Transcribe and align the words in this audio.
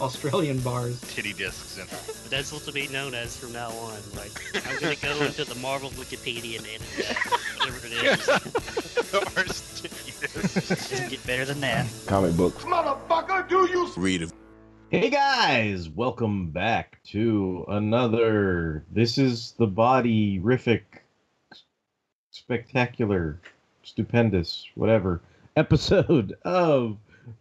Australian 0.00 0.58
bars. 0.60 0.98
Titty 1.02 1.32
discs 1.34 1.76
in 1.78 1.86
But 1.86 2.30
that's 2.30 2.52
what 2.52 2.62
to 2.62 2.72
be 2.72 2.88
known 2.88 3.14
as 3.14 3.36
from 3.36 3.52
now 3.52 3.70
on. 3.70 3.98
Like, 4.16 4.32
I'm 4.66 4.78
going 4.80 4.96
to 4.96 5.02
go 5.02 5.20
into 5.22 5.44
the 5.44 5.54
Marvel 5.56 5.90
Wikipedia 5.90 6.56
and 6.58 6.66
edit 6.66 6.82
that, 6.96 7.16
whatever 7.58 7.86
it 7.86 7.92
is. 7.92 8.26
Doesn't 10.90 11.10
get 11.10 11.26
better 11.26 11.44
than 11.44 11.60
that. 11.60 11.86
Comic 12.06 12.36
books. 12.36 12.64
Motherfucker, 12.64 13.48
do 13.48 13.68
you 13.70 13.90
Read 13.96 14.22
them. 14.22 14.30
Hey 14.90 15.10
guys, 15.10 15.88
welcome 15.88 16.50
back 16.50 16.98
to 17.08 17.64
another. 17.68 18.84
This 18.90 19.18
is 19.18 19.52
the 19.58 19.66
body 19.66 20.40
rific, 20.40 20.82
spectacular, 22.30 23.40
stupendous, 23.82 24.66
whatever 24.74 25.20
episode 25.56 26.36
of 26.44 26.96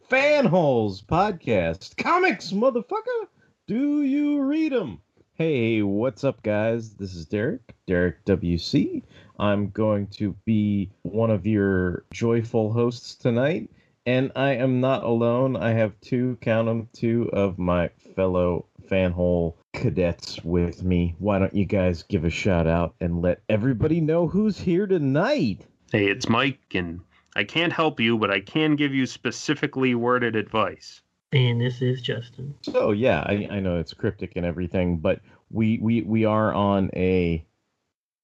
Fanholes 0.10 1.04
Podcast. 1.04 1.98
Comics, 1.98 2.52
motherfucker! 2.52 3.28
Do 3.68 4.04
you 4.04 4.42
read 4.42 4.72
them? 4.72 5.02
Hey, 5.34 5.82
what's 5.82 6.24
up, 6.24 6.44
guys? 6.44 6.96
This 6.96 7.16
is 7.16 7.26
Derek, 7.26 7.76
Derek 7.88 8.26
WC. 8.26 9.04
I'm 9.40 9.70
going 9.70 10.08
to 10.08 10.36
be 10.46 10.92
one 11.04 11.32
of 11.32 11.46
your 11.46 12.04
joyful 12.12 12.74
hosts 12.74 13.16
tonight. 13.16 13.70
And 14.06 14.32
I 14.36 14.56
am 14.56 14.82
not 14.82 15.04
alone. 15.04 15.56
I 15.56 15.74
have 15.74 16.00
two, 16.02 16.38
count 16.42 16.68
them, 16.68 16.90
two 16.94 17.30
of 17.32 17.60
my 17.60 17.90
fellow 18.16 18.66
fanhole 18.90 19.56
cadets 19.74 20.44
with 20.44 20.84
me. 20.84 21.16
Why 21.20 21.40
don't 21.40 21.56
you 21.56 21.66
guys 21.66 22.04
give 22.04 22.26
a 22.26 22.30
shout 22.30 22.68
out 22.68 22.96
and 23.00 23.22
let 23.22 23.42
everybody 23.48 24.02
know 24.02 24.28
who's 24.28 24.60
here 24.60 24.88
tonight? 24.88 25.66
Hey, 25.92 26.08
it's 26.08 26.28
Mike, 26.28 26.60
and 26.74 27.02
I 27.40 27.46
can't 27.46 27.72
help 27.72 28.02
you, 28.02 28.18
but 28.18 28.30
I 28.30 28.42
can 28.42 28.76
give 28.76 28.94
you 28.94 29.06
specifically 29.06 29.96
worded 29.96 30.36
advice. 30.36 31.02
And 31.32 31.62
this 31.62 31.82
is 31.82 32.02
Justin. 32.02 32.54
So 32.64 32.92
yeah, 32.92 33.22
I, 33.26 33.48
I 33.50 33.60
know 33.62 33.80
it's 33.80 33.94
cryptic 33.94 34.34
and 34.36 34.46
everything, 34.46 34.98
but 34.98 35.22
we, 35.50 35.80
we 35.82 36.02
we 36.02 36.26
are 36.26 36.54
on 36.54 36.90
a 36.94 37.46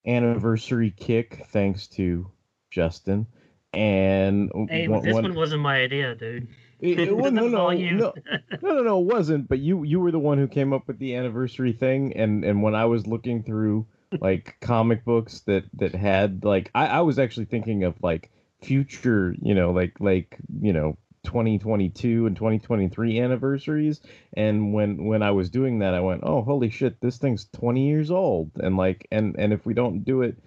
anniversary 0.06 0.92
kick 0.92 1.46
thanks 1.50 1.88
to 1.88 2.30
Justin. 2.72 3.26
And 3.72 4.52
Hey, 4.70 4.90
one- 4.90 5.02
this 5.02 5.14
one- 5.14 5.24
one 5.24 5.36
wasn't 5.36 5.62
my 5.62 5.78
idea, 5.82 6.14
dude. 6.16 6.50
It, 6.82 7.00
it, 7.00 7.16
well, 7.18 7.32
no, 7.32 7.48
no, 7.48 7.58
all 7.58 7.74
you. 7.74 7.92
no, 7.96 8.14
no, 8.62 8.74
no, 8.74 8.82
no, 8.84 9.00
it 9.00 9.06
wasn't. 9.06 9.48
But 9.48 9.60
you, 9.60 9.84
you 9.84 10.02
were 10.02 10.12
the 10.12 10.20
one 10.20 10.38
who 10.38 10.48
came 10.50 10.74
up 10.74 10.88
with 10.88 11.00
the 11.00 11.16
anniversary 11.16 11.72
thing, 11.72 12.12
and 12.18 12.44
and 12.44 12.62
when 12.62 12.76
I 12.76 12.84
was 12.84 13.08
looking 13.08 13.44
through 13.44 13.88
like 14.20 14.58
comic 14.60 15.06
books 15.06 15.40
that 15.42 15.64
that 15.76 15.96
had 15.96 16.44
like, 16.44 16.70
I, 16.76 16.88
I 16.88 17.02
was 17.02 17.18
actually 17.18 17.46
thinking 17.46 17.86
of 17.86 17.96
like 18.04 18.30
future, 18.66 19.36
you 19.42 19.56
know, 19.56 19.72
like 19.72 20.00
like 20.00 20.38
you 20.62 20.74
know. 20.74 20.98
2022 21.26 22.28
and 22.28 22.36
2023 22.36 23.20
anniversaries. 23.20 24.00
And 24.34 24.74
when 24.74 25.06
when 25.06 25.24
I 25.24 25.32
was 25.32 25.50
doing 25.50 25.80
that 25.80 25.96
I 25.96 26.00
went 26.00 26.22
oh 26.24 26.44
holy 26.44 26.70
shit 26.70 27.02
this 27.02 27.18
thing's 27.18 27.46
20 27.46 27.88
years 27.88 28.12
old. 28.12 28.52
And 28.58 28.78
like 28.78 29.08
and 29.12 29.36
and 29.40 29.52
if 29.52 29.66
we 29.66 29.74
don't 29.74 30.04
do 30.04 30.22
it 30.22 30.38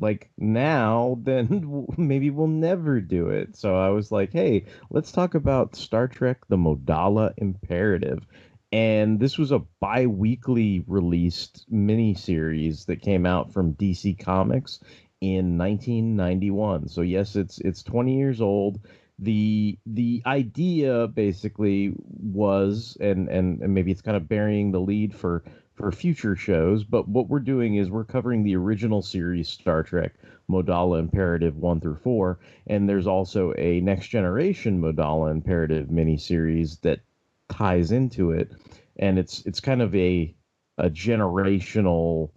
like 0.00 0.30
now 0.36 1.18
then 1.22 1.86
maybe 1.96 2.30
we'll 2.30 2.48
never 2.48 3.00
do 3.00 3.28
it. 3.28 3.56
So 3.56 3.76
i 3.76 3.90
was 3.90 4.10
like 4.10 4.32
hey 4.32 4.66
let's 4.90 5.12
talk 5.12 5.34
about 5.34 5.76
star 5.76 6.08
trek 6.08 6.38
the 6.48 6.56
modala 6.56 7.32
imperative. 7.36 8.26
And 8.72 9.20
this 9.20 9.38
was 9.38 9.52
a 9.52 9.60
bi-weekly 9.78 10.82
released 10.88 11.64
miniseries 11.72 12.86
that 12.86 13.02
came 13.02 13.24
out 13.24 13.52
from 13.52 13.74
dc 13.74 14.18
comics 14.18 14.80
in 15.20 15.56
1991 15.56 16.88
so 16.88 17.00
yes 17.00 17.36
it's 17.36 17.58
it's 17.60 17.82
20 17.82 18.16
years 18.16 18.40
old. 18.40 18.80
The 19.20 19.78
the 19.86 20.22
idea 20.26 21.06
basically 21.06 21.92
was 21.96 22.96
and 23.00 23.28
and, 23.28 23.60
and 23.62 23.72
maybe 23.72 23.92
it's 23.92 24.02
kind 24.02 24.16
of 24.16 24.28
burying 24.28 24.72
the 24.72 24.80
lead 24.80 25.14
for 25.14 25.44
for 25.74 25.90
future 25.92 26.36
shows, 26.36 26.84
but 26.84 27.08
what 27.08 27.28
we're 27.28 27.40
doing 27.40 27.76
is 27.76 27.90
we're 27.90 28.04
covering 28.04 28.44
the 28.44 28.56
original 28.56 29.02
series 29.02 29.48
Star 29.48 29.82
Trek 29.82 30.14
Modala 30.48 31.00
Imperative 31.00 31.56
1 31.56 31.80
through 31.80 31.96
4, 31.96 32.38
and 32.68 32.88
there's 32.88 33.08
also 33.08 33.52
a 33.58 33.80
Next 33.80 34.08
Generation 34.08 34.80
Modala 34.80 35.30
Imperative 35.32 35.88
miniseries 35.88 36.80
that 36.82 37.00
ties 37.48 37.90
into 37.90 38.30
it, 38.30 38.52
and 38.98 39.18
it's 39.18 39.44
it's 39.46 39.60
kind 39.60 39.82
of 39.82 39.94
a 39.94 40.34
a 40.78 40.90
generational 40.90 42.30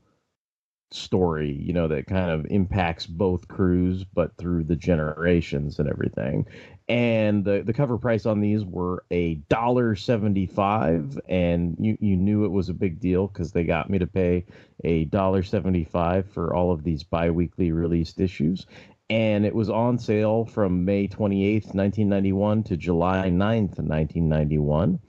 story, 0.92 1.52
you 1.52 1.74
know, 1.74 1.88
that 1.88 2.08
kind 2.08 2.32
of 2.32 2.46
impacts 2.50 3.06
both 3.06 3.48
crews, 3.48 4.04
but 4.04 4.36
through 4.38 4.64
the 4.64 4.76
generations 4.76 5.80
and 5.80 5.90
everything. 5.90 6.46
And 6.88 7.44
the, 7.44 7.64
the 7.66 7.74
cover 7.74 7.98
price 7.98 8.26
on 8.26 8.40
these 8.40 8.64
were 8.64 9.04
a 9.12 9.36
dollar 9.50 9.96
seventy 9.96 10.46
five, 10.46 11.20
and 11.28 11.76
you, 11.80 11.98
you 12.00 12.16
knew 12.16 12.46
it 12.46 12.52
was 12.52 12.70
a 12.70 12.74
big 12.74 13.00
deal 13.00 13.28
because 13.28 13.52
they 13.52 13.66
got 13.66 13.90
me 13.90 14.00
to 14.00 14.08
pay 14.08 14.46
a 14.84 15.06
dollar 15.06 15.44
seventy 15.44 15.84
five 15.84 16.30
for 16.32 16.56
all 16.56 16.72
of 16.72 16.84
these 16.84 17.04
bi-weekly 17.04 17.72
released 17.72 18.20
issues. 18.20 18.66
And 19.10 19.46
it 19.46 19.56
was 19.56 19.70
on 19.70 20.00
sale 20.00 20.46
from 20.46 20.84
May 20.84 21.08
28th, 21.08 21.74
1991 21.74 22.64
to 22.64 22.76
July 22.76 23.30
9th, 23.30 23.80
1991. 23.80 25.00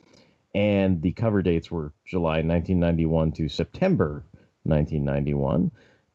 And 0.54 1.02
the 1.02 1.12
cover 1.12 1.42
dates 1.42 1.68
were 1.68 1.92
July 2.06 2.42
1991 2.42 3.32
to 3.32 3.48
September 3.48 4.24
1991. 4.68 5.70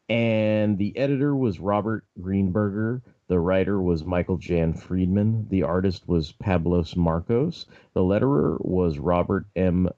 And 0.08 0.78
the 0.78 0.96
editor 0.96 1.34
was 1.34 1.60
Robert 1.60 2.04
Greenberger. 2.20 3.00
The 3.26 3.40
writer 3.40 3.80
was 3.80 4.04
Michael 4.04 4.36
Jan 4.36 4.74
Friedman. 4.74 5.48
The 5.48 5.62
artist 5.62 6.06
was 6.06 6.32
Pablos 6.32 6.94
Marcos. 6.94 7.66
The 7.94 8.02
letterer 8.02 8.58
was 8.64 8.98
Robert 8.98 9.46
M. 9.56 9.88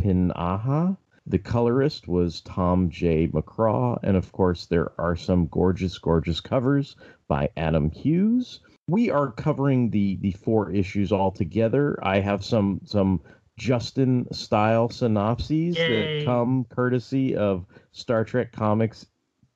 Pinaha. 0.00 0.96
The 1.26 1.38
colorist 1.38 2.08
was 2.08 2.40
Tom 2.40 2.90
J. 2.90 3.28
McCraw. 3.28 3.98
And 4.02 4.16
of 4.16 4.32
course, 4.32 4.66
there 4.66 4.90
are 5.00 5.14
some 5.14 5.46
gorgeous, 5.46 5.96
gorgeous 5.98 6.40
covers 6.40 6.96
by 7.28 7.50
Adam 7.56 7.90
Hughes. 7.90 8.60
We 8.88 9.10
are 9.10 9.30
covering 9.30 9.90
the 9.90 10.16
the 10.16 10.32
four 10.32 10.72
issues 10.72 11.12
all 11.12 11.30
together. 11.30 11.96
I 12.02 12.18
have 12.18 12.44
some 12.44 12.80
some 12.84 13.20
Justin 13.58 14.26
style 14.32 14.88
synopses 14.88 15.76
Yay. 15.76 15.86
that 15.86 16.24
come 16.24 16.64
courtesy 16.64 17.36
of 17.36 17.66
Star 17.92 18.24
Trek 18.24 18.52
Comics 18.52 19.06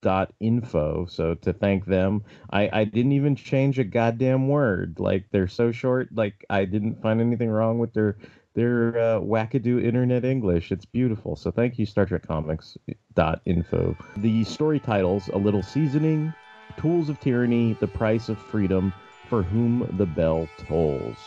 dot 0.03 0.33
info. 0.41 1.07
So 1.07 1.35
to 1.35 1.53
thank 1.53 1.87
them 1.87 2.23
i 2.51 2.69
i 2.73 2.85
didn't 2.85 3.13
even 3.13 3.35
change 3.35 3.79
a 3.79 3.85
goddamn 3.85 4.49
word. 4.49 5.01
Like 5.01 5.25
they're 5.31 5.49
so 5.49 5.73
short 5.73 6.09
like 6.15 6.45
i 6.51 6.65
didn't 6.65 7.01
find 7.03 7.21
anything 7.21 7.51
wrong 7.51 7.79
with 7.79 7.93
their 7.95 8.17
their 8.55 8.97
uh, 8.99 9.21
wackadoo 9.21 9.83
internet 9.83 10.25
english. 10.25 10.71
It's 10.71 10.85
beautiful. 10.85 11.35
So 11.35 11.51
thank 11.51 11.79
you 11.79 11.87
star 11.87 12.07
trek 12.07 12.27
comics 12.27 12.77
dot 13.15 13.41
info. 13.47 13.97
The 14.19 14.45
story 14.45 14.79
titles 14.79 15.29
a 15.29 15.39
little 15.39 15.63
seasoning 15.63 16.33
tools 16.77 17.09
of 17.09 17.19
tyranny 17.21 17.77
the 17.81 17.89
price 17.89 18.29
of 18.29 18.39
freedom 18.39 18.93
for 19.29 19.43
whom 19.43 19.89
the 19.97 20.07
bell 20.07 20.47
tolls 20.69 21.19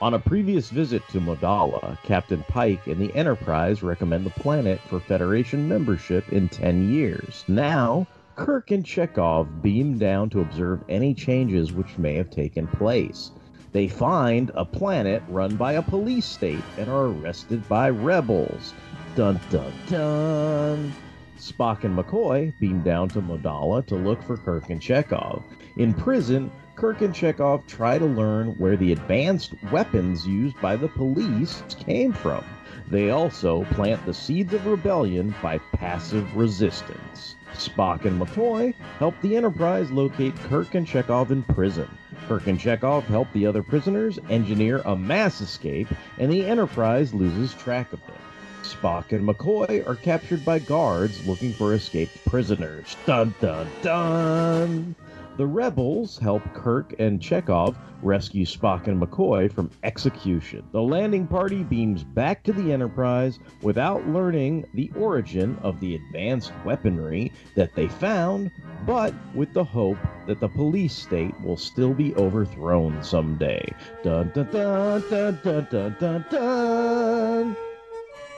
on 0.00 0.14
a 0.14 0.18
previous 0.18 0.68
visit 0.68 1.02
to 1.08 1.20
Modala, 1.20 1.96
Captain 2.02 2.44
Pike 2.48 2.86
and 2.86 3.00
the 3.00 3.14
Enterprise 3.14 3.82
recommend 3.82 4.26
the 4.26 4.30
planet 4.30 4.78
for 4.80 5.00
Federation 5.00 5.66
membership 5.66 6.30
in 6.32 6.48
10 6.48 6.90
years. 6.90 7.44
Now, 7.48 8.06
Kirk 8.34 8.70
and 8.70 8.84
Chekhov 8.84 9.62
beam 9.62 9.96
down 9.96 10.28
to 10.30 10.40
observe 10.40 10.84
any 10.90 11.14
changes 11.14 11.72
which 11.72 11.96
may 11.96 12.14
have 12.14 12.28
taken 12.28 12.66
place. 12.66 13.30
They 13.72 13.88
find 13.88 14.50
a 14.54 14.64
planet 14.64 15.22
run 15.28 15.56
by 15.56 15.72
a 15.72 15.82
police 15.82 16.26
state 16.26 16.62
and 16.76 16.88
are 16.90 17.06
arrested 17.06 17.66
by 17.68 17.88
rebels. 17.88 18.74
Dun 19.14 19.40
dun 19.50 19.72
dun. 19.88 20.92
Spock 21.38 21.84
and 21.84 21.96
McCoy 21.96 22.52
beam 22.60 22.82
down 22.82 23.08
to 23.10 23.22
Modala 23.22 23.86
to 23.86 23.94
look 23.94 24.22
for 24.22 24.36
Kirk 24.36 24.68
and 24.68 24.80
Chekhov. 24.80 25.42
In 25.78 25.94
prison, 25.94 26.50
Kirk 26.76 27.00
and 27.00 27.14
Chekhov 27.14 27.66
try 27.66 27.98
to 27.98 28.04
learn 28.04 28.48
where 28.58 28.76
the 28.76 28.92
advanced 28.92 29.54
weapons 29.72 30.26
used 30.26 30.60
by 30.60 30.76
the 30.76 30.88
police 30.88 31.62
came 31.70 32.12
from. 32.12 32.44
They 32.88 33.08
also 33.10 33.64
plant 33.70 34.04
the 34.04 34.12
seeds 34.12 34.52
of 34.52 34.66
rebellion 34.66 35.34
by 35.42 35.56
passive 35.72 36.36
resistance. 36.36 37.36
Spock 37.54 38.04
and 38.04 38.20
McCoy 38.20 38.74
help 38.98 39.14
the 39.22 39.36
Enterprise 39.36 39.90
locate 39.90 40.36
Kirk 40.36 40.74
and 40.74 40.86
Chekhov 40.86 41.32
in 41.32 41.42
prison. 41.44 41.88
Kirk 42.28 42.46
and 42.46 42.60
Chekhov 42.60 43.06
help 43.06 43.32
the 43.32 43.46
other 43.46 43.62
prisoners 43.62 44.18
engineer 44.28 44.82
a 44.84 44.94
mass 44.94 45.40
escape, 45.40 45.88
and 46.18 46.30
the 46.30 46.44
Enterprise 46.44 47.14
loses 47.14 47.54
track 47.54 47.94
of 47.94 48.06
them. 48.06 48.16
Spock 48.66 49.12
and 49.12 49.26
McCoy 49.26 49.86
are 49.86 49.94
captured 49.94 50.44
by 50.44 50.58
guards 50.58 51.24
looking 51.26 51.52
for 51.52 51.74
escaped 51.74 52.24
prisoners. 52.24 52.96
Dun 53.06 53.34
dun 53.40 53.68
dun! 53.82 54.96
The 55.36 55.46
rebels 55.46 56.18
help 56.18 56.42
Kirk 56.54 56.94
and 56.98 57.20
Chekhov 57.20 57.76
rescue 58.02 58.46
Spock 58.46 58.86
and 58.86 59.00
McCoy 59.00 59.52
from 59.52 59.70
execution. 59.82 60.64
The 60.72 60.82
landing 60.82 61.26
party 61.26 61.62
beams 61.62 62.02
back 62.02 62.42
to 62.44 62.54
the 62.54 62.72
Enterprise 62.72 63.38
without 63.60 64.08
learning 64.08 64.64
the 64.72 64.90
origin 64.96 65.58
of 65.62 65.78
the 65.80 65.94
advanced 65.94 66.52
weaponry 66.64 67.32
that 67.54 67.74
they 67.74 67.86
found, 67.86 68.50
but 68.86 69.12
with 69.34 69.52
the 69.52 69.64
hope 69.64 69.98
that 70.26 70.40
the 70.40 70.48
police 70.48 70.94
state 70.94 71.38
will 71.42 71.58
still 71.58 71.92
be 71.92 72.14
overthrown 72.14 73.02
someday. 73.02 73.68
Dun 74.02 74.32
dun 74.34 74.50
dun 74.50 75.04
dun 75.10 75.38
dun 75.44 75.66
dun 75.70 75.96
dun 76.00 76.24
dun 76.30 77.56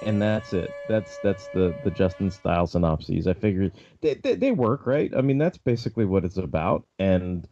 and 0.03 0.21
that's 0.21 0.53
it. 0.53 0.75
That's 0.87 1.19
that's 1.19 1.49
the 1.49 1.75
the 1.83 1.91
Justin 1.91 2.31
style 2.31 2.67
synopses. 2.67 3.27
I 3.27 3.35
figured 3.35 3.73
they, 4.01 4.15
they, 4.15 4.35
they 4.35 4.53
work, 4.53 4.87
right? 4.87 5.13
I 5.17 5.21
mean, 5.21 5.39
that's 5.39 5.59
basically 5.59 6.05
what 6.05 6.25
it's 6.25 6.37
about, 6.37 6.87
and 6.99 7.47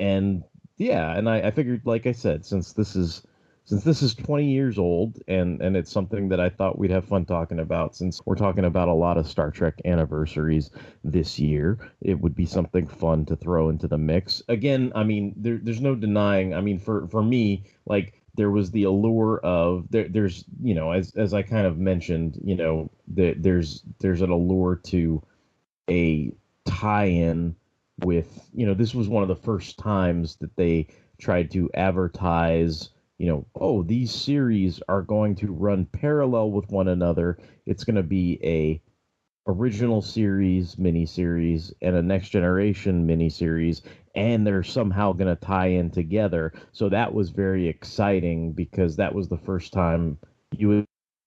and 0.00 0.44
yeah, 0.76 1.16
and 1.16 1.28
I, 1.28 1.42
I 1.42 1.50
figured, 1.50 1.82
like 1.84 2.06
I 2.06 2.12
said, 2.12 2.44
since 2.44 2.72
this 2.72 2.96
is 2.96 3.22
since 3.64 3.84
this 3.84 4.02
is 4.02 4.14
20 4.14 4.44
years 4.44 4.78
old 4.78 5.22
and 5.28 5.60
and 5.62 5.76
it's 5.76 5.90
something 5.90 6.28
that 6.28 6.40
I 6.40 6.48
thought 6.48 6.78
we'd 6.78 6.90
have 6.90 7.04
fun 7.04 7.24
talking 7.24 7.60
about 7.60 7.94
since 7.94 8.20
we're 8.26 8.34
talking 8.34 8.64
about 8.64 8.88
a 8.88 8.94
lot 8.94 9.18
of 9.18 9.28
Star 9.28 9.50
Trek 9.50 9.80
anniversaries 9.84 10.70
this 11.04 11.38
year 11.38 11.78
it 12.00 12.20
would 12.20 12.34
be 12.34 12.46
something 12.46 12.86
fun 12.86 13.24
to 13.26 13.36
throw 13.36 13.68
into 13.68 13.86
the 13.86 13.98
mix 13.98 14.42
again 14.48 14.92
I 14.94 15.04
mean 15.04 15.34
there, 15.36 15.60
there's 15.62 15.80
no 15.80 15.94
denying 15.94 16.54
I 16.54 16.60
mean 16.60 16.80
for 16.80 17.06
for 17.06 17.22
me 17.22 17.64
like 17.86 18.21
there 18.34 18.50
was 18.50 18.70
the 18.70 18.84
allure 18.84 19.38
of 19.40 19.86
there, 19.90 20.08
there's 20.08 20.44
you 20.62 20.74
know 20.74 20.92
as 20.92 21.14
as 21.16 21.34
I 21.34 21.42
kind 21.42 21.66
of 21.66 21.78
mentioned 21.78 22.38
you 22.42 22.56
know 22.56 22.90
the, 23.08 23.34
there's 23.34 23.82
there's 24.00 24.22
an 24.22 24.30
allure 24.30 24.76
to 24.86 25.22
a 25.90 26.32
tie-in 26.64 27.54
with 28.04 28.48
you 28.54 28.66
know 28.66 28.74
this 28.74 28.94
was 28.94 29.08
one 29.08 29.22
of 29.22 29.28
the 29.28 29.36
first 29.36 29.78
times 29.78 30.36
that 30.36 30.56
they 30.56 30.86
tried 31.18 31.50
to 31.52 31.70
advertise 31.74 32.90
you 33.18 33.26
know 33.26 33.46
oh 33.54 33.82
these 33.82 34.12
series 34.12 34.80
are 34.88 35.02
going 35.02 35.34
to 35.36 35.52
run 35.52 35.84
parallel 35.86 36.50
with 36.50 36.68
one 36.70 36.88
another. 36.88 37.38
It's 37.66 37.84
going 37.84 37.96
to 37.96 38.02
be 38.02 38.38
a 38.42 38.80
original 39.46 40.00
series 40.00 40.76
miniseries 40.76 41.72
and 41.82 41.96
a 41.96 42.02
next 42.02 42.28
generation 42.28 43.06
miniseries 43.06 43.82
and 44.14 44.46
they're 44.46 44.62
somehow 44.62 45.12
going 45.12 45.34
to 45.34 45.40
tie 45.40 45.66
in 45.66 45.90
together. 45.90 46.52
So 46.72 46.88
that 46.90 47.12
was 47.12 47.30
very 47.30 47.66
exciting 47.66 48.52
because 48.52 48.96
that 48.96 49.14
was 49.14 49.28
the 49.28 49.38
first 49.38 49.72
time 49.72 50.18
you 50.56 50.84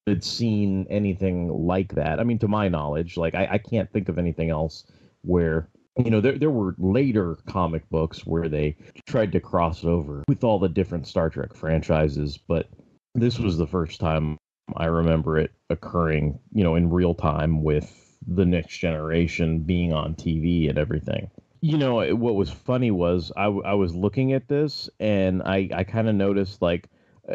had 0.07 0.23
seen 0.23 0.85
anything 0.89 1.49
like 1.49 1.95
that. 1.95 2.19
I 2.19 2.23
mean 2.23 2.39
to 2.39 2.47
my 2.47 2.69
knowledge 2.69 3.17
like 3.17 3.35
i, 3.35 3.47
I 3.51 3.57
can't 3.57 3.91
think 3.91 4.07
of 4.07 4.17
anything 4.17 4.49
else 4.49 4.85
where 5.23 5.69
you 5.97 6.11
know 6.11 6.21
there, 6.21 6.37
there 6.37 6.51
were 6.51 6.75
later 6.77 7.37
comic 7.47 7.89
books 7.89 8.25
where 8.25 8.47
they 8.47 8.75
tried 9.07 9.31
to 9.31 9.39
cross 9.39 9.83
over 9.83 10.23
with 10.27 10.43
all 10.43 10.59
the 10.59 10.69
different 10.69 11.07
star 11.07 11.29
trek 11.29 11.53
franchises 11.55 12.37
but 12.37 12.69
this 13.13 13.39
was 13.39 13.57
the 13.57 13.67
first 13.67 13.99
time 13.99 14.37
i 14.75 14.85
remember 14.85 15.37
it 15.37 15.51
occurring 15.69 16.37
you 16.51 16.63
know 16.63 16.75
in 16.75 16.89
real 16.89 17.15
time 17.15 17.63
with 17.63 18.04
the 18.27 18.45
next 18.45 18.77
generation 18.77 19.59
being 19.59 19.93
on 19.93 20.15
tv 20.15 20.69
and 20.69 20.77
everything. 20.77 21.29
You 21.61 21.77
know 21.77 22.15
what 22.15 22.35
was 22.35 22.49
funny 22.49 22.91
was 22.91 23.31
I, 23.35 23.45
I 23.45 23.73
was 23.73 23.95
looking 23.95 24.33
at 24.33 24.47
this 24.47 24.89
and 24.99 25.41
i 25.43 25.69
i 25.73 25.83
kind 25.83 26.07
of 26.07 26.15
noticed 26.15 26.61
like 26.61 26.89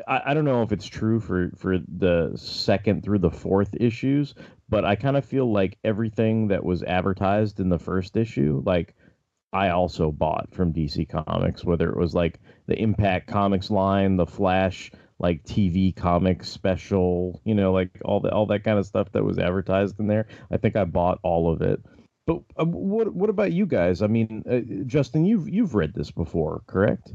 I, 0.07 0.23
I 0.27 0.35
don't 0.35 0.45
know 0.45 0.63
if 0.63 0.73
it's 0.73 0.87
true 0.87 1.21
for 1.21 1.51
for 1.57 1.79
the 1.79 2.33
second 2.37 3.03
through 3.03 3.19
the 3.19 3.31
fourth 3.31 3.75
issues 3.81 4.35
but 4.69 4.85
i 4.85 4.95
kind 4.95 5.17
of 5.17 5.25
feel 5.25 5.51
like 5.51 5.79
everything 5.85 6.49
that 6.49 6.65
was 6.65 6.83
advertised 6.85 7.61
in 7.61 7.69
the 7.69 7.79
first 7.79 8.17
issue 8.17 8.63
like 8.65 8.95
i 9.53 9.71
also 9.71 10.13
bought 10.13 10.53
from 10.53 10.73
dc 10.73 11.09
comics 11.09 11.65
whether 11.65 11.91
it 11.91 11.97
was 11.97 12.15
like 12.15 12.39
the 12.67 12.81
impact 12.81 13.27
comics 13.27 13.71
line 13.71 14.17
the 14.17 14.27
flash 14.27 14.93
like 15.21 15.45
tv 15.45 15.95
comic 15.95 16.43
special 16.43 17.41
you 17.45 17.55
know 17.55 17.73
like 17.73 17.91
all 18.05 18.19
the 18.21 18.31
all 18.33 18.47
that 18.47 18.65
kind 18.65 18.79
of 18.79 18.87
stuff 18.87 19.13
that 19.13 19.23
was 19.23 19.39
advertised 19.39 20.01
in 20.01 20.09
there 20.09 20.27
i 20.51 20.57
think 20.57 20.75
i 20.75 20.85
bought 20.85 21.19
all 21.23 21.53
of 21.53 21.63
it 21.63 21.81
but 22.31 22.43
uh, 22.61 22.65
what 22.65 23.13
what 23.13 23.29
about 23.29 23.53
you 23.53 23.67
guys? 23.67 24.03
I 24.03 24.07
mean, 24.07 24.45
uh, 24.49 24.61
Justin, 24.87 25.25
you've 25.25 25.49
you've 25.49 25.75
read 25.75 25.95
this 25.95 26.13
before, 26.13 26.63
correct? 26.69 27.13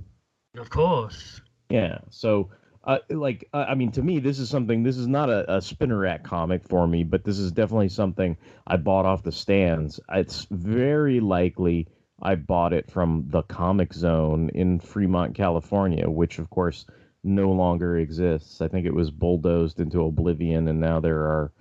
Of 0.57 0.69
course. 0.69 1.41
Yeah. 1.69 1.99
So, 2.09 2.49
uh, 2.83 2.99
like, 3.09 3.47
uh, 3.53 3.65
I 3.69 3.75
mean, 3.75 3.91
to 3.93 4.01
me, 4.01 4.19
this 4.19 4.39
is 4.39 4.49
something. 4.49 4.83
This 4.83 4.97
is 4.97 5.07
not 5.07 5.29
a, 5.29 5.55
a 5.55 5.61
spinner 5.61 5.97
rack 5.97 6.25
comic 6.25 6.67
for 6.67 6.85
me, 6.85 7.05
but 7.05 7.23
this 7.23 7.39
is 7.39 7.53
definitely 7.53 7.89
something 7.89 8.35
I 8.67 8.75
bought 8.75 9.05
off 9.05 9.23
the 9.23 9.31
stands. 9.31 10.01
It's 10.11 10.47
very 10.51 11.21
likely 11.21 11.87
I 12.21 12.35
bought 12.35 12.73
it 12.73 12.91
from 12.91 13.25
the 13.27 13.43
Comic 13.43 13.93
Zone 13.93 14.49
in 14.53 14.81
Fremont, 14.81 15.33
California, 15.33 16.09
which 16.09 16.39
of 16.39 16.49
course 16.49 16.85
no 17.25 17.51
longer 17.51 17.97
exists. 17.97 18.61
I 18.61 18.67
think 18.67 18.85
it 18.85 18.93
was 18.93 19.11
bulldozed 19.11 19.79
into 19.79 20.05
oblivion, 20.05 20.67
and 20.67 20.79
now 20.79 20.99
there 20.99 21.21
are 21.21 21.51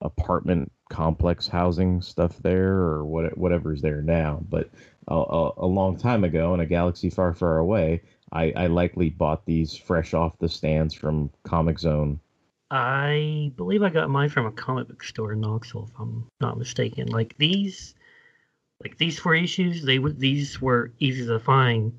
apartment 0.00 0.72
complex 0.88 1.46
housing 1.46 2.00
stuff 2.00 2.36
there 2.38 2.72
or 2.72 3.04
what 3.04 3.36
whatever's 3.36 3.82
there 3.82 4.02
now. 4.02 4.42
But 4.48 4.70
a, 5.08 5.14
a, 5.14 5.52
a, 5.58 5.66
long 5.66 5.96
time 5.96 6.24
ago 6.24 6.54
in 6.54 6.60
a 6.60 6.66
galaxy 6.66 7.10
far, 7.10 7.34
far 7.34 7.58
away, 7.58 8.02
I, 8.32 8.52
I 8.56 8.66
likely 8.66 9.10
bought 9.10 9.44
these 9.44 9.76
fresh 9.76 10.14
off 10.14 10.38
the 10.38 10.48
stands 10.48 10.94
from 10.94 11.30
Comic 11.44 11.78
Zone. 11.78 12.18
I 12.70 13.52
believe 13.56 13.82
I 13.82 13.90
got 13.90 14.10
mine 14.10 14.28
from 14.28 14.46
a 14.46 14.52
comic 14.52 14.88
book 14.88 15.02
store 15.02 15.32
in 15.32 15.40
Knoxville, 15.40 15.90
if 15.92 16.00
I'm 16.00 16.26
not 16.40 16.58
mistaken. 16.58 17.08
Like 17.08 17.36
these, 17.36 17.94
like 18.82 18.96
these 18.96 19.18
four 19.18 19.34
issues, 19.34 19.82
they 19.82 19.98
these 19.98 20.60
were 20.60 20.92
easy 20.98 21.26
to 21.26 21.40
find. 21.40 21.98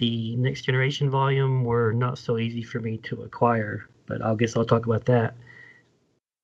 The 0.00 0.34
next 0.36 0.62
generation 0.62 1.10
volume 1.10 1.62
were 1.62 1.92
not 1.92 2.16
so 2.16 2.38
easy 2.38 2.62
for 2.62 2.80
me 2.80 2.96
to 3.02 3.20
acquire, 3.22 3.86
but 4.06 4.24
I 4.24 4.34
guess 4.34 4.56
I'll 4.56 4.64
talk 4.64 4.86
about 4.86 5.04
that 5.04 5.34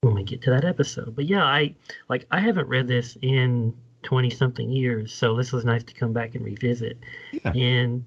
when 0.02 0.14
we 0.14 0.25
get 0.25 0.42
to 0.42 0.50
that 0.50 0.66
episode. 0.66 1.16
But 1.16 1.25
yeah, 1.25 1.42
I 1.42 1.75
like 2.10 2.26
I 2.30 2.38
haven't 2.38 2.68
read 2.68 2.86
this 2.86 3.16
in 3.22 3.72
twenty 4.02 4.28
something 4.28 4.70
years, 4.70 5.10
so 5.10 5.34
this 5.34 5.52
was 5.52 5.64
nice 5.64 5.82
to 5.84 5.94
come 5.94 6.12
back 6.12 6.34
and 6.34 6.44
revisit. 6.44 6.98
Yeah. 7.32 7.52
And 7.52 8.04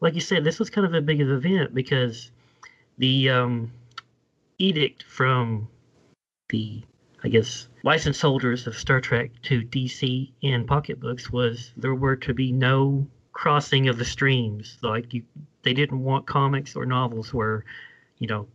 like 0.00 0.14
you 0.14 0.22
said, 0.22 0.42
this 0.42 0.58
was 0.58 0.70
kind 0.70 0.86
of 0.86 0.94
a 0.94 1.02
big 1.02 1.20
event 1.20 1.74
because 1.74 2.30
the 2.96 3.28
um, 3.28 3.70
edict 4.56 5.02
from 5.02 5.68
the 6.48 6.82
I 7.22 7.28
guess 7.28 7.68
licensed 7.82 8.22
holders 8.22 8.66
of 8.66 8.74
Star 8.74 9.02
Trek 9.02 9.32
to 9.42 9.60
DC 9.60 10.30
and 10.42 10.66
pocketbooks 10.66 11.30
was 11.30 11.74
there 11.76 11.94
were 11.94 12.16
to 12.16 12.32
be 12.32 12.52
no 12.52 13.06
crossing 13.38 13.86
of 13.86 13.96
the 13.96 14.04
streams. 14.04 14.78
Like 14.82 15.14
you, 15.14 15.22
they 15.62 15.72
didn't 15.72 16.02
want 16.02 16.26
comics 16.26 16.74
or 16.74 16.84
novels 16.84 17.32
where, 17.32 17.64
you 18.18 18.26
know, 18.26 18.48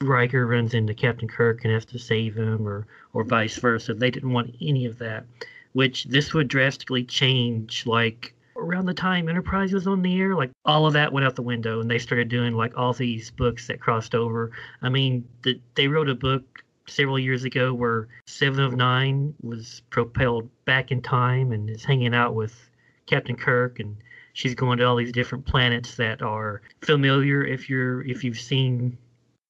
Riker 0.00 0.44
runs 0.44 0.74
into 0.74 0.92
Captain 0.92 1.28
Kirk 1.28 1.64
and 1.64 1.72
has 1.72 1.84
to 1.86 2.00
save 2.00 2.36
him, 2.36 2.66
or 2.66 2.84
or 3.12 3.22
vice 3.22 3.56
versa. 3.56 3.94
They 3.94 4.10
didn't 4.10 4.32
want 4.32 4.56
any 4.60 4.86
of 4.86 4.98
that, 4.98 5.24
which 5.72 6.04
this 6.06 6.34
would 6.34 6.48
drastically 6.48 7.04
change. 7.04 7.86
Like 7.86 8.34
around 8.56 8.86
the 8.86 8.94
time 8.94 9.28
Enterprise 9.28 9.72
was 9.72 9.86
on 9.86 10.02
the 10.02 10.20
air, 10.20 10.34
like 10.34 10.50
all 10.64 10.84
of 10.86 10.94
that 10.94 11.12
went 11.12 11.24
out 11.24 11.36
the 11.36 11.42
window, 11.42 11.80
and 11.80 11.88
they 11.88 12.00
started 12.00 12.28
doing 12.28 12.54
like 12.54 12.76
all 12.76 12.92
these 12.92 13.30
books 13.30 13.68
that 13.68 13.80
crossed 13.80 14.16
over. 14.16 14.50
I 14.82 14.88
mean, 14.88 15.28
the, 15.42 15.60
they 15.76 15.86
wrote 15.86 16.08
a 16.08 16.14
book 16.16 16.64
several 16.88 17.20
years 17.20 17.44
ago 17.44 17.72
where 17.72 18.08
Seven 18.26 18.64
of 18.64 18.74
Nine 18.74 19.32
was 19.42 19.82
propelled 19.90 20.50
back 20.64 20.90
in 20.90 21.02
time 21.02 21.52
and 21.52 21.70
is 21.70 21.84
hanging 21.84 22.16
out 22.16 22.34
with 22.34 22.68
Captain 23.06 23.36
Kirk 23.36 23.78
and 23.78 23.96
she's 24.34 24.54
going 24.54 24.78
to 24.78 24.84
all 24.84 24.96
these 24.96 25.12
different 25.12 25.46
planets 25.46 25.94
that 25.96 26.20
are 26.20 26.60
familiar 26.82 27.42
if 27.42 27.70
you're 27.70 28.02
if 28.02 28.22
you've 28.22 28.38
seen 28.38 28.98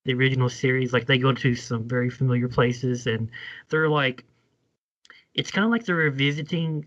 the 0.05 0.15
original 0.15 0.49
series. 0.49 0.93
Like 0.93 1.07
they 1.07 1.19
go 1.19 1.33
to 1.33 1.55
some 1.57 1.89
very 1.89 2.11
familiar 2.11 2.49
places, 2.49 3.09
and 3.09 3.29
they're 3.71 3.89
like, 3.89 4.25
it's 5.35 5.51
kind 5.51 5.65
of 5.65 5.73
like 5.73 5.85
they're 5.85 5.97
revisiting 5.97 6.87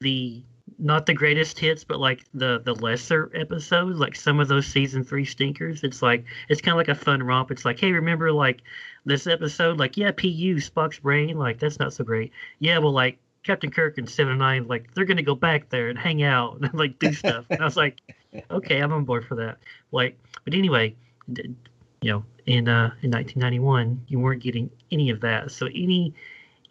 the 0.00 0.44
not 0.78 1.06
the 1.06 1.14
greatest 1.14 1.58
hits, 1.58 1.82
but 1.82 1.98
like 1.98 2.24
the 2.34 2.60
the 2.64 2.74
lesser 2.74 3.30
episodes, 3.34 3.98
like 3.98 4.14
some 4.14 4.38
of 4.38 4.48
those 4.48 4.66
season 4.66 5.02
three 5.02 5.24
stinkers. 5.24 5.82
It's 5.82 6.02
like 6.02 6.24
it's 6.48 6.60
kind 6.60 6.74
of 6.74 6.78
like 6.78 6.88
a 6.88 6.94
fun 6.94 7.22
romp. 7.22 7.50
It's 7.50 7.64
like, 7.64 7.80
hey, 7.80 7.92
remember 7.92 8.32
like 8.32 8.62
this 9.04 9.26
episode? 9.26 9.78
Like, 9.78 9.96
yeah, 9.96 10.12
Pu 10.12 10.56
Spock's 10.56 10.98
brain, 10.98 11.38
like 11.38 11.58
that's 11.58 11.78
not 11.78 11.94
so 11.94 12.04
great. 12.04 12.32
Yeah, 12.58 12.78
well, 12.78 12.92
like 12.92 13.18
Captain 13.42 13.70
Kirk 13.70 13.98
and 13.98 14.08
Seven 14.08 14.32
and 14.32 14.38
Nine, 14.38 14.66
like 14.66 14.92
they're 14.94 15.04
gonna 15.04 15.22
go 15.22 15.34
back 15.34 15.68
there 15.70 15.88
and 15.88 15.98
hang 15.98 16.22
out 16.22 16.58
and 16.60 16.74
like 16.74 16.98
do 16.98 17.12
stuff. 17.12 17.46
and 17.50 17.60
I 17.60 17.64
was 17.64 17.76
like, 17.76 18.00
okay, 18.50 18.80
I'm 18.80 18.92
on 18.92 19.04
board 19.04 19.26
for 19.26 19.36
that. 19.36 19.58
Like, 19.92 20.18
but 20.44 20.54
anyway, 20.54 20.94
you 21.28 21.54
know, 22.02 22.24
in 22.46 22.68
uh 22.68 22.92
in 23.02 23.10
1991, 23.10 24.04
you 24.08 24.18
weren't 24.18 24.42
getting 24.42 24.70
any 24.90 25.10
of 25.10 25.20
that. 25.20 25.50
So 25.50 25.66
any 25.66 26.14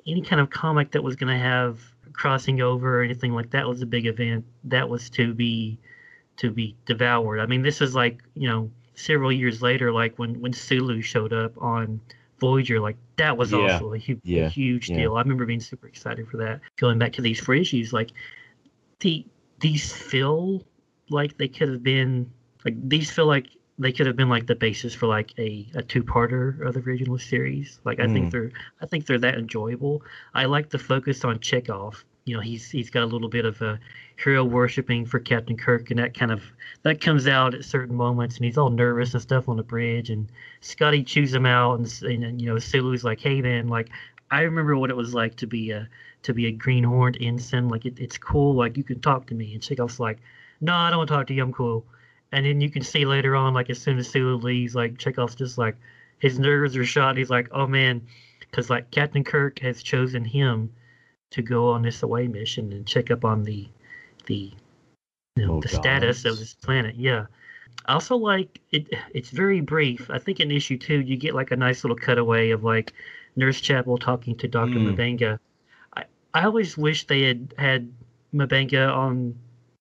any 0.08 0.22
kind 0.22 0.42
of 0.42 0.50
comic 0.50 0.92
that 0.92 1.04
was 1.04 1.16
gonna 1.16 1.38
have 1.38 1.80
crossing 2.14 2.62
over 2.62 3.00
or 3.00 3.04
anything 3.04 3.34
like 3.34 3.50
that 3.52 3.68
was 3.68 3.82
a 3.82 3.86
big 3.86 4.06
event. 4.06 4.46
That 4.66 4.90
was 4.90 5.10
to 5.12 5.34
be 5.34 5.80
to 6.38 6.52
be 6.52 6.76
devoured. 6.86 7.40
I 7.40 7.46
mean, 7.46 7.62
this 7.62 7.82
is 7.82 7.96
like 7.96 8.22
you 8.36 8.48
know 8.48 8.70
several 8.96 9.32
years 9.32 9.62
later, 9.62 9.92
like 9.92 10.20
when 10.20 10.40
when 10.42 10.54
Sulu 10.54 11.02
showed 11.02 11.34
up 11.34 11.54
on 11.58 12.00
Voyager, 12.40 12.80
like 12.80 12.98
that 13.18 13.38
was 13.38 13.52
Yeah. 13.52 13.60
also 13.74 13.94
a, 13.94 14.00
hu- 14.00 14.22
Yeah. 14.24 14.46
a 14.46 14.50
huge 14.50 14.88
deal. 14.88 15.16
I 15.16 15.22
remember 15.22 15.46
being 15.46 15.60
super 15.60 15.88
excited 15.88 16.28
for 16.28 16.38
that. 16.38 16.62
Going 16.78 16.98
back 17.00 17.14
to 17.14 17.22
these 17.22 17.40
four 17.40 17.56
issues, 17.56 17.94
like 17.94 18.12
the 19.00 19.26
these 19.60 19.92
feel 19.92 20.64
like 21.10 21.38
they 21.38 21.48
could 21.48 21.70
have 21.70 21.84
been 21.84 22.30
like 22.66 22.76
these 22.90 23.12
feel 23.12 23.26
like 23.26 23.48
they 23.78 23.92
could 23.92 24.08
have 24.08 24.16
been 24.18 24.30
like 24.30 24.46
the 24.46 24.56
basis 24.56 24.94
for 24.94 25.08
like 25.08 25.32
a, 25.38 25.66
a 25.74 25.82
two-parter 25.82 26.66
of 26.66 26.74
the 26.74 26.82
original 26.82 27.18
series. 27.18 27.80
Like 27.86 28.00
I 28.00 28.04
Mm. 28.06 28.14
think 28.14 28.32
they're 28.32 28.52
I 28.82 28.86
think 28.86 29.06
they're 29.06 29.20
that 29.20 29.36
enjoyable. 29.38 30.04
I 30.34 30.46
like 30.46 30.70
the 30.70 30.80
focus 30.80 31.24
on 31.24 31.40
Chekhov. 31.40 32.04
You 32.30 32.36
know, 32.36 32.42
he's 32.42 32.70
he's 32.70 32.92
got 32.92 33.02
a 33.02 33.08
little 33.08 33.28
bit 33.28 33.44
of 33.44 33.60
a 33.64 33.80
hero 34.16 34.44
worshiping 34.44 35.04
for 35.04 35.20
Captain 35.20 35.58
Kirk, 35.58 35.90
and 35.90 35.98
that 35.98 36.14
kind 36.14 36.32
of 36.32 36.44
that 36.84 37.02
comes 37.02 37.28
out 37.28 37.56
at 37.56 37.66
certain 37.66 37.96
moments, 37.96 38.36
and 38.36 38.46
he's 38.46 38.56
all 38.58 38.70
nervous 38.70 39.14
and 39.14 39.22
stuff 39.22 39.50
on 39.50 39.58
the 39.58 39.64
bridge, 39.64 40.12
and 40.12 40.32
Scotty 40.62 41.04
chews 41.04 41.34
him 41.34 41.48
out, 41.48 41.80
and, 41.80 42.04
and, 42.04 42.40
you 42.40 42.48
know 42.48 42.60
Sulu's 42.60 43.04
like, 43.04 43.20
"Hey 43.20 43.42
man, 43.42 43.68
like 43.68 43.90
I 44.30 44.42
remember 44.42 44.78
what 44.78 44.92
it 44.92 44.96
was 44.96 45.16
like 45.16 45.38
to 45.38 45.48
be 45.48 45.72
a 45.72 45.90
to 46.22 46.34
be 46.36 46.46
a 46.46 46.52
greenhorned 46.52 47.18
ensign. 47.20 47.68
Like 47.68 47.88
it, 47.88 48.00
it's 48.00 48.20
cool. 48.20 48.54
Like 48.54 48.78
you 48.78 48.84
can 48.84 49.00
talk 49.00 49.26
to 49.28 49.34
me." 49.34 49.56
And 49.56 49.64
Chekhov's 49.64 50.00
like, 50.00 50.20
"No, 50.62 50.76
I 50.76 50.92
don't 50.92 51.00
want 51.00 51.08
to 51.08 51.16
talk 51.16 51.28
to 51.28 51.34
you. 51.34 51.42
I'm 51.42 51.52
cool." 51.52 51.84
And 52.32 52.46
then 52.46 52.62
you 52.62 52.70
can 52.70 52.84
see 52.84 53.06
later 53.06 53.36
on, 53.36 53.56
like 53.56 53.72
as 53.72 53.82
soon 53.82 53.98
as 53.98 54.08
Sulu 54.08 54.36
leaves, 54.38 54.76
like 54.76 55.00
Chekhov's 55.00 55.34
just 55.34 55.58
like 55.58 55.78
his 56.20 56.38
nerves 56.38 56.78
are 56.78 56.86
shot. 56.86 57.18
He's 57.18 57.32
like, 57.32 57.50
"Oh 57.52 57.66
man," 57.66 58.04
because 58.40 58.70
like 58.70 58.92
Captain 58.92 59.24
Kirk 59.24 59.58
has 59.62 59.82
chosen 59.82 60.24
him 60.24 60.72
to 61.32 61.42
go 61.42 61.70
on 61.70 61.82
this 61.82 62.04
away 62.04 62.28
mission 62.28 62.72
and 62.74 62.86
check 62.86 63.12
up 63.12 63.24
on 63.26 63.44
the 63.44 63.68
the 64.26 64.54
you 65.36 65.46
know, 65.46 65.56
Oh, 65.56 65.62
the 65.62 65.70
status 65.70 66.26
of 66.26 66.38
this 66.38 66.54
planet. 66.54 66.96
Yeah. 66.96 67.26
I 67.86 67.94
also 67.94 68.18
like 68.18 68.60
it. 68.72 68.88
It's 69.14 69.30
very 69.30 69.62
brief. 69.62 70.10
I 70.10 70.20
think 70.20 70.40
in 70.40 70.52
issue 70.52 70.78
two, 70.78 71.00
you 71.00 71.16
get 71.16 71.34
like 71.34 71.52
a 71.52 71.56
nice 71.56 71.84
little 71.84 71.96
cutaway 71.98 72.50
of 72.52 72.64
like 72.64 72.94
Nurse 73.36 73.62
Chapel 73.62 73.98
talking 73.98 74.36
to 74.38 74.48
Doctor 74.48 74.76
Mm. 74.76 74.96
M'Benga. 74.96 75.40
I 75.96 76.04
I 76.34 76.44
always 76.44 76.78
wish 76.78 77.08
they 77.08 77.24
had 77.24 77.54
had 77.58 77.92
M'Benga 78.34 78.94
on 78.94 79.36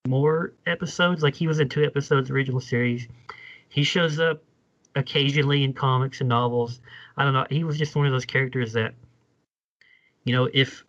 more 0.07 0.53
episodes. 0.67 1.23
Like 1.23 1.35
he 1.35 1.47
was 1.47 1.61
in 1.61 1.69
two 1.69 1.85
episodes 1.85 2.31
original 2.31 2.61
series. 2.61 3.09
He 3.69 3.83
shows 3.83 4.21
up 4.21 4.43
occasionally 4.95 5.65
in 5.65 5.73
comics 5.73 6.21
and 6.21 6.29
novels. 6.29 6.81
I 7.17 7.25
don't 7.25 7.35
know. 7.35 7.47
He 7.51 7.65
was 7.65 7.79
just 7.79 7.97
one 7.97 8.07
of 8.07 8.13
those 8.13 8.25
characters 8.25 8.73
that, 8.75 8.95
you 10.25 10.33
know, 10.33 10.49
if 10.53 10.85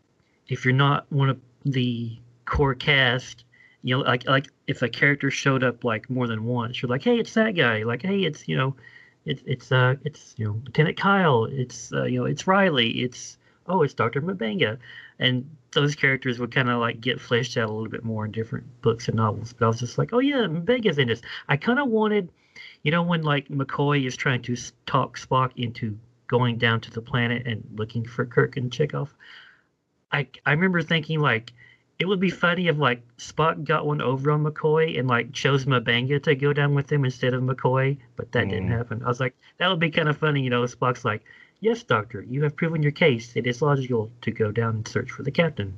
if 0.50 0.66
you're 0.66 0.74
not 0.74 1.06
one 1.12 1.30
of 1.30 1.40
the 1.64 2.18
core 2.46 2.76
cast, 2.76 3.46
you 3.84 3.96
know, 3.96 4.04
like 4.04 4.28
like 4.28 4.48
if 4.68 4.82
a 4.82 4.90
character 4.90 5.32
showed 5.32 5.64
up 5.64 5.84
like 5.84 6.10
more 6.10 6.28
than 6.28 6.44
once, 6.44 6.82
you're 6.82 6.90
like, 6.90 7.04
hey, 7.04 7.18
it's 7.18 7.34
that 7.36 7.56
guy. 7.56 7.84
Like, 7.84 8.02
hey, 8.02 8.22
it's 8.22 8.48
you 8.48 8.58
know, 8.58 8.76
it's 9.26 9.42
it's 9.46 9.72
uh 9.72 9.96
it's 10.04 10.34
you 10.38 10.46
know 10.46 10.62
Lieutenant 10.66 10.98
Kyle. 10.98 11.46
It's 11.46 11.94
uh, 11.94 12.04
you 12.04 12.20
know 12.20 12.26
it's 12.26 12.48
Riley. 12.48 12.90
It's 13.02 13.38
oh 13.68 13.84
it's 13.84 13.94
Doctor 13.94 14.22
M'Benga, 14.22 14.78
and 15.20 15.50
those 15.72 15.96
characters 15.96 16.40
would 16.40 16.54
kind 16.54 16.70
of 16.70 16.80
like 16.80 17.00
get 17.00 17.22
fleshed 17.22 17.56
out 17.56 17.70
a 17.70 17.72
little 17.72 17.90
bit 17.90 18.04
more 18.04 18.26
in 18.26 18.32
different 18.32 18.66
books 18.82 19.08
and 19.08 19.16
novels. 19.16 19.54
But 19.54 19.66
I 19.66 19.68
was 19.70 19.80
just 19.80 19.98
like, 19.98 20.10
oh 20.14 20.20
yeah, 20.20 20.48
M'Benga's 20.48 20.98
in 20.98 21.08
this. 21.08 21.22
I 21.48 21.58
kind 21.58 21.80
of 21.80 21.88
wanted, 21.88 22.30
you 22.84 22.92
know, 22.92 23.04
when 23.04 23.22
like 23.22 23.48
McCoy 23.50 24.06
is 24.06 24.18
trying 24.18 24.42
to 24.44 24.58
talk 24.88 25.18
Spock 25.18 25.52
into 25.56 25.98
going 26.28 26.58
down 26.58 26.82
to 26.82 26.92
the 26.92 27.02
planet 27.02 27.46
and 27.48 27.64
looking 27.76 28.06
for 28.06 28.26
Kirk 28.26 28.58
and 28.58 28.72
Chekhov. 28.72 29.14
I 30.12 30.28
I 30.46 30.52
remember 30.52 30.82
thinking 30.82 31.20
like 31.20 31.54
it 32.00 32.08
would 32.08 32.20
be 32.20 32.30
funny 32.30 32.68
if 32.68 32.78
like 32.78 33.02
Spock 33.18 33.64
got 33.66 33.86
one 33.86 34.02
over 34.02 34.32
on 34.32 34.44
McCoy 34.44 34.98
and 34.98 35.08
like 35.08 35.34
chose 35.34 35.66
M'Benga 35.66 36.22
to 36.24 36.36
go 36.36 36.54
down 36.54 36.74
with 36.74 36.92
him 36.92 37.04
instead 37.04 37.34
of 37.34 37.44
McCoy, 37.44 37.98
but 38.16 38.32
that 38.32 38.48
didn't 38.50 38.70
Mm. 38.70 38.78
happen. 38.78 39.04
I 39.04 39.08
was 39.08 39.20
like, 39.20 39.36
that 39.58 39.68
would 39.68 39.80
be 39.80 39.90
kind 39.92 40.08
of 40.08 40.18
funny, 40.18 40.42
you 40.42 40.50
know. 40.50 40.64
Spock's 40.64 41.04
like, 41.04 41.24
"Yes, 41.60 41.84
Doctor, 41.84 42.22
you 42.22 42.44
have 42.44 42.56
proven 42.56 42.82
your 42.82 42.94
case. 42.94 43.36
It 43.36 43.46
is 43.48 43.62
logical 43.62 44.12
to 44.22 44.32
go 44.32 44.52
down 44.52 44.76
and 44.78 44.88
search 44.88 45.12
for 45.12 45.24
the 45.24 45.32
captain." 45.32 45.78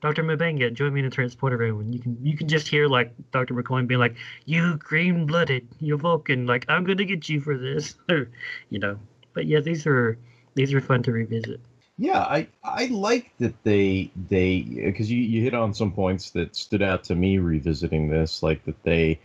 Doctor 0.00 0.24
M'Benga, 0.24 0.72
join 0.72 0.92
me 0.92 1.00
in 1.00 1.06
the 1.06 1.10
transporter 1.14 1.56
room, 1.56 1.80
and 1.80 1.94
you 1.94 2.00
can 2.00 2.18
you 2.22 2.36
can 2.36 2.48
just 2.48 2.66
hear 2.66 2.88
like 2.88 3.12
Doctor 3.30 3.54
McCoy 3.54 3.86
being 3.86 4.00
like, 4.00 4.16
"You 4.46 4.76
green 4.78 5.26
blooded, 5.26 5.68
you 5.80 5.96
Vulcan, 5.96 6.46
like 6.46 6.66
I'm 6.68 6.82
gonna 6.84 7.04
get 7.04 7.28
you 7.28 7.40
for 7.40 7.56
this," 7.56 7.94
you 8.70 8.78
know. 8.80 8.98
But 9.32 9.46
yeah, 9.46 9.60
these 9.60 9.86
are 9.86 10.18
these 10.54 10.74
are 10.74 10.80
fun 10.80 11.04
to 11.04 11.12
revisit. 11.12 11.60
Yeah, 11.98 12.20
I 12.20 12.48
I 12.64 12.86
like 12.86 13.32
that 13.38 13.54
they 13.64 14.10
they 14.28 14.60
because 14.62 15.10
you 15.10 15.18
you 15.20 15.42
hit 15.42 15.54
on 15.54 15.74
some 15.74 15.92
points 15.92 16.30
that 16.30 16.56
stood 16.56 16.82
out 16.82 17.04
to 17.04 17.14
me 17.14 17.38
revisiting 17.38 18.08
this, 18.08 18.42
like 18.42 18.64
that 18.64 18.82
they 18.82 19.20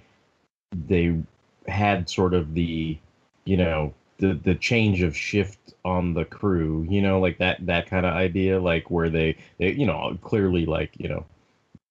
they 0.88 1.17
had 1.67 2.09
sort 2.09 2.33
of 2.33 2.53
the 2.53 2.97
you 3.45 3.57
know 3.57 3.93
the 4.19 4.33
the 4.36 4.55
change 4.55 5.01
of 5.03 5.17
shift 5.17 5.74
on 5.86 6.13
the 6.13 6.25
crew, 6.25 6.86
you 6.89 7.01
know, 7.01 7.19
like 7.19 7.38
that 7.39 7.65
that 7.67 7.88
kind 7.88 8.05
of 8.05 8.13
idea, 8.13 8.59
like 8.62 8.91
where 8.91 9.09
they 9.09 9.38
they 9.59 9.74
you 9.74 9.86
know 9.86 10.17
clearly 10.21 10.65
like 10.65 10.91
you 11.00 11.09
know 11.09 11.25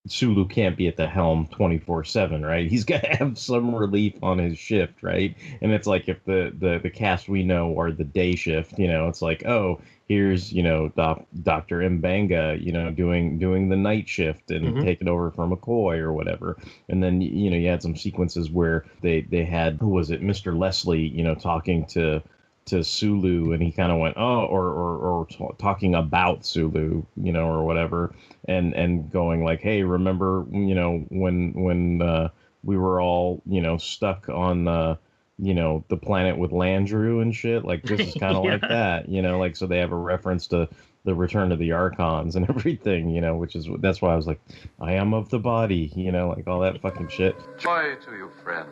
Sulu 0.09 0.47
can't 0.47 0.77
be 0.77 0.89
at 0.89 0.97
the 0.97 1.07
helm 1.07 1.49
24 1.53 2.05
7, 2.05 2.45
right? 2.45 2.71
He's 2.71 2.85
got 2.85 3.03
to 3.03 3.09
have 3.19 3.39
some 3.39 3.75
relief 3.75 4.15
on 4.23 4.39
his 4.39 4.59
shift, 4.59 5.03
right? 5.03 5.35
And 5.61 5.73
it's 5.73 5.87
like 5.87 6.09
if 6.09 6.25
the, 6.25 6.53
the, 6.59 6.81
the 6.83 6.91
cast 6.91 7.29
we 7.29 7.43
know 7.43 7.79
are 7.79 7.93
the 7.93 8.05
day 8.05 8.35
shift, 8.35 8.79
you 8.79 8.89
know, 8.89 9.09
it's 9.09 9.23
like, 9.23 9.45
oh, 9.47 9.81
here's, 10.09 10.53
you 10.53 10.63
know, 10.63 10.89
doc, 10.91 11.25
Dr. 11.43 11.79
M'Benga, 11.81 12.63
you 12.65 12.73
know, 12.73 12.91
doing 12.91 13.39
doing 13.39 13.69
the 13.69 13.77
night 13.77 14.09
shift 14.09 14.51
and 14.51 14.79
Mhm. 14.79 14.81
taking 14.81 15.09
over 15.09 15.31
for 15.31 15.47
McCoy 15.47 15.99
or 15.99 16.13
whatever. 16.13 16.57
And 16.89 17.03
then, 17.03 17.21
you 17.21 17.51
know, 17.51 17.57
you 17.57 17.69
had 17.69 17.83
some 17.83 17.97
sequences 17.97 18.51
where 18.51 18.85
they, 19.03 19.23
they 19.23 19.45
had, 19.45 19.79
who 19.81 19.89
was 19.89 20.11
it, 20.11 20.23
Mr. 20.23 20.57
Leslie, 20.59 21.07
you 21.09 21.23
know, 21.25 21.35
talking 21.35 21.85
to 21.87 22.23
to 22.67 22.83
Sulu 22.83 23.53
and 23.53 23.63
he 23.63 23.71
kind 23.73 23.93
of 23.93 23.99
went 23.99 24.17
oh 24.17 24.45
or 24.45 24.67
or, 24.67 24.97
or 24.99 25.27
t- 25.27 25.49
talking 25.59 25.95
about 25.95 26.45
Sulu 26.45 27.05
you 27.17 27.33
know 27.33 27.47
or 27.47 27.65
whatever 27.65 28.15
and 28.47 28.75
and 28.75 29.11
going 29.11 29.45
like 29.45 29.61
hey 29.61 29.83
remember 29.83 30.45
you 30.51 30.75
know 30.75 31.05
when 31.09 31.53
when 31.55 32.03
uh, 32.03 32.29
we 32.65 32.77
were 32.77 33.01
all 33.01 33.43
you 33.47 33.61
know 33.61 33.79
stuck 33.79 34.29
on 34.29 34.65
the 34.65 34.99
you 35.39 35.55
know 35.55 35.85
the 35.89 35.97
planet 35.97 36.39
with 36.39 36.51
Landru 36.51 37.23
and 37.23 37.35
shit 37.35 37.65
like 37.65 37.83
this 37.83 38.01
is 38.01 38.15
kind 38.21 38.37
of 38.37 38.45
like 38.45 38.63
that 38.63 39.09
you 39.09 39.23
know 39.23 39.39
like 39.39 39.57
so 39.57 39.67
they 39.67 39.79
have 39.79 39.93
a 39.93 39.97
reference 39.97 40.49
to 40.49 40.69
the 41.05 41.15
return 41.15 41.53
of 41.53 41.61
the 41.61 41.71
archons 41.71 42.35
and 42.35 42.49
everything 42.51 43.11
you 43.11 43.21
know 43.21 43.37
which 43.37 43.55
is 43.55 43.69
that's 43.79 44.03
why 44.03 44.13
I 44.13 44.17
was 44.17 44.27
like 44.27 44.41
I 44.81 44.95
am 44.95 45.15
of 45.15 45.31
the 45.31 45.39
body 45.39 45.93
you 45.95 46.11
know 46.11 46.29
like 46.31 46.49
all 46.49 46.61
that 46.61 46.81
fucking 46.81 47.09
shit 47.09 47.37
Joy 47.59 47.95
to 48.05 48.17
you, 48.17 48.31
friend. 48.43 48.69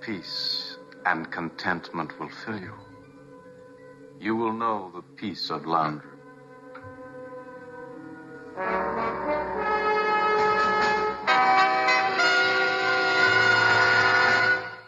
Peace 0.00 0.76
and 1.06 1.30
contentment 1.30 2.18
will 2.20 2.28
fill 2.28 2.58
you. 2.58 2.74
You 4.20 4.36
will 4.36 4.52
know 4.52 4.92
the 4.94 5.02
peace 5.16 5.48
of 5.50 5.62
Landru. 5.62 6.02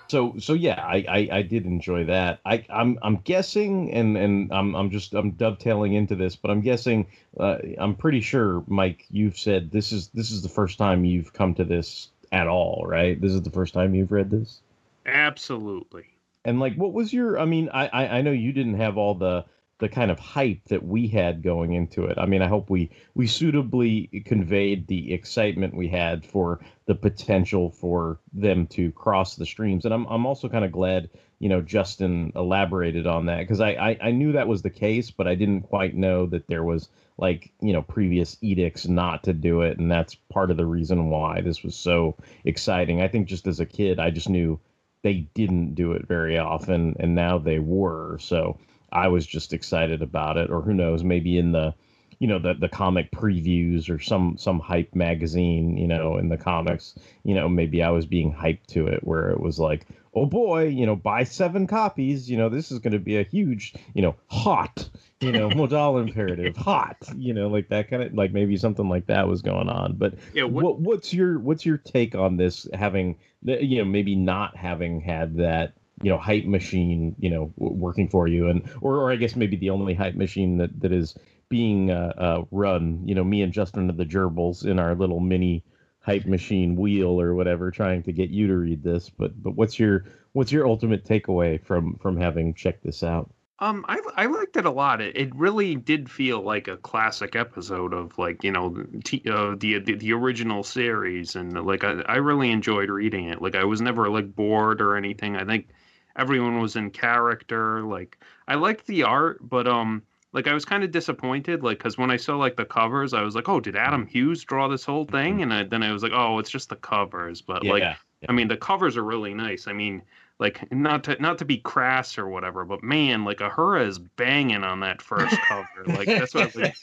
so 0.09 0.35
so 0.39 0.53
yeah 0.53 0.79
I, 0.79 1.07
I 1.09 1.29
i 1.39 1.43
did 1.43 1.65
enjoy 1.65 2.05
that 2.05 2.41
i 2.45 2.67
i'm 2.69 2.99
i'm 3.01 3.17
guessing 3.17 3.91
and 3.93 4.19
and 4.19 4.53
i'm 4.53 4.75
i'm 4.75 4.91
just 4.91 5.15
i'm 5.15 5.31
dovetailing 5.31 5.95
into 5.95 6.15
this 6.15 6.37
but 6.37 6.51
i'm 6.51 6.61
guessing 6.61 7.07
uh, 7.41 7.57
i'm 7.79 7.95
pretty 7.95 8.21
sure 8.21 8.62
mike 8.67 9.07
you've 9.11 9.39
said 9.39 9.71
this 9.71 9.91
is 9.91 10.09
this 10.09 10.31
is 10.31 10.43
the 10.43 10.51
first 10.51 10.77
time 10.77 11.07
you've 11.07 11.33
come 11.33 11.55
to 11.55 11.65
this 11.65 12.11
at 12.31 12.47
all 12.47 12.85
right 12.87 13.23
this 13.23 13.33
is 13.33 13.41
the 13.41 13.51
first 13.51 13.73
time 13.73 13.95
you've 13.95 14.12
read 14.12 14.31
this 14.31 14.61
Absolutely. 15.07 16.05
And 16.45 16.61
like 16.61 16.75
what 16.75 16.93
was 16.93 17.13
your 17.13 17.39
i 17.39 17.45
mean 17.45 17.69
i 17.73 17.87
i, 17.89 18.19
I 18.19 18.23
know 18.23 18.33
you 18.33 18.53
didn't 18.53 18.75
have 18.75 18.97
all 18.97 19.15
the 19.15 19.45
the 19.83 19.89
kind 19.89 20.13
of 20.13 20.19
hype 20.21 20.65
that 20.67 20.85
we 20.85 21.09
had 21.09 21.43
going 21.43 21.73
into 21.73 22.05
it. 22.05 22.17
I 22.17 22.27
mean 22.27 22.41
i 22.41 22.47
hope 22.47 22.71
we 22.71 22.91
we 23.17 23.27
suitably 23.27 24.23
conveyed 24.25 24.87
the 24.87 25.13
excitement 25.13 25.75
we 25.75 25.89
had 25.89 26.25
for 26.25 26.61
the 26.87 26.95
potential 26.95 27.69
for 27.69 28.21
them 28.33 28.69
to 28.69 28.93
cross 28.93 29.35
the 29.35 29.45
streams. 29.45 29.85
And 29.85 29.93
i'm, 29.93 30.07
I'm 30.07 30.25
also 30.25 30.49
kind 30.49 30.65
of 30.65 30.71
glad 30.71 31.11
you 31.41 31.49
know 31.49 31.61
Justin 31.61 32.31
elaborated 32.37 33.09
on 33.09 33.27
that 33.27 33.41
because 33.41 33.61
I, 33.61 33.71
I 33.71 33.99
I 34.01 34.11
knew 34.13 34.31
that 34.31 34.47
was 34.47 34.63
the 34.63 34.71
case, 34.71 35.11
but 35.11 35.27
I 35.27 35.35
didn't 35.35 35.63
quite 35.63 35.97
know 35.97 36.27
that 36.27 36.47
there 36.47 36.63
was 36.63 36.89
like 37.19 37.53
you 37.61 37.73
know 37.73 37.83
previous 37.83 38.37
edicts 38.41 38.87
not 38.87 39.25
to 39.25 39.33
do 39.33 39.63
it, 39.63 39.79
and 39.81 39.91
that's 39.91 40.15
part 40.15 40.53
of 40.53 40.57
the 40.57 40.67
reason 40.67 41.11
why 41.11 41.41
this 41.41 41.65
was 41.65 41.75
so 41.75 42.17
exciting. 42.45 43.03
I 43.03 43.09
think 43.09 43.27
just 43.27 43.49
as 43.49 43.59
a 43.59 43.67
kid, 43.67 43.99
I 43.99 44.11
just 44.11 44.29
knew 44.29 44.61
they 45.03 45.27
didn't 45.35 45.75
do 45.75 45.93
it 45.93 46.07
very 46.07 46.39
often, 46.39 46.97
and 46.99 47.15
now 47.15 47.39
they 47.39 47.59
were. 47.59 48.19
So 48.19 48.59
I 48.93 49.09
was 49.09 49.27
just 49.27 49.53
excited 49.53 50.03
about 50.03 50.37
it, 50.37 50.51
or 50.51 50.63
who 50.63 50.75
knows, 50.75 51.03
maybe 51.05 51.39
in 51.39 51.53
the 51.53 51.75
you 52.19 52.29
know 52.29 52.39
the 52.39 52.55
the 52.55 52.69
comic 52.69 53.11
previews 53.11 53.91
or 53.91 53.99
some 53.99 54.37
some 54.39 54.61
hype 54.61 54.95
magazine 54.95 55.77
you 55.77 55.89
know 55.89 56.19
in 56.19 56.29
the 56.29 56.37
comics 56.37 56.95
you 57.25 57.35
know 57.35 57.49
maybe 57.49 57.83
i 57.83 57.91
was 57.91 58.07
being 58.07 58.33
hyped 58.33 58.67
to 58.69 58.87
it 58.87 59.03
where 59.03 59.31
it 59.31 59.41
was 59.41 59.59
like 59.59 59.87
oh 60.14 60.26
boy 60.26 60.66
you 60.66 60.87
know 60.87 60.97
buy 60.97 61.25
seven 61.25 61.66
copies 61.66 62.31
you 62.31 62.37
know 62.37 62.49
this 62.49 62.71
is 62.71 62.78
going 62.78 62.92
to 62.92 62.99
be 62.99 63.16
a 63.19 63.23
huge 63.23 63.75
you 63.95 64.02
know 64.02 64.14
hot 64.28 64.88
you 65.21 65.33
know 65.33 65.49
Modala 65.50 66.02
imperative 66.02 66.57
hot 66.57 66.97
you 67.16 67.33
know 67.33 67.49
like 67.49 67.69
that 67.69 67.88
kind 67.88 68.02
of 68.02 68.12
like 68.14 68.33
maybe 68.33 68.57
something 68.57 68.88
like 68.88 69.07
that 69.07 69.28
was 69.28 69.42
going 69.42 69.69
on. 69.69 69.95
But 69.95 70.14
Yeah, 70.35 70.45
what- 70.45 70.64
what, 70.64 70.81
what's 70.81 71.14
your 71.14 71.38
what's 71.38 71.64
your 71.64 71.78
take 71.78 72.14
on 72.14 72.37
this 72.37 72.69
having 72.75 73.16
you 73.45 73.78
know 73.78 73.85
maybe 73.85 74.14
not 74.14 74.57
having 74.57 75.00
had 75.00 75.37
that 75.37 75.75
you 76.02 76.11
know 76.11 76.19
hype 76.19 76.45
machine 76.45 77.14
you 77.19 77.31
know 77.31 77.52
working 77.57 78.09
for 78.09 78.26
you? 78.28 78.49
And 78.49 78.69
or, 78.81 78.97
or 78.97 79.12
i 79.12 79.16
guess 79.16 79.37
maybe 79.37 79.57
the 79.57 79.71
only 79.71 79.95
hype 79.95 80.14
machine 80.14 80.59
that 80.59 80.81
that 80.81 80.92
is 80.92 81.14
being 81.49 81.90
uh, 81.90 82.12
uh 82.16 82.45
run 82.50 83.02
you 83.07 83.14
know 83.14 83.23
me 83.25 83.42
and 83.42 83.52
justin 83.52 83.90
are 83.90 83.92
the 83.92 84.07
gerbils 84.07 84.64
in 84.64 84.78
our 84.78 84.95
little 84.95 85.21
mini 85.21 85.62
hype 86.03 86.27
machine 86.27 86.77
wheel 86.77 87.21
or 87.21 87.35
whatever 87.35 87.71
trying 87.71 88.03
to 88.03 88.13
get 88.13 88.31
you 88.31 88.47
to 88.47 88.57
read 88.57 88.83
this 88.83 89.09
but 89.11 89.41
but 89.43 89.53
what's 89.57 89.79
your 89.79 90.05
what's 90.33 90.53
your 90.53 90.67
ultimate 90.67 91.05
takeaway 91.05 91.63
from 91.63 91.97
from 91.97 92.17
having 92.17 92.55
checked 92.55 92.85
this 92.85 93.03
out 93.03 93.31
Um, 93.59 93.85
I 93.89 94.01
I 94.17 94.27
liked 94.27 94.57
it 94.57 94.67
a 94.67 94.71
lot. 94.71 95.01
It, 95.01 95.17
it 95.17 95.35
really 95.37 95.77
did 95.77 96.11
feel 96.11 96.41
like 96.43 96.67
a 96.67 96.77
classic 96.77 97.37
episode 97.37 97.93
of 97.95 98.19
like 98.19 98.43
you 98.43 98.51
know 98.51 98.85
t- 99.05 99.23
uh, 99.31 99.55
the, 99.57 99.79
the 99.79 99.95
the 99.95 100.13
original 100.13 100.65
series, 100.65 101.37
and 101.37 101.65
like 101.65 101.85
I 101.85 102.01
I 102.03 102.17
really 102.17 102.51
enjoyed 102.51 102.91
reading 102.91 103.27
it. 103.27 103.41
Like 103.41 103.55
I 103.55 103.65
was 103.65 103.81
never 103.81 104.09
like 104.11 104.35
bored 104.35 104.81
or 104.83 104.97
anything. 104.97 105.37
I 105.37 105.45
think 105.45 105.69
everyone 106.17 106.61
was 106.61 106.75
in 106.77 106.91
character. 106.91 107.83
Like 107.83 108.19
I 108.49 108.57
liked 108.57 108.87
the 108.87 109.05
art, 109.05 109.39
but 109.49 109.67
um. 109.69 110.03
Like 110.33 110.47
I 110.49 110.55
was 110.55 110.65
kind 110.65 110.83
of 110.85 110.91
disappointed, 110.91 111.62
like 111.62 111.79
because 111.79 111.99
when 111.99 112.11
I 112.11 112.17
saw 112.17 112.37
like 112.37 112.57
the 112.57 112.65
covers, 112.65 113.12
I 113.15 113.23
was 113.23 113.35
like, 113.35 113.49
"Oh, 113.49 113.61
did 113.61 113.77
Adam 113.77 114.07
Hughes 114.07 114.45
draw 114.45 114.69
this 114.69 114.85
whole 114.85 115.05
thing?" 115.05 115.43
And 115.43 115.53
I, 115.53 115.65
then 115.65 115.83
I 115.83 115.93
was 115.93 116.03
like, 116.03 116.12
"Oh, 116.15 116.39
it's 116.39 116.51
just 116.51 116.69
the 116.71 116.77
covers." 116.77 117.43
But 117.43 117.67
like, 117.67 117.81
Yeah, 117.81 117.97
I 118.29 118.33
mean, 118.33 118.49
the 118.49 118.57
covers 118.57 118.97
are 118.97 119.05
really 119.05 119.35
nice. 119.35 119.67
I 119.69 119.73
mean, 119.73 120.03
like 120.39 120.71
not 120.73 121.05
to 121.05 121.21
not 121.21 121.39
to 121.39 121.45
be 121.45 121.59
crass 121.59 122.19
or 122.19 122.29
whatever, 122.29 122.65
but 122.65 122.83
man, 122.83 123.25
like 123.25 123.39
Uhura 123.39 123.87
is 123.87 123.99
banging 123.99 124.65
on 124.65 124.81
that 124.81 125.03
first 125.03 125.41
cover. 125.41 125.87
Like 125.87 126.15
that's 126.15 126.35
what 126.35 126.55
like, 126.55 126.75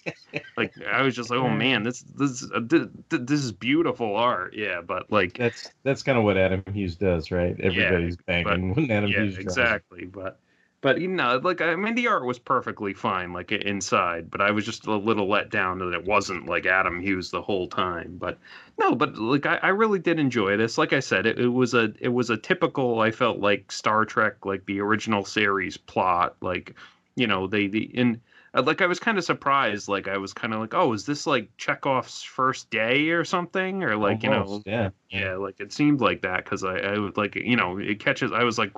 like 0.58 0.74
I 0.92 1.02
was 1.02 1.16
just 1.16 1.30
like, 1.30 1.40
oh 1.40 1.50
man, 1.50 1.84
this 1.84 2.02
this 2.02 2.44
uh, 2.54 2.62
th- 2.70 2.90
th- 3.10 3.24
this 3.26 3.44
is 3.44 3.52
beautiful 3.52 4.16
art. 4.16 4.54
Yeah, 4.56 4.82
but 4.82 5.12
like 5.12 5.38
that's 5.38 5.72
that's 5.84 6.04
kind 6.04 6.18
of 6.18 6.24
what 6.24 6.38
adam 6.38 6.64
hughes 6.74 6.96
does 6.96 7.32
right 7.32 7.60
everybody's 7.62 8.18
banging 8.18 8.74
when 8.76 8.92
adam 8.92 9.10
yeah, 9.10 9.18
hughes 9.18 9.38
draws. 9.38 9.40
exactly. 9.40 10.06
But 10.06 10.40
but 10.82 11.00
you 11.02 11.08
know, 11.08 11.38
like 11.44 11.62
I 11.62 11.76
mean, 11.76 11.96
the 11.96 12.08
art 12.08 12.26
was 12.26 12.40
perfectly 12.40 12.94
fine, 12.94 13.34
like 13.34 13.52
inside. 13.52 14.30
But 14.32 14.42
I 14.42 14.52
was 14.52 14.66
just 14.66 14.88
a 14.88 14.96
little 14.96 15.28
let 15.28 15.50
down 15.50 15.80
that 15.80 15.94
it 15.94 16.06
wasn't 16.06 16.48
like 16.48 16.66
Adam 16.66 17.00
Hughes 17.02 17.32
the 17.32 17.42
whole 17.42 17.68
time. 17.68 18.18
But 18.18 18.40
no, 18.78 18.96
but 18.96 19.18
like 19.18 19.46
I, 19.46 19.58
I 19.58 19.68
really 19.70 20.00
did 20.00 20.20
enjoy 20.20 20.58
this. 20.58 20.78
Like 20.78 20.94
I 20.94 21.00
said, 21.02 21.26
it, 21.26 21.40
it 21.40 21.48
was 21.50 21.74
a 21.74 21.94
it 22.00 22.10
was 22.10 22.30
a 22.30 22.38
typical. 22.38 23.00
I 23.02 23.12
felt 23.12 23.40
like 23.40 23.72
Star 23.72 24.06
Trek, 24.06 24.46
like 24.46 24.66
the 24.66 24.80
original 24.82 25.26
series 25.26 25.78
plot. 25.78 26.36
Like 26.42 26.76
you 27.16 27.28
know, 27.28 27.48
they 27.48 27.68
the 27.68 27.84
in. 27.84 28.22
uh, 28.54 28.62
Like 28.64 28.82
I 28.82 28.86
was 28.88 29.00
kind 29.00 29.18
of 29.18 29.24
surprised. 29.26 29.88
Like 29.90 30.08
I 30.08 30.18
was 30.18 30.34
kind 30.34 30.54
of 30.54 30.60
like, 30.62 30.74
oh, 30.74 30.94
is 30.94 31.06
this 31.06 31.28
like 31.28 31.50
Chekhov's 31.58 32.24
first 32.24 32.70
day 32.70 33.10
or 33.10 33.26
something? 33.26 33.84
Or 33.84 33.98
like 33.98 34.24
you 34.24 34.30
know, 34.30 34.64
yeah 34.66 34.90
yeah, 35.10 35.36
like 35.36 35.60
it 35.60 35.74
seemed 35.74 36.02
like 36.02 36.22
that 36.22 36.44
because 36.46 36.64
I, 36.64 36.78
I 36.80 36.98
would 37.00 37.18
like 37.18 37.36
you 37.36 37.56
know 37.56 37.78
it 37.80 38.00
catches. 38.00 38.32
I 38.32 38.44
was 38.44 38.58
like, 38.58 38.72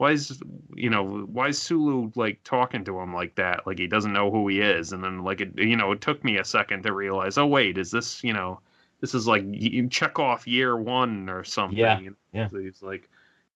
why 0.00 0.12
is 0.12 0.40
you 0.74 0.88
know 0.88 1.04
why 1.04 1.48
is 1.48 1.60
Sulu 1.60 2.10
like 2.14 2.42
talking 2.42 2.84
to 2.84 2.98
him 3.00 3.12
like 3.12 3.34
that? 3.34 3.66
Like 3.66 3.78
he 3.78 3.86
doesn't 3.86 4.14
know 4.14 4.30
who 4.30 4.48
he 4.48 4.62
is, 4.62 4.92
and 4.92 5.04
then 5.04 5.22
like 5.22 5.42
it 5.42 5.52
you 5.58 5.76
know 5.76 5.92
it 5.92 6.00
took 6.00 6.24
me 6.24 6.38
a 6.38 6.44
second 6.44 6.84
to 6.84 6.94
realize. 6.94 7.36
Oh 7.36 7.46
wait, 7.46 7.76
is 7.76 7.90
this 7.90 8.24
you 8.24 8.32
know 8.32 8.60
this 9.00 9.14
is 9.14 9.26
like 9.26 9.44
y- 9.46 9.86
Chekhov 9.90 10.46
year 10.46 10.74
one 10.74 11.28
or 11.28 11.44
something? 11.44 11.76
Yeah, 11.78 11.98
you 11.98 12.10
know? 12.10 12.16
yeah. 12.32 12.48
So 12.48 12.58
he's 12.58 12.82
like. 12.82 13.08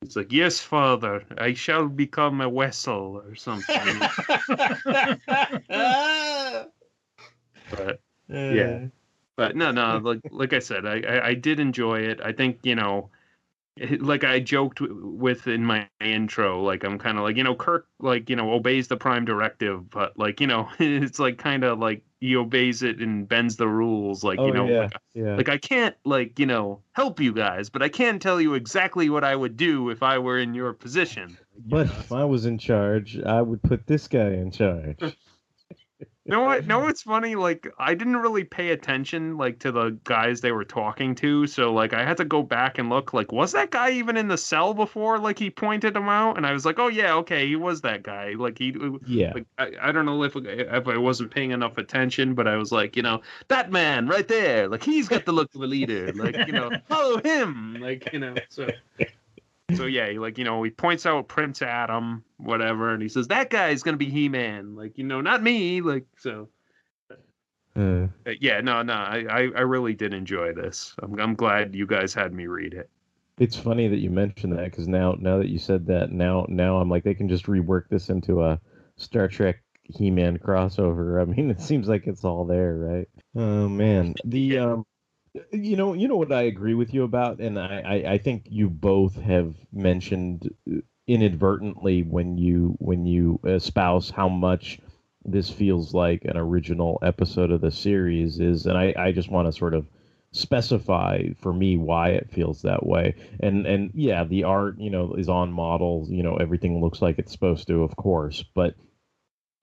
He's 0.02 0.16
like, 0.16 0.32
yes, 0.32 0.60
father, 0.60 1.24
I 1.38 1.54
shall 1.54 1.88
become 1.88 2.42
a 2.42 2.50
vessel 2.50 3.22
or 3.26 3.34
something. 3.34 4.00
but 7.70 8.00
uh. 8.30 8.50
yeah 8.50 8.86
but 9.36 9.56
no 9.56 9.70
no 9.70 9.96
like 10.04 10.20
like 10.30 10.52
i 10.52 10.58
said 10.58 10.84
I, 10.84 11.00
I 11.00 11.26
i 11.28 11.34
did 11.34 11.58
enjoy 11.58 12.00
it 12.00 12.20
i 12.22 12.32
think 12.32 12.58
you 12.64 12.74
know 12.74 13.08
it- 13.08 13.10
like 14.00 14.22
i 14.22 14.38
joked 14.38 14.78
w- 14.78 15.06
with 15.06 15.46
in 15.48 15.64
my 15.64 15.88
intro 16.00 16.62
like 16.62 16.84
i'm 16.84 16.98
kind 16.98 17.18
of 17.18 17.24
like 17.24 17.36
you 17.36 17.42
know 17.42 17.54
kirk 17.54 17.88
like 17.98 18.30
you 18.30 18.36
know 18.36 18.52
obeys 18.52 18.86
the 18.88 18.96
prime 18.96 19.24
directive 19.24 19.88
but 19.90 20.16
like 20.16 20.40
you 20.40 20.46
know 20.46 20.68
it's 20.78 21.18
like 21.18 21.38
kind 21.38 21.64
of 21.64 21.78
like 21.78 22.02
he 22.20 22.36
obeys 22.36 22.82
it 22.82 23.00
and 23.00 23.28
bends 23.28 23.56
the 23.56 23.66
rules 23.66 24.22
like 24.22 24.38
oh 24.38 24.46
you 24.46 24.52
know 24.52 24.66
yeah 24.66 24.80
like, 24.80 24.96
yeah. 25.14 25.36
like 25.36 25.48
i 25.48 25.58
can't 25.58 25.96
like 26.04 26.38
you 26.38 26.46
know 26.46 26.80
help 26.92 27.18
you 27.18 27.32
guys 27.32 27.68
but 27.68 27.82
i 27.82 27.88
can 27.88 28.18
tell 28.18 28.40
you 28.40 28.54
exactly 28.54 29.10
what 29.10 29.24
i 29.24 29.34
would 29.34 29.56
do 29.56 29.90
if 29.90 30.02
i 30.02 30.18
were 30.18 30.38
in 30.38 30.54
your 30.54 30.72
position. 30.72 31.36
But 31.66 31.86
if 31.86 32.10
i 32.10 32.24
was 32.24 32.46
in 32.46 32.58
charge 32.58 33.16
i 33.20 33.40
would 33.40 33.62
put 33.62 33.86
this 33.86 34.08
guy 34.08 34.30
in 34.32 34.50
charge 34.50 35.16
know 36.26 36.40
what? 36.40 36.66
No, 36.66 36.80
what's 36.80 37.02
funny? 37.02 37.34
Like, 37.34 37.68
I 37.78 37.94
didn't 37.94 38.16
really 38.16 38.44
pay 38.44 38.70
attention 38.70 39.36
like 39.36 39.58
to 39.60 39.70
the 39.70 39.98
guys 40.04 40.40
they 40.40 40.52
were 40.52 40.64
talking 40.64 41.14
to, 41.16 41.46
so 41.46 41.72
like 41.72 41.92
I 41.92 42.02
had 42.02 42.16
to 42.16 42.24
go 42.24 42.42
back 42.42 42.78
and 42.78 42.88
look. 42.88 43.12
Like, 43.12 43.30
was 43.30 43.52
that 43.52 43.70
guy 43.70 43.90
even 43.90 44.16
in 44.16 44.28
the 44.28 44.38
cell 44.38 44.72
before? 44.74 45.18
Like, 45.18 45.38
he 45.38 45.50
pointed 45.50 45.94
him 45.94 46.08
out, 46.08 46.36
and 46.36 46.46
I 46.46 46.52
was 46.52 46.64
like, 46.64 46.78
oh 46.78 46.88
yeah, 46.88 47.14
okay, 47.16 47.46
he 47.46 47.56
was 47.56 47.82
that 47.82 48.02
guy. 48.02 48.34
Like, 48.38 48.58
he, 48.58 48.74
Yeah. 49.06 49.32
Like, 49.34 49.46
I, 49.58 49.72
I 49.88 49.92
don't 49.92 50.06
know 50.06 50.22
if 50.22 50.34
if 50.36 50.88
I 50.88 50.96
wasn't 50.96 51.30
paying 51.30 51.50
enough 51.50 51.78
attention, 51.78 52.34
but 52.34 52.48
I 52.48 52.56
was 52.56 52.72
like, 52.72 52.96
you 52.96 53.02
know, 53.02 53.20
that 53.48 53.70
man 53.70 54.08
right 54.08 54.26
there, 54.26 54.68
like 54.68 54.82
he's 54.82 55.08
got 55.08 55.26
the 55.26 55.32
look 55.32 55.54
of 55.54 55.60
a 55.60 55.66
leader. 55.66 56.12
Like, 56.14 56.46
you 56.46 56.52
know, 56.52 56.70
follow 56.88 57.20
him. 57.22 57.76
Like, 57.80 58.12
you 58.12 58.18
know, 58.18 58.34
so. 58.48 58.68
So 59.76 59.86
yeah, 59.86 60.08
he, 60.10 60.18
like 60.18 60.38
you 60.38 60.44
know, 60.44 60.62
he 60.62 60.70
points 60.70 61.06
out 61.06 61.28
Prince 61.28 61.62
Adam, 61.62 62.24
whatever, 62.38 62.92
and 62.92 63.02
he 63.02 63.08
says 63.08 63.28
that 63.28 63.50
guy's 63.50 63.82
gonna 63.82 63.96
be 63.96 64.10
He-Man, 64.10 64.76
like 64.76 64.98
you 64.98 65.04
know, 65.04 65.20
not 65.20 65.42
me, 65.42 65.80
like 65.80 66.06
so. 66.18 66.48
Uh, 67.76 68.06
Uh, 68.26 68.32
yeah, 68.40 68.60
no, 68.60 68.82
no, 68.82 68.92
I, 68.94 69.26
I, 69.28 69.40
I 69.56 69.60
really 69.62 69.94
did 69.94 70.14
enjoy 70.14 70.52
this. 70.52 70.94
I'm, 71.02 71.18
I'm 71.18 71.34
glad 71.34 71.74
you 71.74 71.86
guys 71.86 72.14
had 72.14 72.32
me 72.32 72.46
read 72.46 72.72
it. 72.72 72.88
It's 73.38 73.56
funny 73.56 73.88
that 73.88 73.98
you 73.98 74.10
mentioned 74.10 74.56
that 74.56 74.64
because 74.64 74.86
now, 74.86 75.16
now 75.18 75.38
that 75.38 75.48
you 75.48 75.58
said 75.58 75.86
that, 75.86 76.12
now, 76.12 76.46
now 76.48 76.76
I'm 76.76 76.88
like 76.88 77.02
they 77.02 77.14
can 77.14 77.28
just 77.28 77.46
rework 77.46 77.88
this 77.90 78.08
into 78.10 78.44
a 78.44 78.60
Star 78.96 79.26
Trek 79.26 79.60
He-Man 79.82 80.38
crossover. 80.38 81.20
I 81.20 81.24
mean, 81.24 81.50
it 81.54 81.60
seems 81.60 81.88
like 81.88 82.06
it's 82.06 82.24
all 82.24 82.44
there, 82.46 82.76
right? 82.76 83.08
Oh 83.34 83.68
man, 83.68 84.14
the 84.24 84.58
um, 84.58 84.86
you 85.52 85.76
know, 85.76 85.94
you 85.94 86.08
know 86.08 86.16
what 86.16 86.32
I 86.32 86.42
agree 86.42 86.74
with 86.74 86.94
you 86.94 87.02
about, 87.02 87.40
and 87.40 87.58
I, 87.58 87.82
I, 87.84 88.12
I 88.12 88.18
think 88.18 88.46
you 88.48 88.68
both 88.68 89.16
have 89.16 89.54
mentioned 89.72 90.50
uh, 90.70 90.76
inadvertently 91.06 92.02
when 92.02 92.38
you 92.38 92.76
when 92.78 93.06
you 93.06 93.40
espouse 93.44 94.10
how 94.10 94.28
much 94.28 94.78
this 95.24 95.50
feels 95.50 95.94
like 95.94 96.24
an 96.24 96.36
original 96.36 96.98
episode 97.02 97.50
of 97.50 97.60
the 97.60 97.70
series 97.70 98.40
is, 98.40 98.66
and 98.66 98.76
I, 98.76 98.94
I 98.96 99.12
just 99.12 99.30
want 99.30 99.48
to 99.48 99.52
sort 99.52 99.74
of 99.74 99.86
specify 100.32 101.22
for 101.36 101.52
me 101.52 101.76
why 101.76 102.10
it 102.10 102.30
feels 102.30 102.62
that 102.62 102.84
way. 102.86 103.14
And 103.40 103.66
and 103.66 103.90
yeah 103.94 104.24
the 104.24 104.44
art 104.44 104.78
you 104.78 104.90
know 104.90 105.14
is 105.14 105.28
on 105.28 105.52
model 105.52 106.06
you 106.10 106.22
know 106.22 106.36
everything 106.36 106.80
looks 106.80 107.00
like 107.00 107.18
it's 107.18 107.32
supposed 107.32 107.68
to 107.68 107.82
of 107.82 107.96
course 107.96 108.44
but 108.54 108.74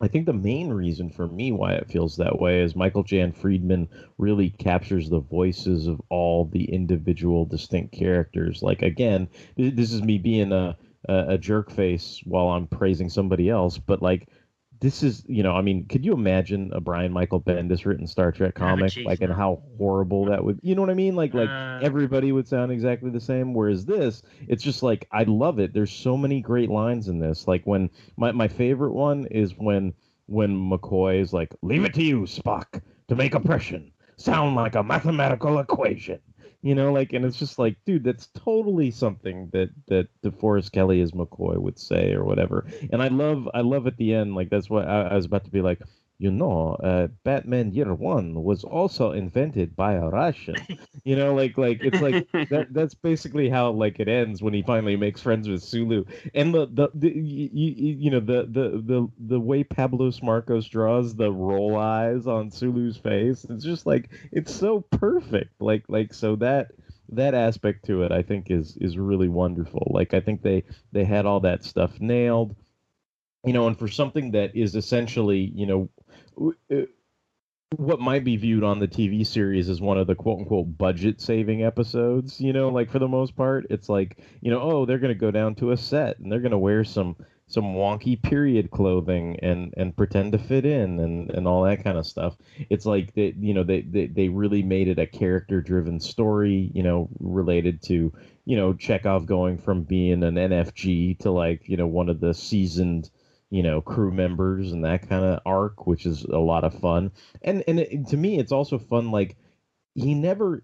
I 0.02 0.08
think 0.08 0.26
the 0.26 0.34
main 0.34 0.70
reason 0.74 1.10
for 1.10 1.28
me 1.28 1.52
why 1.52 1.74
it 1.74 1.90
feels 1.90 2.18
that 2.18 2.40
way 2.40 2.62
is 2.62 2.76
Michael 2.76 3.04
Jan 3.04 3.32
Friedman 3.32 3.88
really 4.18 4.50
captures 4.50 5.10
the 5.10 5.20
voices 5.20 5.88
of 5.88 6.02
all 6.10 6.46
the 6.46 6.66
individual 6.66 7.46
distinct 7.46 7.94
characters. 7.94 8.64
Like 8.64 8.82
again, 8.82 9.30
this 9.58 9.94
is 9.94 10.02
me 10.02 10.18
being 10.18 10.52
a 10.52 10.76
a, 11.10 11.38
jerk 11.38 11.72
face 11.72 12.22
while 12.26 12.50
I'm 12.50 12.68
praising 12.68 13.10
somebody 13.10 13.50
else, 13.50 13.78
but 13.78 14.02
like 14.02 14.28
this 14.82 15.04
is 15.04 15.24
you 15.28 15.44
know 15.44 15.56
I 15.56 15.62
mean, 15.62 15.86
could 15.86 16.04
you 16.04 16.14
imagine 16.14 16.72
a 16.74 16.82
Brian 16.82 17.14
Michael 17.14 17.40
Bendis 17.40 17.86
written 17.86 18.08
Star 18.08 18.32
Trek 18.32 18.56
comic 18.56 18.98
like 19.06 19.22
and 19.22 19.32
how 19.32 19.62
horrible 19.78 20.26
that 20.26 20.44
would 20.44 20.60
you 20.64 20.76
know 20.76 20.82
what 20.82 20.90
I 20.90 20.96
mean? 20.96 21.16
Like 21.16 21.34
like 21.34 21.50
Uh, 21.50 21.80
everybody 21.82 22.32
would 22.32 22.48
sound 22.48 22.72
exactly 22.72 23.12
the 23.12 23.20
same. 23.20 23.54
Whereas 23.54 23.86
this, 23.86 24.24
it's 24.48 24.64
just 24.64 24.84
like 24.84 25.08
I 25.12 25.24
love 25.24 25.60
it. 25.60 25.74
There's 25.74 25.92
so 25.92 26.18
many 26.18 26.42
great 26.42 26.70
lines 26.70 27.08
in 27.08 27.20
this. 27.20 27.48
Like 27.48 27.64
when 27.66 27.90
my 28.18 28.32
my 28.32 28.48
favorite 28.48 28.94
one 28.94 29.28
is 29.28 29.54
when 29.58 29.94
when 30.26 30.52
McCoy 30.70 31.22
is 31.22 31.32
like, 31.34 31.54
"Leave 31.62 31.84
it 31.86 31.94
to 31.96 32.04
you, 32.04 32.22
Spock, 32.22 32.82
to 33.08 33.16
make 33.16 33.36
oppression 33.36 33.92
sound 34.18 34.56
like 34.56 34.76
a 34.76 34.84
mathematical 34.84 35.60
equation." 35.60 36.20
You 36.64 36.76
know, 36.76 36.94
like, 36.94 37.14
and 37.14 37.26
it's 37.26 37.40
just 37.40 37.58
like, 37.58 37.78
dude, 37.86 38.04
that's 38.04 38.28
totally 38.36 38.92
something 38.92 39.50
that 39.52 39.70
that 39.88 40.10
DeForest 40.24 40.72
Kelley 40.72 41.02
as 41.02 41.12
McCoy 41.12 41.58
would 41.58 41.80
say 41.80 42.14
or 42.14 42.24
whatever. 42.24 42.68
And 42.92 43.02
I 43.02 43.08
love, 43.08 43.50
I 43.54 43.62
love 43.62 43.88
at 43.88 43.98
the 43.98 44.14
end, 44.14 44.36
like 44.36 44.50
that's 44.50 44.70
what 44.70 44.88
I, 44.88 45.08
I 45.08 45.16
was 45.16 45.26
about 45.26 45.46
to 45.46 45.52
be 45.52 45.62
like. 45.62 45.82
You 46.22 46.30
know, 46.30 46.76
uh, 46.76 47.08
Batman 47.24 47.72
Year 47.72 47.96
One 47.96 48.44
was 48.44 48.64
also 48.64 49.12
invented 49.12 49.76
by 49.76 49.94
a 49.94 50.08
Russian. 50.08 50.56
You 51.04 51.16
know, 51.16 51.34
like 51.34 51.58
like 51.58 51.80
it's 51.82 52.00
like 52.00 52.32
that. 52.52 52.68
That's 52.70 52.94
basically 52.94 53.50
how 53.50 53.72
like 53.72 54.00
it 54.00 54.08
ends 54.08 54.44
when 54.44 54.54
he 54.54 54.62
finally 54.62 54.96
makes 54.96 55.20
friends 55.20 55.50
with 55.50 55.64
Sulu. 55.64 56.06
And 56.36 56.54
the 56.54 56.68
the, 56.68 56.90
the 56.94 57.10
you, 57.10 57.50
you, 57.52 58.12
know 58.12 58.20
the, 58.20 58.44
the 58.44 58.84
the 58.86 59.08
the 59.18 59.40
way 59.40 59.64
Pablos 59.64 60.22
Marcos 60.22 60.68
draws 60.68 61.16
the 61.16 61.32
roll 61.32 61.76
eyes 61.76 62.28
on 62.28 62.52
Sulu's 62.52 62.98
face. 62.98 63.48
It's 63.50 63.64
just 63.64 63.88
like 63.88 64.12
it's 64.32 64.54
so 64.54 64.82
perfect. 64.92 65.60
Like 65.60 65.86
like 65.88 66.14
so 66.14 66.36
that 66.36 66.68
that 67.10 67.34
aspect 67.34 67.86
to 67.86 68.04
it 68.04 68.12
I 68.12 68.22
think 68.22 68.52
is 68.52 68.78
is 68.78 68.96
really 68.96 69.30
wonderful. 69.30 69.88
Like 69.90 70.14
I 70.14 70.20
think 70.20 70.44
they 70.44 70.66
they 70.92 71.04
had 71.04 71.26
all 71.26 71.40
that 71.40 71.64
stuff 71.64 72.00
nailed. 72.00 72.56
You 73.44 73.54
know, 73.54 73.66
and 73.66 73.80
for 73.80 73.88
something 73.88 74.30
that 74.34 74.56
is 74.56 74.76
essentially, 74.76 75.52
you 75.56 75.66
know, 75.66 75.90
Uh, 76.72 76.82
what 77.78 78.02
might 78.02 78.24
be 78.26 78.36
viewed 78.36 78.64
on 78.64 78.80
the 78.80 78.88
TV 78.88 79.26
series 79.26 79.70
as 79.70 79.80
one 79.80 79.98
of 79.98 80.08
the 80.08 80.16
quote 80.16 80.40
unquote 80.40 80.78
budget 80.78 81.22
saving 81.22 81.64
episodes, 81.64 82.42
you 82.42 82.52
know, 82.52 82.70
like 82.70 82.92
for 82.92 83.00
the 83.00 83.08
most 83.08 83.36
part, 83.36 83.66
it's 83.70 83.88
like, 83.88 84.18
you 84.42 84.52
know, 84.52 84.60
oh, 84.62 84.86
they're 84.86 85.00
going 85.00 85.14
to 85.14 85.20
go 85.20 85.32
down 85.32 85.56
to 85.56 85.72
a 85.72 85.78
set 85.78 86.20
and 86.20 86.32
they're 86.32 86.42
going 86.42 86.52
to 86.52 86.58
wear 86.58 86.84
some 86.84 87.16
some 87.48 87.74
wonky 87.76 88.22
period 88.22 88.72
clothing 88.72 89.38
and 89.42 89.74
and 89.78 89.96
pretend 89.96 90.32
to 90.32 90.38
fit 90.38 90.66
in 90.66 91.00
and 91.00 91.30
and 91.32 91.48
all 91.48 91.64
that 91.64 91.84
kind 91.84 91.98
of 91.98 92.06
stuff. 92.06 92.36
It's 92.70 92.86
like 92.86 93.14
that, 93.14 93.36
you 93.38 93.54
know, 93.54 93.64
they 93.64 93.82
they, 93.82 94.08
they 94.08 94.28
really 94.28 94.64
made 94.64 94.90
it 94.90 95.00
a 95.00 95.08
character 95.08 95.62
driven 95.62 96.00
story, 96.02 96.72
you 96.74 96.84
know, 96.84 97.10
related 97.20 97.82
to, 97.84 98.12
you 98.44 98.58
know, 98.58 98.74
Chekhov 98.74 99.26
going 99.26 99.58
from 99.58 99.84
being 99.84 100.24
an 100.24 100.36
NFG 100.36 101.20
to 101.20 101.32
like, 101.32 101.70
you 101.70 101.78
know, 101.78 101.88
one 101.88 102.10
of 102.10 102.20
the 102.20 102.34
seasoned 102.34 103.10
you 103.52 103.64
know 103.64 103.82
crew 103.82 104.12
members 104.12 104.72
and 104.72 104.86
that 104.86 105.08
kind 105.08 105.24
of 105.24 105.42
arc 105.46 105.86
which 105.86 106.06
is 106.08 106.24
a 106.24 106.40
lot 106.40 106.64
of 106.64 106.74
fun. 106.80 107.12
And 107.44 107.64
and 107.68 107.80
it, 107.80 108.08
to 108.08 108.18
me 108.18 108.40
it's 108.40 108.52
also 108.52 108.80
fun 108.80 109.12
like 109.12 109.38
he 109.96 110.16
never 110.16 110.64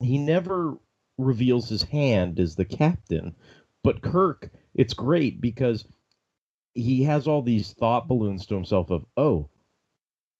he 0.00 0.18
never 0.18 0.78
reveals 1.18 1.68
his 1.68 1.82
hand 1.82 2.38
as 2.38 2.56
the 2.56 2.64
captain. 2.64 3.34
But 3.82 4.02
kirk 4.02 4.50
it's 4.74 4.94
great 4.94 5.40
because 5.40 5.86
he 6.74 7.04
has 7.04 7.26
all 7.26 7.42
these 7.42 7.72
thought 7.72 8.06
balloons 8.08 8.46
to 8.46 8.54
himself 8.54 8.90
of 8.90 9.06
oh 9.16 9.48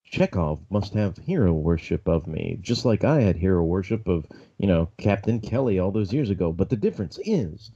chekhov 0.04 0.60
must 0.70 0.94
have 0.94 1.16
hero 1.18 1.52
worship 1.52 2.06
of 2.06 2.28
me 2.28 2.58
just 2.60 2.84
like 2.84 3.02
i 3.02 3.20
had 3.20 3.36
hero 3.36 3.64
worship 3.64 4.06
of 4.06 4.24
you 4.58 4.68
know 4.68 4.88
captain 4.98 5.40
kelly 5.40 5.78
all 5.78 5.90
those 5.90 6.12
years 6.12 6.30
ago. 6.30 6.52
But 6.52 6.68
the 6.70 6.76
difference 6.76 7.18
is 7.24 7.72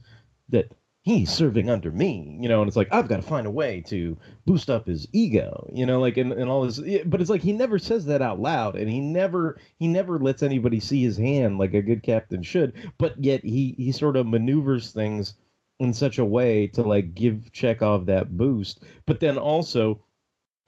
that 0.49 0.71
he's 1.03 1.31
serving 1.31 1.69
under 1.69 1.91
me, 1.91 2.37
you 2.39 2.47
know, 2.47 2.61
and 2.61 2.67
it's 2.67 2.77
like 2.77 2.89
I've 2.91 3.07
got 3.07 3.17
to 3.17 3.21
find 3.21 3.47
a 3.47 3.51
way 3.51 3.81
to 3.87 4.17
boost 4.45 4.69
up 4.69 4.85
his 4.87 5.07
ego, 5.11 5.67
you 5.73 5.85
know, 5.85 5.99
like 5.99 6.17
and, 6.17 6.31
and 6.31 6.49
all 6.49 6.63
this 6.63 6.79
but 7.05 7.19
it's 7.19 7.29
like 7.29 7.41
he 7.41 7.53
never 7.53 7.79
says 7.79 8.05
that 8.05 8.21
out 8.21 8.39
loud 8.39 8.75
and 8.75 8.89
he 8.89 8.99
never 8.99 9.57
he 9.79 9.87
never 9.87 10.19
lets 10.19 10.43
anybody 10.43 10.79
see 10.79 11.03
his 11.03 11.17
hand 11.17 11.57
like 11.57 11.73
a 11.73 11.81
good 11.81 12.03
captain 12.03 12.43
should, 12.43 12.73
but 12.97 13.21
yet 13.23 13.43
he 13.43 13.75
he 13.77 13.91
sort 13.91 14.15
of 14.15 14.27
maneuvers 14.27 14.91
things 14.91 15.35
in 15.79 15.93
such 15.93 16.19
a 16.19 16.25
way 16.25 16.67
to 16.67 16.83
like 16.83 17.15
give 17.15 17.51
Chekhov 17.51 18.05
that 18.05 18.37
boost. 18.37 18.83
But 19.07 19.19
then 19.19 19.37
also 19.39 20.03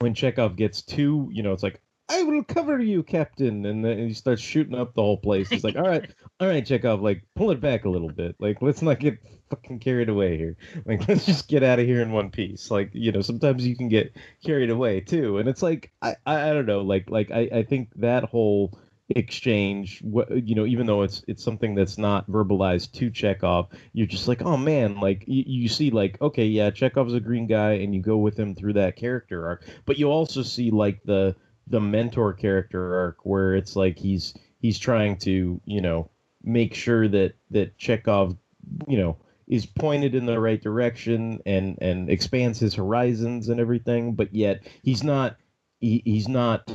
when 0.00 0.14
Chekhov 0.14 0.56
gets 0.56 0.82
too, 0.82 1.28
you 1.32 1.42
know, 1.44 1.52
it's 1.52 1.62
like 1.62 1.80
I 2.08 2.22
will 2.22 2.44
cover 2.44 2.78
you, 2.78 3.02
Captain, 3.02 3.64
and 3.64 3.84
then 3.84 4.08
he 4.08 4.12
starts 4.12 4.42
shooting 4.42 4.74
up 4.74 4.94
the 4.94 5.00
whole 5.02 5.16
place. 5.16 5.48
He's 5.48 5.64
like, 5.64 5.76
"All 5.76 5.88
right, 5.88 6.10
all 6.38 6.48
right, 6.48 6.66
Chekhov, 6.66 7.00
like 7.00 7.22
pull 7.34 7.50
it 7.50 7.60
back 7.60 7.84
a 7.84 7.88
little 7.88 8.10
bit. 8.10 8.36
Like 8.38 8.60
let's 8.60 8.82
not 8.82 9.00
get 9.00 9.18
fucking 9.54 9.78
carried 9.80 10.08
away 10.08 10.36
here. 10.36 10.56
Like 10.86 11.08
let's 11.08 11.26
just 11.26 11.48
get 11.48 11.62
out 11.62 11.78
of 11.78 11.86
here 11.86 12.02
in 12.02 12.12
one 12.12 12.30
piece. 12.30 12.70
Like 12.70 12.90
you 12.92 13.12
know, 13.12 13.20
sometimes 13.22 13.66
you 13.66 13.76
can 13.76 13.88
get 13.88 14.12
carried 14.44 14.70
away 14.70 15.00
too, 15.00 15.38
and 15.38 15.48
it's 15.48 15.62
like 15.62 15.90
I 16.02 16.16
I, 16.26 16.50
I 16.50 16.52
don't 16.52 16.66
know, 16.66 16.82
like 16.82 17.10
like 17.10 17.30
I 17.30 17.48
I 17.52 17.62
think 17.62 17.90
that 17.96 18.24
whole 18.24 18.78
exchange 19.10 20.02
wh- 20.02 20.30
you 20.34 20.54
know 20.54 20.64
even 20.64 20.86
though 20.86 21.02
it's 21.02 21.22
it's 21.28 21.44
something 21.44 21.74
that's 21.74 21.98
not 21.98 22.26
verbalized 22.30 22.90
to 22.92 23.10
chekhov 23.10 23.68
you're 23.92 24.06
just 24.06 24.28
like 24.28 24.40
oh 24.40 24.56
man 24.56 24.98
like 24.98 25.22
you, 25.26 25.44
you 25.46 25.68
see 25.68 25.90
like 25.90 26.18
okay 26.22 26.46
yeah 26.46 26.70
chekhov's 26.70 27.12
a 27.12 27.20
green 27.20 27.46
guy 27.46 27.72
and 27.72 27.94
you 27.94 28.00
go 28.00 28.16
with 28.16 28.38
him 28.38 28.54
through 28.54 28.72
that 28.72 28.96
character 28.96 29.46
arc 29.46 29.66
but 29.84 29.98
you 29.98 30.10
also 30.10 30.42
see 30.42 30.70
like 30.70 31.02
the 31.04 31.36
the 31.66 31.80
mentor 31.80 32.32
character 32.32 32.96
arc 32.96 33.18
where 33.24 33.54
it's 33.54 33.76
like 33.76 33.98
he's 33.98 34.32
he's 34.58 34.78
trying 34.78 35.18
to 35.18 35.60
you 35.66 35.82
know 35.82 36.08
make 36.42 36.74
sure 36.74 37.06
that 37.06 37.34
that 37.50 37.76
chekhov 37.76 38.34
you 38.88 38.96
know 38.96 39.18
is 39.46 39.66
pointed 39.66 40.14
in 40.14 40.26
the 40.26 40.38
right 40.38 40.62
direction 40.62 41.40
and 41.46 41.78
and 41.80 42.08
expands 42.10 42.58
his 42.58 42.74
horizons 42.74 43.48
and 43.48 43.60
everything 43.60 44.14
but 44.14 44.34
yet 44.34 44.62
he's 44.82 45.02
not 45.02 45.36
he, 45.80 46.02
he's 46.04 46.28
not 46.28 46.72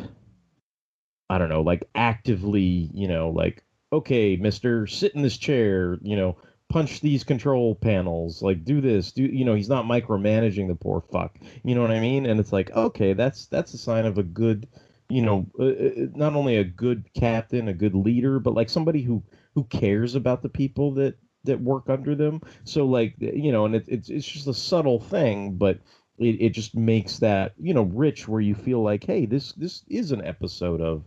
i 1.30 1.38
don't 1.38 1.50
know 1.50 1.62
like 1.62 1.84
actively 1.96 2.90
you 2.94 3.08
know 3.08 3.30
like 3.30 3.64
okay 3.92 4.36
mister 4.36 4.86
sit 4.88 5.16
in 5.16 5.22
this 5.22 5.38
chair 5.38 5.98
you 6.02 6.16
know 6.16 6.38
punch 6.70 7.02
these 7.02 7.24
control 7.24 7.74
panels 7.74 8.44
like 8.44 8.64
do 8.64 8.80
this 8.80 9.12
do 9.12 9.24
you 9.24 9.44
know 9.44 9.56
he's 9.56 9.70
not 9.70 9.86
micromanaging 9.86 10.68
the 10.68 10.76
poor 10.76 11.02
fuck 11.02 11.38
you 11.64 11.74
know 11.74 11.82
what 11.82 11.92
i 11.92 12.00
mean? 12.00 12.26
And 12.26 12.40
it's 12.40 12.54
like 12.54 12.70
okay 12.72 13.14
that's 13.14 13.48
that's 13.48 13.74
a 13.74 13.78
sign 13.78 14.06
of 14.06 14.20
a 14.20 14.24
good 14.24 14.68
you 15.10 15.24
know 15.24 15.48
uh, 15.60 15.64
uh, 15.66 16.08
not 16.14 16.36
only 16.36 16.58
a 16.58 16.64
good 16.64 17.12
captain 17.16 17.68
a 17.68 17.74
good 17.74 17.96
leader 17.96 18.40
but 18.40 18.54
like 18.54 18.70
somebody 18.70 19.02
who 19.02 19.24
who 19.56 19.64
cares 19.64 20.14
about 20.14 20.44
the 20.44 20.50
people 20.50 20.94
that 20.94 21.16
that 21.50 21.62
work 21.62 21.90
under 21.90 22.16
them 22.16 22.42
so 22.64 22.86
like 22.86 23.14
you 23.20 23.52
know 23.52 23.66
and 23.66 23.76
it, 23.76 23.86
it's 23.88 24.10
it's 24.10 24.28
just 24.28 24.48
a 24.48 24.54
subtle 24.54 25.00
thing 25.00 25.54
but 25.56 25.80
it, 26.18 26.42
it 26.42 26.50
just 26.50 26.76
makes 26.76 27.20
that 27.20 27.54
you 27.60 27.74
know 27.74 27.84
rich 27.84 28.28
where 28.28 28.42
you 28.42 28.56
feel 28.56 28.82
like 28.82 29.04
hey 29.04 29.26
this 29.26 29.54
this 29.54 29.84
is 29.88 30.12
an 30.12 30.24
episode 30.26 30.82
of 30.82 31.04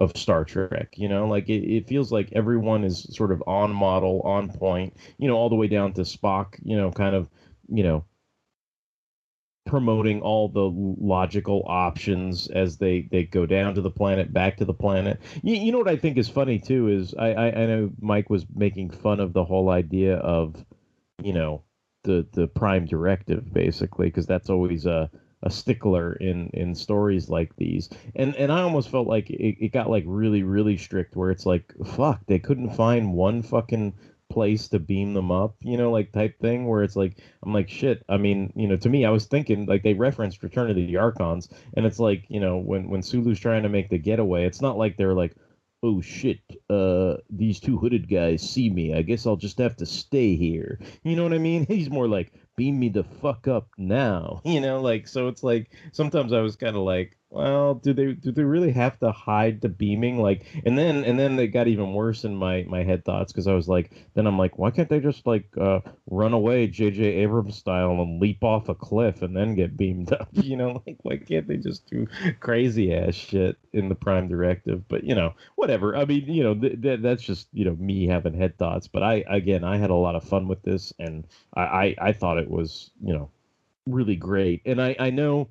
of 0.00 0.16
Star 0.16 0.44
Trek. 0.44 0.94
You 0.96 1.08
know, 1.08 1.28
like 1.28 1.48
it, 1.48 1.64
it 1.64 1.86
feels 1.86 2.10
like 2.10 2.32
everyone 2.32 2.84
is 2.84 3.06
sort 3.14 3.32
of 3.32 3.42
on 3.46 3.72
model, 3.72 4.20
on 4.22 4.48
point. 4.48 4.96
You 5.18 5.28
know, 5.28 5.36
all 5.36 5.48
the 5.48 5.54
way 5.54 5.68
down 5.68 5.92
to 5.94 6.02
Spock. 6.02 6.58
You 6.62 6.76
know, 6.76 6.90
kind 6.90 7.14
of 7.14 7.28
you 7.68 7.82
know 7.82 8.04
promoting 9.66 10.20
all 10.20 10.48
the 10.48 10.70
logical 10.70 11.64
options 11.66 12.48
as 12.48 12.76
they 12.76 13.08
they 13.10 13.24
go 13.24 13.46
down 13.46 13.74
to 13.74 13.80
the 13.80 13.90
planet, 13.90 14.32
back 14.32 14.56
to 14.58 14.64
the 14.64 14.74
planet. 14.74 15.20
You, 15.42 15.56
you 15.56 15.72
know 15.72 15.78
what 15.78 15.88
I 15.88 15.96
think 15.96 16.18
is 16.18 16.28
funny 16.28 16.58
too 16.58 16.88
is 16.88 17.14
I, 17.14 17.32
I 17.32 17.46
I 17.46 17.66
know 17.66 17.90
Mike 18.00 18.30
was 18.30 18.46
making 18.54 18.90
fun 18.90 19.20
of 19.20 19.32
the 19.32 19.44
whole 19.44 19.70
idea 19.70 20.16
of 20.16 20.64
you 21.22 21.32
know 21.32 21.62
the 22.04 22.26
the 22.32 22.46
prime 22.46 22.84
directive 22.86 23.52
basically 23.52 24.06
because 24.06 24.26
that's 24.26 24.50
always 24.50 24.86
a 24.86 25.10
a 25.42 25.50
stickler 25.50 26.14
in 26.14 26.48
in 26.54 26.74
stories 26.74 27.28
like 27.28 27.54
these 27.56 27.90
and 28.16 28.34
and 28.36 28.50
i 28.50 28.62
almost 28.62 28.88
felt 28.88 29.06
like 29.06 29.28
it, 29.28 29.62
it 29.62 29.72
got 29.72 29.90
like 29.90 30.04
really 30.06 30.42
really 30.42 30.76
strict 30.76 31.16
where 31.16 31.30
it's 31.30 31.44
like 31.44 31.74
fuck 31.84 32.20
they 32.26 32.38
couldn't 32.38 32.70
find 32.70 33.12
one 33.12 33.42
fucking 33.42 33.92
place 34.30 34.68
to 34.68 34.78
beam 34.78 35.14
them 35.14 35.30
up 35.30 35.54
you 35.60 35.76
know 35.76 35.90
like 35.90 36.10
type 36.12 36.38
thing 36.40 36.66
where 36.66 36.82
it's 36.82 36.96
like 36.96 37.18
i'm 37.44 37.52
like 37.52 37.68
shit 37.68 38.04
i 38.08 38.16
mean 38.16 38.52
you 38.56 38.66
know 38.66 38.76
to 38.76 38.88
me 38.88 39.04
i 39.04 39.10
was 39.10 39.26
thinking 39.26 39.66
like 39.66 39.82
they 39.82 39.94
referenced 39.94 40.42
return 40.42 40.70
of 40.70 40.76
the 40.76 40.96
archons 40.96 41.48
and 41.76 41.86
it's 41.86 42.00
like 42.00 42.24
you 42.28 42.40
know 42.40 42.58
when 42.58 42.88
when 42.88 43.02
sulu's 43.02 43.38
trying 43.38 43.62
to 43.62 43.68
make 43.68 43.88
the 43.90 43.98
getaway 43.98 44.44
it's 44.44 44.60
not 44.60 44.78
like 44.78 44.96
they're 44.96 45.14
like 45.14 45.34
oh 45.84 46.00
shit, 46.00 46.40
uh, 46.70 47.16
these 47.28 47.60
two 47.60 47.76
hooded 47.76 48.08
guys 48.08 48.48
see 48.48 48.70
me. 48.70 48.94
I 48.94 49.02
guess 49.02 49.26
I'll 49.26 49.36
just 49.36 49.58
have 49.58 49.76
to 49.76 49.86
stay 49.86 50.34
here. 50.34 50.80
You 51.02 51.14
know 51.14 51.22
what 51.24 51.34
I 51.34 51.38
mean? 51.38 51.66
He's 51.68 51.90
more 51.90 52.08
like, 52.08 52.32
beam 52.56 52.80
me 52.80 52.88
the 52.88 53.04
fuck 53.04 53.46
up 53.46 53.68
now. 53.76 54.40
You 54.54 54.60
know, 54.60 54.80
like 54.80 55.08
so 55.08 55.28
it's 55.28 55.42
like 55.42 55.72
sometimes 55.92 56.32
I 56.32 56.40
was 56.40 56.56
kind 56.56 56.76
of 56.76 56.82
like, 56.82 57.18
well, 57.34 57.74
do 57.74 57.92
they 57.92 58.12
do 58.12 58.30
they 58.30 58.44
really 58.44 58.70
have 58.70 58.96
to 59.00 59.10
hide 59.10 59.60
the 59.60 59.68
beaming? 59.68 60.22
Like, 60.22 60.46
and 60.64 60.78
then 60.78 61.02
and 61.04 61.18
then 61.18 61.36
it 61.40 61.48
got 61.48 61.66
even 61.66 61.92
worse 61.92 62.22
in 62.22 62.36
my 62.36 62.64
my 62.68 62.84
head 62.84 63.04
thoughts 63.04 63.32
because 63.32 63.48
I 63.48 63.54
was 63.54 63.66
like, 63.68 63.90
then 64.14 64.28
I'm 64.28 64.38
like, 64.38 64.56
why 64.56 64.70
can't 64.70 64.88
they 64.88 65.00
just 65.00 65.26
like 65.26 65.48
uh, 65.60 65.80
run 66.08 66.32
away 66.32 66.68
J.J. 66.68 67.02
Abrams 67.02 67.56
style 67.56 67.90
and 67.90 68.20
leap 68.20 68.44
off 68.44 68.68
a 68.68 68.74
cliff 68.76 69.20
and 69.22 69.36
then 69.36 69.56
get 69.56 69.76
beamed 69.76 70.12
up? 70.12 70.28
You 70.44 70.56
know, 70.56 70.82
like 70.86 70.98
why 71.02 71.16
can't 71.16 71.48
they 71.48 71.56
just 71.56 71.86
do 71.90 72.06
crazy 72.38 72.94
ass 72.94 73.14
shit 73.14 73.56
in 73.72 73.88
the 73.88 73.94
Prime 73.94 74.28
Directive? 74.28 74.86
But 74.86 75.02
you 75.02 75.14
know, 75.16 75.34
whatever. 75.56 75.96
I 75.96 76.04
mean, 76.04 76.26
you 76.26 76.44
know, 76.44 76.54
th- 76.54 76.82
th- 76.82 77.00
that's 77.00 77.22
just 77.22 77.48
you 77.52 77.64
know 77.64 77.74
me 77.76 78.06
having 78.06 78.34
head 78.34 78.58
thoughts. 78.58 78.86
But 78.86 79.02
I 79.02 79.24
again, 79.26 79.64
I 79.64 79.78
had 79.78 79.90
a 79.90 79.94
lot 79.94 80.14
of 80.14 80.22
fun 80.22 80.46
with 80.46 80.62
this, 80.62 80.92
and 81.00 81.26
I 81.54 81.62
I, 81.62 81.94
I 81.98 82.12
thought 82.12 82.38
it 82.38 82.48
was 82.50 82.90
you 83.02 83.12
know 83.12 83.30
really 83.86 84.16
great. 84.16 84.62
And 84.66 84.80
I 84.80 84.94
I 85.00 85.10
know 85.10 85.48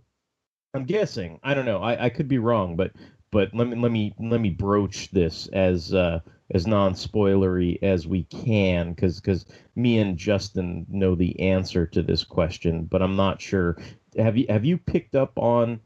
I'm 0.73 0.85
guessing. 0.85 1.39
I 1.43 1.53
don't 1.53 1.65
know. 1.65 1.79
I, 1.81 2.05
I 2.05 2.09
could 2.09 2.27
be 2.27 2.39
wrong, 2.39 2.75
but 2.75 2.91
but 3.31 3.53
let 3.53 3.67
me 3.67 3.75
let 3.75 3.91
me 3.91 4.13
let 4.19 4.41
me 4.41 4.49
broach 4.49 5.09
this 5.11 5.47
as 5.47 5.93
uh, 5.93 6.19
as 6.51 6.65
non 6.67 6.93
spoilery 6.93 7.77
as 7.83 8.07
we 8.07 8.23
can, 8.23 8.93
because 8.93 9.19
because 9.19 9.45
me 9.75 9.99
and 9.99 10.17
Justin 10.17 10.85
know 10.89 11.15
the 11.15 11.39
answer 11.39 11.85
to 11.87 12.01
this 12.01 12.23
question, 12.23 12.85
but 12.85 13.01
I'm 13.01 13.15
not 13.15 13.41
sure. 13.41 13.77
Have 14.17 14.37
you 14.37 14.45
have 14.49 14.65
you 14.65 14.77
picked 14.77 15.15
up 15.15 15.37
on 15.37 15.79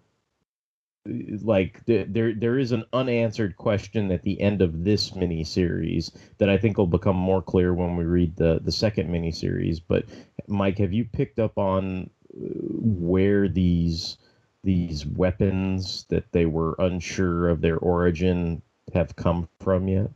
like 1.41 1.86
th- 1.86 2.08
there 2.10 2.34
there 2.34 2.58
is 2.60 2.71
an 2.71 2.84
unanswered 2.93 3.56
question 3.58 4.12
at 4.12 4.23
the 4.23 4.39
end 4.41 4.62
of 4.62 4.84
this 4.84 5.12
miniseries 5.12 6.12
that 6.38 6.50
I 6.50 6.58
think 6.58 6.78
will 6.78 6.88
become 6.88 7.15
more 7.15 7.41
clear 7.41 7.73
when 7.73 7.95
we 7.97 8.06
read 8.06 8.36
the 8.38 8.60
the 8.63 8.71
second 8.71 9.10
miniseries. 9.10 9.82
But 9.86 10.06
Mike, 10.47 10.78
have 10.80 10.93
you 10.93 11.06
picked 11.06 11.39
up 11.39 11.58
on 11.58 12.10
uh, 12.34 12.39
where 12.80 13.47
these 13.50 14.17
these 14.67 15.06
weapons 15.06 16.06
that 16.10 16.30
they 16.34 16.45
were 16.45 16.75
unsure 16.80 17.47
of 17.47 17.62
their 17.62 17.77
origin 17.77 18.62
have 18.93 19.15
come 19.15 19.47
from 19.62 19.88
yet? 19.88 20.12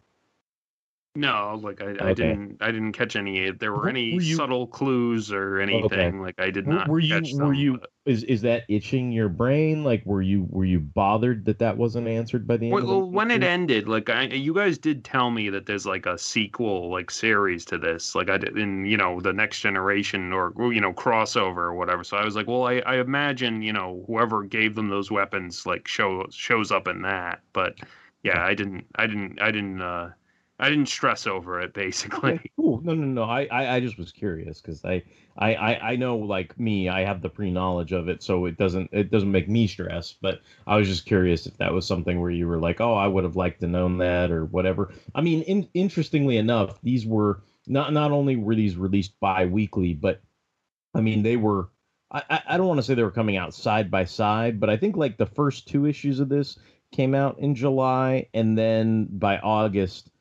No, 1.13 1.59
like 1.61 1.81
I, 1.81 1.89
I 1.99 2.13
didn't 2.13 2.57
I 2.61 2.71
didn't 2.71 2.93
catch 2.93 3.17
any 3.17 3.51
there 3.51 3.73
were 3.73 3.89
any 3.89 4.15
were 4.15 4.21
you- 4.21 4.35
subtle 4.37 4.65
clues 4.65 5.29
or 5.29 5.59
anything. 5.59 6.21
Like 6.21 6.39
I 6.39 6.49
did 6.49 6.67
not 6.67 6.87
Were 6.87 6.99
you 6.99 7.19
catch 7.21 7.33
were 7.33 7.53
you 7.53 7.79
but- 7.79 7.89
is 8.05 8.23
is 8.23 8.41
that 8.43 8.63
itching 8.69 9.11
your 9.11 9.27
brain? 9.27 9.83
Like 9.83 10.05
were 10.05 10.21
you 10.21 10.47
were 10.49 10.63
you 10.63 10.79
bothered 10.79 11.43
that 11.45 11.59
that 11.59 11.75
wasn't 11.75 12.07
answered 12.07 12.47
by 12.47 12.55
the 12.55 12.67
end? 12.67 12.73
Well, 12.73 12.83
of 12.83 12.89
the 12.89 12.97
when 12.99 13.29
it 13.29 13.43
ended, 13.43 13.89
like 13.89 14.09
I, 14.09 14.23
you 14.23 14.53
guys 14.53 14.77
did 14.77 15.03
tell 15.03 15.31
me 15.31 15.49
that 15.49 15.65
there's 15.65 15.85
like 15.85 16.05
a 16.05 16.17
sequel, 16.17 16.89
like 16.89 17.11
series 17.11 17.65
to 17.65 17.77
this, 17.77 18.15
like 18.15 18.29
I 18.29 18.37
did 18.37 18.57
in 18.57 18.85
you 18.85 18.95
know 18.95 19.19
the 19.19 19.33
next 19.33 19.59
generation 19.59 20.31
or 20.31 20.53
or, 20.55 20.71
you 20.71 20.79
know 20.79 20.93
crossover 20.93 21.57
or 21.57 21.73
whatever. 21.73 22.05
So 22.05 22.15
I 22.15 22.23
was 22.23 22.37
like, 22.37 22.47
well, 22.47 22.63
I, 22.63 22.75
I 22.85 22.99
imagine 22.99 23.61
you 23.61 23.73
know 23.73 24.05
whoever 24.07 24.43
gave 24.43 24.75
them 24.75 24.87
those 24.87 25.11
weapons 25.11 25.65
like 25.65 25.89
show 25.89 26.25
shows 26.31 26.71
up 26.71 26.87
in 26.87 27.01
that. 27.01 27.41
But 27.51 27.75
yeah, 28.23 28.45
I 28.45 28.53
didn't, 28.53 28.85
I 28.95 29.07
didn't, 29.07 29.41
I 29.41 29.51
didn't, 29.51 29.81
uh, 29.81 30.11
I 30.61 30.69
didn't 30.69 30.89
stress 30.89 31.25
over 31.25 31.59
it 31.59 31.73
basically. 31.73 32.33
Okay, 32.33 32.51
cool. 32.55 32.81
No, 32.83 32.93
no, 32.93 33.05
no. 33.05 33.23
I, 33.23 33.47
I, 33.51 33.75
I 33.75 33.79
just 33.79 33.97
was 33.97 34.11
curious 34.11 34.61
because 34.61 34.85
I, 34.85 35.03
I, 35.35 35.55
I, 35.75 35.95
know 35.95 36.17
like 36.17 36.57
me, 36.59 36.87
I 36.87 37.01
have 37.03 37.23
the 37.23 37.29
pre 37.29 37.49
knowledge 37.49 37.91
of 37.93 38.07
it, 38.07 38.21
so 38.21 38.45
it 38.45 38.57
doesn't, 38.57 38.89
it 38.93 39.09
doesn't 39.09 39.31
make 39.31 39.49
me 39.49 39.65
stress. 39.65 40.13
But 40.21 40.41
I 40.67 40.77
was 40.77 40.87
just 40.87 41.07
curious 41.07 41.47
if 41.47 41.57
that 41.57 41.73
was 41.73 41.87
something 41.87 42.21
where 42.21 42.29
you 42.29 42.47
were 42.47 42.59
like, 42.59 42.79
oh, 42.79 42.93
I 42.93 43.07
would 43.07 43.23
have 43.23 43.35
liked 43.35 43.61
to 43.61 43.67
known 43.67 43.97
that 43.97 44.29
or 44.29 44.45
whatever. 44.45 44.93
I 45.15 45.21
mean, 45.21 45.41
in, 45.43 45.67
interestingly 45.73 46.37
enough, 46.37 46.79
these 46.83 47.07
were 47.07 47.41
not, 47.65 47.91
not 47.91 48.11
only 48.11 48.35
were 48.35 48.55
these 48.55 48.77
released 48.77 49.19
bi-weekly, 49.19 49.95
but 49.95 50.21
I 50.93 51.01
mean, 51.01 51.23
they 51.23 51.37
were. 51.37 51.69
I- 52.11 52.41
I 52.45 52.57
don't 52.57 52.67
want 52.67 52.77
to 52.77 52.83
say 52.83 52.93
they 52.93 53.03
were 53.03 53.09
coming 53.09 53.37
out 53.37 53.53
side 53.53 53.89
by 53.89 54.03
side, 54.03 54.59
but 54.59 54.69
I 54.69 54.75
think 54.77 54.97
like 54.97 55.17
the 55.17 55.25
first 55.25 55.67
two 55.67 55.85
issues 55.85 56.19
of 56.19 56.27
this 56.29 56.59
came 56.91 57.15
out 57.15 57.39
in 57.39 57.55
July, 57.55 58.27
and 58.33 58.57
then 58.57 59.07
by 59.11 59.37
August, 59.39 60.11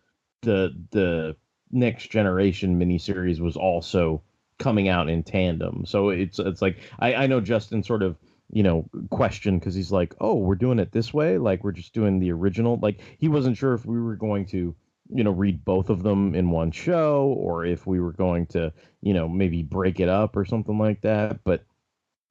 the 0.42 0.74
the 0.90 1.36
next 1.70 2.10
generation 2.10 2.78
miniseries 2.78 3.40
was 3.40 3.56
also 3.56 4.22
coming 4.58 4.88
out 4.88 5.08
in 5.08 5.22
tandem. 5.22 5.84
So 5.86 6.10
it's 6.10 6.38
it's 6.38 6.62
like 6.62 6.78
I, 6.98 7.14
I 7.14 7.26
know 7.26 7.40
Justin 7.40 7.82
sort 7.82 8.02
of 8.02 8.16
you 8.52 8.62
know 8.62 8.88
questioned 9.10 9.60
because 9.60 9.74
he's 9.74 9.92
like, 9.92 10.14
oh, 10.20 10.34
we're 10.34 10.54
doing 10.54 10.78
it 10.78 10.92
this 10.92 11.12
way, 11.12 11.38
like 11.38 11.64
we're 11.64 11.72
just 11.72 11.94
doing 11.94 12.18
the 12.18 12.32
original. 12.32 12.78
Like 12.80 13.00
he 13.18 13.28
wasn't 13.28 13.56
sure 13.56 13.74
if 13.74 13.84
we 13.86 14.00
were 14.00 14.16
going 14.16 14.46
to 14.46 14.74
you 15.12 15.24
know 15.24 15.32
read 15.32 15.64
both 15.64 15.90
of 15.90 16.02
them 16.02 16.34
in 16.34 16.50
one 16.50 16.70
show 16.70 17.34
or 17.36 17.64
if 17.64 17.86
we 17.86 18.00
were 18.00 18.12
going 18.12 18.46
to 18.46 18.72
you 19.00 19.14
know 19.14 19.28
maybe 19.28 19.62
break 19.62 19.98
it 19.98 20.08
up 20.08 20.36
or 20.36 20.44
something 20.44 20.78
like 20.78 21.00
that. 21.02 21.42
But 21.44 21.64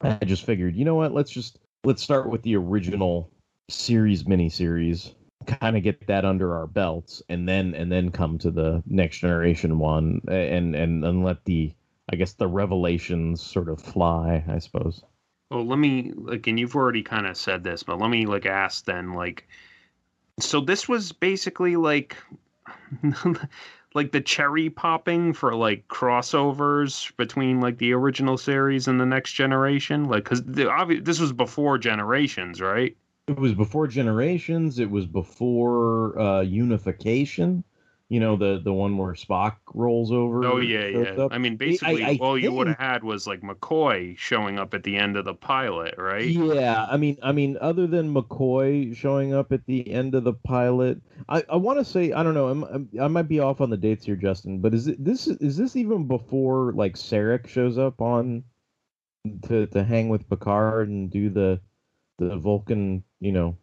I 0.02 0.24
just 0.26 0.45
figured, 0.45 0.76
you 0.76 0.86
know 0.86 0.95
what, 0.95 1.13
let's 1.13 1.32
just 1.32 1.60
let's 1.84 2.04
start 2.04 2.30
with 2.30 2.41
the 2.43 2.56
original 2.56 3.32
series 3.69 4.24
miniseries 4.24 5.13
kind 5.47 5.75
of 5.78 5.84
get 5.84 6.06
that 6.08 6.25
under 6.25 6.56
our 6.56 6.67
belts 6.67 7.21
and 7.30 7.47
then 7.47 7.73
and 7.73 7.91
then 7.91 8.12
come 8.12 8.38
to 8.38 8.52
the 8.52 8.84
next 8.86 9.19
generation 9.19 9.80
one 9.80 10.21
and 10.28 10.75
and 10.75 11.04
and 11.06 11.23
let 11.23 11.43
the 11.45 11.73
i 12.10 12.15
guess 12.15 12.34
the 12.34 12.47
revelations 12.47 13.41
sort 13.41 13.69
of 13.69 13.82
fly 13.82 14.43
i 14.47 14.60
suppose 14.60 15.04
Well, 15.52 15.65
let 15.65 15.78
me 15.80 16.12
like, 16.15 16.47
and 16.47 16.60
you've 16.60 16.75
already 16.75 17.04
kind 17.04 17.25
of 17.28 17.36
said 17.38 17.63
this, 17.63 17.84
but 17.84 17.99
let 17.99 18.10
me 18.10 18.25
like 18.25 18.45
ask 18.45 18.86
then, 18.86 19.13
like, 19.13 19.47
so 20.39 20.62
this 20.62 20.88
was 20.89 21.12
basically 21.13 21.75
like, 21.78 22.17
like 23.95 24.12
the 24.12 24.21
cherry 24.21 24.69
popping 24.69 25.34
for 25.34 25.56
like 25.56 25.88
crossovers 25.88 27.15
between 27.17 27.62
like 27.62 27.78
the 27.80 27.93
original 27.93 28.38
series 28.38 28.88
and 28.88 28.99
the 28.99 29.06
next 29.06 29.34
generation, 29.34 30.06
like, 30.06 30.23
because 30.25 30.43
the 30.43 30.65
obvi- 30.65 31.04
this 31.06 31.19
was 31.19 31.34
before 31.34 31.78
generations, 31.78 32.62
right? 32.62 32.97
It 33.29 33.39
was 33.39 33.53
before 33.53 33.87
generations 33.87 34.79
it 34.79 34.89
was 34.89 35.05
before 35.05 36.19
uh 36.19 36.41
unification 36.41 37.63
you 38.09 38.19
know 38.19 38.35
the 38.35 38.59
the 38.63 38.73
one 38.73 38.97
where 38.97 39.13
spock 39.13 39.57
rolls 39.73 40.11
over 40.11 40.43
Oh 40.43 40.57
yeah, 40.57 40.87
yeah. 40.87 41.23
up. 41.23 41.31
I 41.31 41.37
mean, 41.37 41.57
basically, 41.57 42.03
I 42.03 42.17
all 42.19 42.37
you 42.37 42.51
would 42.51 42.67
have 42.67 42.77
had 42.77 43.03
was 43.03 43.27
like 43.27 43.41
McCoy 43.41 44.17
showing 44.17 44.57
up 44.57 44.73
at 44.73 44.83
the 44.83 44.97
end 44.97 45.15
of 45.15 45.25
the 45.25 45.33
pilot, 45.35 45.95
right? 45.97 46.25
Yeah, 46.25 46.87
I 46.89 46.97
mean, 46.97 47.17
I 47.21 47.31
mean, 47.31 47.57
other 47.61 47.85
than 47.85 48.13
McCoy 48.13 48.95
showing 48.95 49.33
up 49.33 49.51
at 49.51 49.65
the 49.67 49.89
end 49.91 50.15
of 50.15 50.23
the 50.23 50.33
pilot, 50.33 50.99
I, 51.27 51.43
I 51.49 51.55
want 51.57 51.79
to 51.79 51.85
say 51.85 52.11
I 52.11 52.23
don't 52.23 52.33
know. 52.33 52.47
I'm, 52.47 52.63
I'm, 52.63 52.89
I 52.99 53.07
might 53.07 53.27
be 53.27 53.39
off 53.39 53.61
on 53.61 53.69
the 53.69 53.77
dates 53.77 54.05
here, 54.05 54.15
Justin. 54.15 54.59
But 54.59 54.73
is 54.73 54.87
it 54.87 55.03
this 55.03 55.27
is 55.27 55.55
this 55.55 55.75
even 55.75 56.07
before 56.07 56.73
like 56.73 56.95
Sarek 56.95 57.47
shows 57.47 57.77
up 57.77 58.01
on 58.01 58.43
to 59.47 59.67
to 59.67 59.83
hang 59.83 60.09
with 60.09 60.27
Picard 60.29 60.89
and 60.89 61.11
do 61.11 61.29
the 61.29 61.61
the 62.19 62.38
Vulcan, 62.38 63.03
you 63.19 63.32
know, 63.32 63.58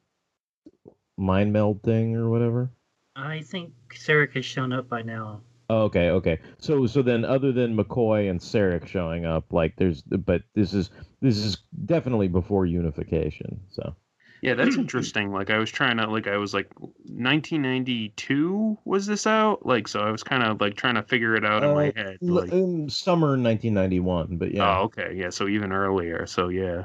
mind 1.19 1.53
meld 1.53 1.83
thing 1.83 2.17
or 2.17 2.31
whatever? 2.31 2.71
I 3.17 3.43
think 3.43 3.73
Sarek 3.91 4.35
has 4.35 4.45
shown 4.45 4.73
up 4.73 4.89
by 4.89 5.03
now. 5.03 5.41
Oh, 5.69 5.83
okay, 5.85 6.11
okay. 6.11 6.39
So 6.59 6.87
so 6.87 7.03
then 7.03 7.25
other 7.25 7.53
than 7.53 7.77
McCoy 7.77 8.31
and 8.31 8.41
Sarek 8.41 8.87
showing 8.87 9.25
up, 9.25 9.53
like 9.53 9.75
there's 9.77 10.03
but 10.03 10.43
this 10.55 10.73
is 10.73 10.91
this 11.21 11.39
is 11.39 11.59
definitely 11.87 12.29
before 12.29 12.67
unification. 12.67 13.61
So 13.71 13.97
Yeah, 14.43 14.55
that's 14.55 14.77
interesting. 14.79 15.33
Like 15.33 15.51
I 15.51 15.59
was 15.59 15.71
trying 15.71 15.97
to 15.97 16.09
like 16.09 16.29
I 16.29 16.37
was 16.37 16.55
like 16.55 16.71
1992 16.79 18.79
was 18.85 19.07
this 19.07 19.27
out? 19.27 19.67
Like 19.67 19.89
so 19.89 20.01
I 20.01 20.11
was 20.11 20.23
kind 20.23 20.43
of 20.43 20.61
like 20.61 20.77
trying 20.77 20.95
to 20.95 21.03
figure 21.03 21.35
it 21.35 21.45
out 21.45 21.65
in 21.65 21.73
my 21.73 21.87
Uh, 21.87 21.93
head. 21.97 22.19
l- 22.23 22.35
Like 22.35 22.53
in 22.53 22.89
summer 22.89 23.37
1991, 23.37 24.37
but 24.37 24.53
yeah. 24.53 24.79
Oh, 24.79 24.83
okay. 24.85 25.15
Yeah, 25.17 25.31
so 25.31 25.49
even 25.49 25.73
earlier. 25.73 26.27
So 26.27 26.49
yeah. 26.49 26.85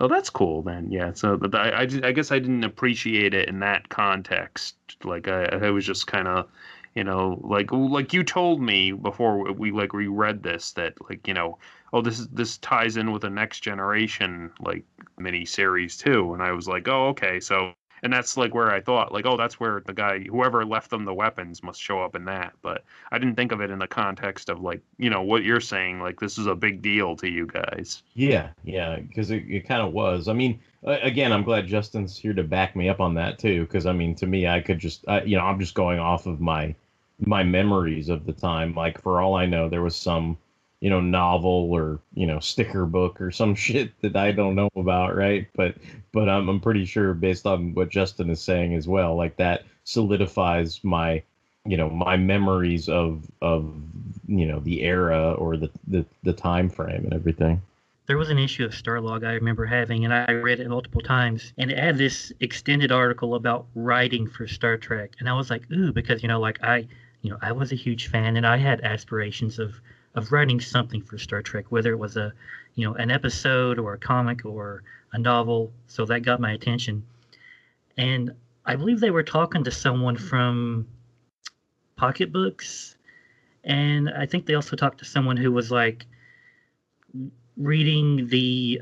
Oh, 0.00 0.08
that's 0.08 0.30
cool 0.30 0.62
then. 0.62 0.90
Yeah. 0.90 1.12
So 1.12 1.38
I 1.52 1.70
I, 1.70 1.80
I 1.82 2.12
guess 2.12 2.32
I 2.32 2.38
didn't 2.38 2.64
appreciate 2.64 3.34
it 3.34 3.48
in 3.48 3.60
that 3.60 3.88
context. 3.90 4.76
Like 5.04 5.28
I 5.28 5.44
I 5.44 5.70
was 5.70 5.84
just 5.84 6.06
kind 6.06 6.26
of 6.26 6.48
you 6.94 7.04
know 7.04 7.40
like 7.44 7.70
like 7.72 8.12
you 8.12 8.24
told 8.24 8.60
me 8.60 8.92
before 8.92 9.52
we 9.52 9.70
like 9.70 9.92
reread 9.92 10.42
this 10.42 10.72
that 10.72 10.94
like 11.08 11.26
you 11.28 11.34
know 11.34 11.58
oh 11.92 12.02
this 12.02 12.18
is 12.18 12.28
this 12.28 12.58
ties 12.58 12.96
in 12.96 13.12
with 13.12 13.22
the 13.22 13.30
next 13.30 13.60
generation 13.60 14.50
like 14.60 14.84
mini 15.18 15.44
series 15.44 15.96
too 15.96 16.34
and 16.34 16.42
i 16.42 16.50
was 16.52 16.66
like 16.66 16.88
oh 16.88 17.08
okay 17.08 17.38
so 17.38 17.72
and 18.02 18.12
that's 18.12 18.36
like 18.36 18.54
where 18.54 18.70
i 18.70 18.80
thought 18.80 19.12
like 19.12 19.26
oh 19.26 19.36
that's 19.36 19.60
where 19.60 19.82
the 19.86 19.92
guy 19.92 20.20
whoever 20.20 20.64
left 20.64 20.90
them 20.90 21.04
the 21.04 21.14
weapons 21.14 21.62
must 21.62 21.80
show 21.80 22.00
up 22.00 22.14
in 22.14 22.24
that 22.24 22.52
but 22.62 22.84
i 23.12 23.18
didn't 23.18 23.36
think 23.36 23.52
of 23.52 23.60
it 23.60 23.70
in 23.70 23.78
the 23.78 23.86
context 23.86 24.48
of 24.48 24.60
like 24.60 24.80
you 24.98 25.10
know 25.10 25.22
what 25.22 25.44
you're 25.44 25.60
saying 25.60 26.00
like 26.00 26.18
this 26.20 26.38
is 26.38 26.46
a 26.46 26.54
big 26.54 26.82
deal 26.82 27.16
to 27.16 27.28
you 27.28 27.46
guys 27.46 28.02
Yeah, 28.14 28.50
yeah, 28.64 28.96
because 28.96 29.30
it, 29.30 29.44
it 29.48 29.66
kind 29.66 29.82
of 29.82 29.92
was. 29.92 30.28
I 30.28 30.32
mean, 30.32 30.60
again, 30.84 31.32
I'm 31.32 31.42
glad 31.42 31.66
Justin's 31.66 32.16
here 32.16 32.32
to 32.34 32.42
back 32.44 32.76
me 32.76 32.88
up 32.88 33.00
on 33.00 33.14
that 33.14 33.38
too. 33.38 33.62
Because 33.62 33.86
I 33.86 33.92
mean, 33.92 34.14
to 34.16 34.26
me, 34.26 34.46
I 34.46 34.60
could 34.60 34.78
just, 34.78 35.04
I, 35.08 35.22
you 35.22 35.36
know, 35.36 35.44
I'm 35.44 35.58
just 35.58 35.74
going 35.74 35.98
off 35.98 36.26
of 36.26 36.40
my 36.40 36.74
my 37.20 37.42
memories 37.42 38.08
of 38.08 38.26
the 38.26 38.32
time. 38.32 38.74
Like 38.74 39.00
for 39.00 39.20
all 39.20 39.34
I 39.36 39.46
know, 39.46 39.68
there 39.68 39.82
was 39.82 39.96
some, 39.96 40.38
you 40.80 40.90
know, 40.90 41.00
novel 41.00 41.70
or 41.72 42.00
you 42.14 42.26
know 42.26 42.40
sticker 42.40 42.86
book 42.86 43.20
or 43.20 43.30
some 43.30 43.54
shit 43.66 43.92
that 44.00 44.16
I 44.16 44.32
don't 44.32 44.54
know 44.54 44.70
about, 44.76 45.16
right? 45.16 45.46
But 45.54 45.76
but 46.12 46.28
I'm 46.28 46.48
I'm 46.48 46.60
pretty 46.60 46.84
sure 46.84 47.14
based 47.14 47.46
on 47.46 47.74
what 47.74 47.90
Justin 47.90 48.30
is 48.30 48.42
saying 48.42 48.74
as 48.74 48.88
well, 48.88 49.16
like 49.16 49.36
that 49.36 49.64
solidifies 49.84 50.82
my 50.84 51.22
you 51.66 51.76
know 51.76 51.90
my 51.90 52.16
memories 52.16 52.88
of 52.88 53.30
of 53.42 53.74
you 54.26 54.46
know 54.46 54.60
the 54.60 54.82
era 54.82 55.32
or 55.34 55.56
the 55.56 55.70
the, 55.86 56.04
the 56.22 56.32
time 56.32 56.68
frame 56.70 57.04
and 57.04 57.12
everything 57.12 57.60
There 58.06 58.16
was 58.16 58.30
an 58.30 58.38
issue 58.38 58.64
of 58.64 58.72
Starlog 58.72 59.26
I 59.26 59.34
remember 59.34 59.66
having, 59.66 60.04
and 60.04 60.12
I 60.14 60.32
read 60.32 60.60
it 60.60 60.68
multiple 60.68 61.00
times, 61.02 61.52
and 61.58 61.70
it 61.70 61.78
had 61.78 61.98
this 61.98 62.32
extended 62.40 62.90
article 62.90 63.34
about 63.34 63.66
writing 63.74 64.26
for 64.26 64.48
Star 64.48 64.76
Trek, 64.78 65.10
and 65.20 65.28
I 65.28 65.34
was 65.34 65.50
like, 65.50 65.70
ooh, 65.70 65.92
because 65.92 66.22
you 66.22 66.28
know, 66.28 66.40
like 66.40 66.62
I, 66.62 66.88
you 67.22 67.30
know, 67.30 67.38
I 67.42 67.52
was 67.52 67.72
a 67.72 67.76
huge 67.76 68.08
fan, 68.08 68.36
and 68.36 68.46
I 68.46 68.56
had 68.56 68.80
aspirations 68.80 69.58
of 69.58 69.80
of 70.14 70.32
writing 70.32 70.60
something 70.60 71.02
for 71.02 71.18
Star 71.18 71.42
Trek, 71.42 71.66
whether 71.68 71.92
it 71.92 71.98
was 71.98 72.16
a, 72.16 72.32
you 72.74 72.86
know, 72.86 72.94
an 72.94 73.10
episode 73.10 73.78
or 73.78 73.94
a 73.94 73.98
comic 73.98 74.44
or 74.44 74.82
a 75.12 75.18
novel. 75.18 75.72
So 75.86 76.04
that 76.06 76.20
got 76.20 76.40
my 76.40 76.52
attention, 76.52 77.04
and 77.96 78.34
I 78.64 78.76
believe 78.76 79.00
they 79.00 79.10
were 79.10 79.22
talking 79.22 79.64
to 79.64 79.70
someone 79.70 80.16
from 80.16 80.86
Pocketbooks, 81.96 82.96
and 83.64 84.10
I 84.10 84.26
think 84.26 84.46
they 84.46 84.54
also 84.54 84.76
talked 84.76 84.98
to 84.98 85.04
someone 85.04 85.36
who 85.36 85.52
was 85.52 85.70
like 85.70 86.06
reading 87.56 88.26
the 88.28 88.80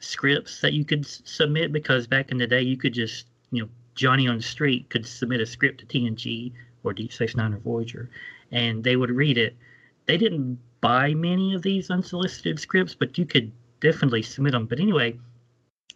scripts 0.00 0.60
that 0.60 0.72
you 0.72 0.84
could 0.84 1.04
s- 1.04 1.22
submit 1.24 1.72
because 1.72 2.06
back 2.06 2.30
in 2.30 2.38
the 2.38 2.46
day 2.46 2.62
you 2.62 2.76
could 2.76 2.92
just 2.92 3.26
you 3.50 3.62
know 3.62 3.68
Johnny 3.94 4.28
on 4.28 4.36
the 4.36 4.42
street 4.42 4.88
could 4.90 5.06
submit 5.06 5.40
a 5.40 5.46
script 5.46 5.80
to 5.80 5.86
TNG 5.86 6.52
or 6.84 6.92
Deep 6.92 7.12
Space 7.12 7.34
Nine 7.34 7.54
or 7.54 7.58
Voyager, 7.58 8.08
and 8.52 8.84
they 8.84 8.96
would 8.96 9.10
read 9.10 9.38
it. 9.38 9.56
They 10.06 10.16
didn't 10.16 10.58
buy 10.80 11.14
many 11.14 11.54
of 11.54 11.62
these 11.62 11.90
unsolicited 11.90 12.58
scripts, 12.58 12.94
but 12.94 13.18
you 13.18 13.26
could 13.26 13.52
definitely 13.80 14.22
submit 14.22 14.52
them. 14.52 14.66
But 14.66 14.80
anyway, 14.80 15.18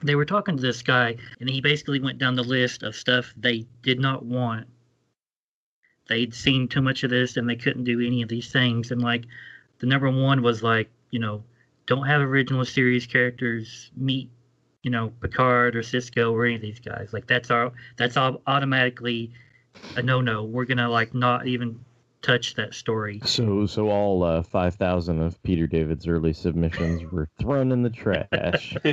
they 0.03 0.15
were 0.15 0.25
talking 0.25 0.57
to 0.57 0.63
this 0.63 0.83
guy, 0.83 1.17
and 1.41 1.49
he 1.49 1.61
basically 1.61 2.01
went 2.01 2.19
down 2.19 2.35
the 2.35 2.43
list 2.43 2.83
of 2.83 2.97
stuff 2.97 3.33
they 3.37 3.67
did 3.83 4.01
not 4.01 4.25
want. 4.25 4.67
They'd 6.09 6.35
seen 6.35 6.69
too 6.69 6.83
much 6.83 7.05
of 7.05 7.11
this, 7.11 7.37
and 7.37 7.49
they 7.49 7.57
couldn't 7.57 7.85
do 7.85 8.01
any 8.01 8.23
of 8.23 8.29
these 8.29 8.51
things. 8.51 8.91
And 8.91 9.01
like, 9.01 9.25
the 9.79 9.87
number 9.87 10.11
one 10.11 10.43
was 10.43 10.63
like, 10.63 10.91
you 11.11 11.19
know, 11.19 11.45
don't 11.87 12.07
have 12.07 12.21
original 12.21 12.65
series 12.65 13.07
characters 13.07 13.91
meet, 13.97 14.31
you 14.83 14.91
know, 14.91 15.13
Picard 15.21 15.77
or 15.77 15.83
Sisko 15.83 16.33
or 16.33 16.47
any 16.47 16.57
of 16.57 16.61
these 16.61 16.81
guys. 16.81 17.11
Like 17.13 17.27
that's 17.27 17.51
our 17.51 17.73
that's 17.97 18.17
all 18.17 18.41
automatically 18.47 19.33
a 19.97 20.03
no 20.03 20.21
no. 20.21 20.45
We're 20.45 20.65
gonna 20.65 20.89
like 20.89 21.15
not 21.15 21.47
even 21.47 21.85
touch 22.23 22.55
that 22.55 22.75
story. 22.75 23.21
So, 23.25 23.67
so 23.67 23.91
all 23.91 24.23
uh, 24.23 24.43
five 24.43 24.75
thousand 24.77 25.21
of 25.21 25.43
Peter 25.43 25.67
David's 25.67 26.07
early 26.07 26.33
submissions 26.33 27.05
were 27.13 27.29
thrown 27.39 27.73
in 27.73 27.83
the 27.83 27.91
trash. 27.91 28.77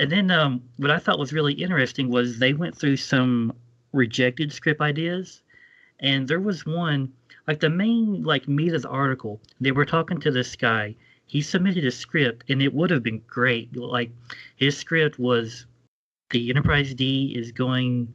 And 0.00 0.10
then 0.10 0.30
um, 0.30 0.62
what 0.78 0.90
I 0.90 0.98
thought 0.98 1.18
was 1.18 1.34
really 1.34 1.52
interesting 1.52 2.08
was 2.08 2.38
they 2.38 2.54
went 2.54 2.74
through 2.74 2.96
some 2.96 3.52
rejected 3.92 4.50
script 4.50 4.80
ideas, 4.80 5.42
and 5.98 6.26
there 6.26 6.40
was 6.40 6.64
one 6.64 7.12
like 7.46 7.60
the 7.60 7.68
main 7.68 8.22
like 8.22 8.48
meat 8.48 8.72
of 8.72 8.80
the 8.80 8.88
article. 8.88 9.42
They 9.60 9.72
were 9.72 9.84
talking 9.84 10.18
to 10.20 10.30
this 10.30 10.56
guy. 10.56 10.96
He 11.26 11.42
submitted 11.42 11.84
a 11.84 11.90
script, 11.90 12.44
and 12.48 12.62
it 12.62 12.72
would 12.72 12.90
have 12.90 13.02
been 13.02 13.20
great. 13.26 13.76
Like 13.76 14.10
his 14.56 14.74
script 14.74 15.18
was, 15.18 15.66
the 16.30 16.48
Enterprise 16.48 16.94
D 16.94 17.34
is 17.36 17.52
going 17.52 18.14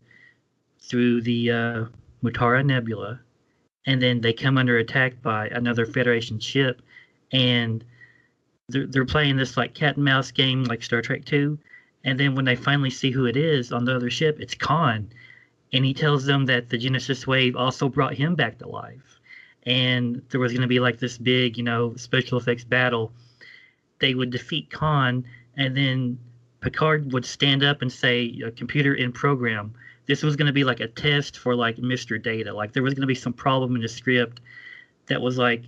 through 0.82 1.21
the 1.21 1.51
uh, 1.51 1.86
Mutara 2.23 2.65
Nebula, 2.65 3.19
and 3.86 4.02
then 4.02 4.21
they 4.21 4.34
come 4.34 4.58
under 4.58 4.78
attack 4.78 5.21
by 5.21 5.48
another 5.50 5.86
Federation 5.86 6.39
ship, 6.39 6.82
and 7.32 7.84
they're, 8.69 8.88
they're 8.88 9.06
playing 9.06 9.38
this 9.38 9.58
like 9.58 9.74
cat 9.74 9.95
and 9.95 10.06
mouse 10.06 10.32
game 10.32 10.63
like 10.63 10.84
Star 10.84 11.02
Trek 11.02 11.26
2 11.26 11.58
and 12.06 12.19
then 12.19 12.36
when 12.36 12.45
they 12.45 12.56
finally 12.56 12.91
see 12.91 13.12
who 13.12 13.26
it 13.26 13.36
is 13.36 13.71
on 13.71 13.84
the 13.84 13.95
other 13.95 14.12
ship, 14.12 14.38
it's 14.39 14.54
Khan. 14.54 15.10
And 15.74 15.84
he 15.84 15.93
tells 15.93 16.24
them 16.24 16.45
that 16.45 16.69
the 16.69 16.78
Genesis 16.78 17.26
wave 17.26 17.56
also 17.56 17.89
brought 17.89 18.13
him 18.13 18.36
back 18.36 18.60
to 18.60 18.69
life. 18.69 19.19
And 19.63 20.21
there 20.30 20.39
was 20.39 20.54
going 20.54 20.62
to 20.62 20.67
be 20.67 20.80
like 20.80 21.00
this 21.00 21.17
big, 21.17 21.58
you 21.58 21.63
know, 21.63 21.95
special 21.95 22.38
effects 22.38 22.63
battle. 22.63 23.12
They 24.00 24.13
would 24.13 24.30
defeat 24.30 24.69
Khan, 24.69 25.26
and 25.58 25.76
then 25.76 26.19
Picard 26.62 27.12
would 27.12 27.26
stand 27.26 27.63
up 27.63 27.82
and 27.82 27.91
say, 27.91 28.39
computer 28.56 28.93
in 28.93 29.12
program. 29.12 29.74
This 30.08 30.24
was 30.24 30.36
going 30.36 30.48
to 30.48 30.54
be 30.54 30.63
like 30.63 30.80
a 30.80 30.88
test 30.88 31.38
for 31.38 31.56
like 31.56 31.78
Mr. 31.78 32.22
Data. 32.22 32.54
Like 32.54 32.74
there 32.74 32.84
was 32.84 32.94
going 32.94 33.02
to 33.02 33.08
be 33.08 33.15
some 33.15 33.34
problem 33.34 33.76
in 33.76 33.82
the 33.82 33.88
script 33.88 34.39
that 35.08 35.22
was 35.22 35.38
like 35.38 35.63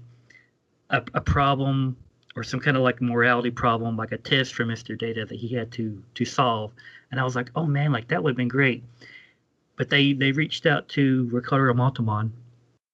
a, 0.89 1.01
a 1.13 1.21
problem 1.21 1.97
or 2.35 2.43
some 2.43 2.59
kind 2.59 2.77
of 2.77 2.83
like 2.83 3.01
morality 3.01 3.49
problem, 3.49 3.97
like 3.97 4.11
a 4.11 4.17
test 4.17 4.53
for 4.53 4.63
Mr. 4.63 4.97
Data 4.97 5.25
that 5.25 5.35
he 5.35 5.47
had 5.47 5.71
to 5.73 6.01
to 6.15 6.23
solve. 6.23 6.71
And 7.11 7.19
I 7.19 7.23
was 7.23 7.35
like, 7.35 7.49
oh 7.55 7.65
man, 7.65 7.91
like 7.91 8.07
that 8.09 8.23
would 8.23 8.31
have 8.31 8.37
been 8.37 8.47
great. 8.47 8.83
But 9.75 9.89
they 9.89 10.13
they 10.13 10.31
reached 10.31 10.65
out 10.65 10.87
to 10.89 11.27
Ricardo 11.31 11.73
Montalban. 11.73 12.31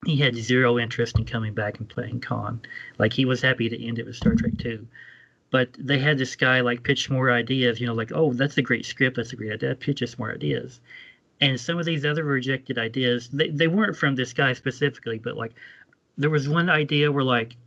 He 0.06 0.18
had 0.18 0.36
zero 0.36 0.80
interest 0.80 1.18
in 1.18 1.26
coming 1.26 1.54
back 1.54 1.80
and 1.80 1.88
playing 1.88 2.22
Khan. 2.22 2.62
Like 2.98 3.14
he 3.14 3.26
was 3.26 3.42
happy 3.42 3.70
to 3.70 3.86
end 3.86 4.00
it 4.00 4.06
with 4.06 4.16
Star 4.16 4.36
Trek 4.36 4.58
2. 4.58 4.86
But 5.50 5.70
they 5.78 6.00
had 6.00 6.18
this 6.18 6.36
guy 6.36 6.62
like 6.62 6.84
pitch 6.84 7.10
more 7.10 7.30
ideas, 7.30 7.80
you 7.80 7.86
know, 7.86 7.94
like, 7.94 8.12
oh, 8.14 8.34
that's 8.34 8.58
a 8.58 8.62
great 8.62 8.86
script, 8.86 9.18
that's 9.18 9.34
a 9.34 9.36
great 9.36 9.54
idea, 9.54 9.76
pitch 9.76 10.02
us 10.02 10.18
more 10.18 10.32
ideas. 10.32 10.82
And 11.44 11.60
some 11.60 11.78
of 11.78 11.86
these 11.86 12.06
other 12.06 12.24
rejected 12.24 12.78
ideas, 12.78 13.28
they, 13.28 13.50
they 13.50 13.68
weren't 13.68 13.98
from 13.98 14.16
this 14.16 14.32
guy 14.32 14.54
specifically, 14.54 15.20
but 15.20 15.36
like 15.36 15.52
there 16.18 16.30
was 16.30 16.48
one 16.48 16.70
idea 16.70 17.12
where 17.12 17.24
like 17.24 17.58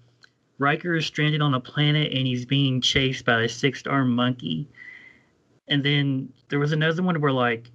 Riker 0.58 0.94
is 0.94 1.04
stranded 1.04 1.42
on 1.42 1.52
a 1.52 1.60
planet 1.60 2.12
and 2.12 2.26
he's 2.26 2.46
being 2.46 2.80
chased 2.80 3.26
by 3.26 3.42
a 3.42 3.48
six-armed 3.48 4.14
monkey. 4.14 4.66
And 5.68 5.84
then 5.84 6.32
there 6.48 6.58
was 6.58 6.72
another 6.72 7.02
one 7.02 7.20
where 7.20 7.32
like 7.32 7.70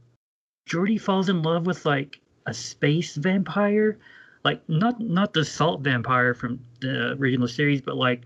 Geordi 0.68 1.00
falls 1.00 1.30
in 1.30 1.44
love 1.44 1.68
with 1.68 1.86
like 1.86 2.20
a 2.48 2.54
space 2.54 3.16
vampire, 3.16 4.00
like 4.44 4.68
not 4.68 5.00
not 5.00 5.34
the 5.34 5.46
salt 5.46 5.82
vampire 5.82 6.34
from 6.34 6.60
the 6.80 7.12
original 7.12 7.48
series, 7.48 7.82
but 7.82 7.96
like 7.96 8.24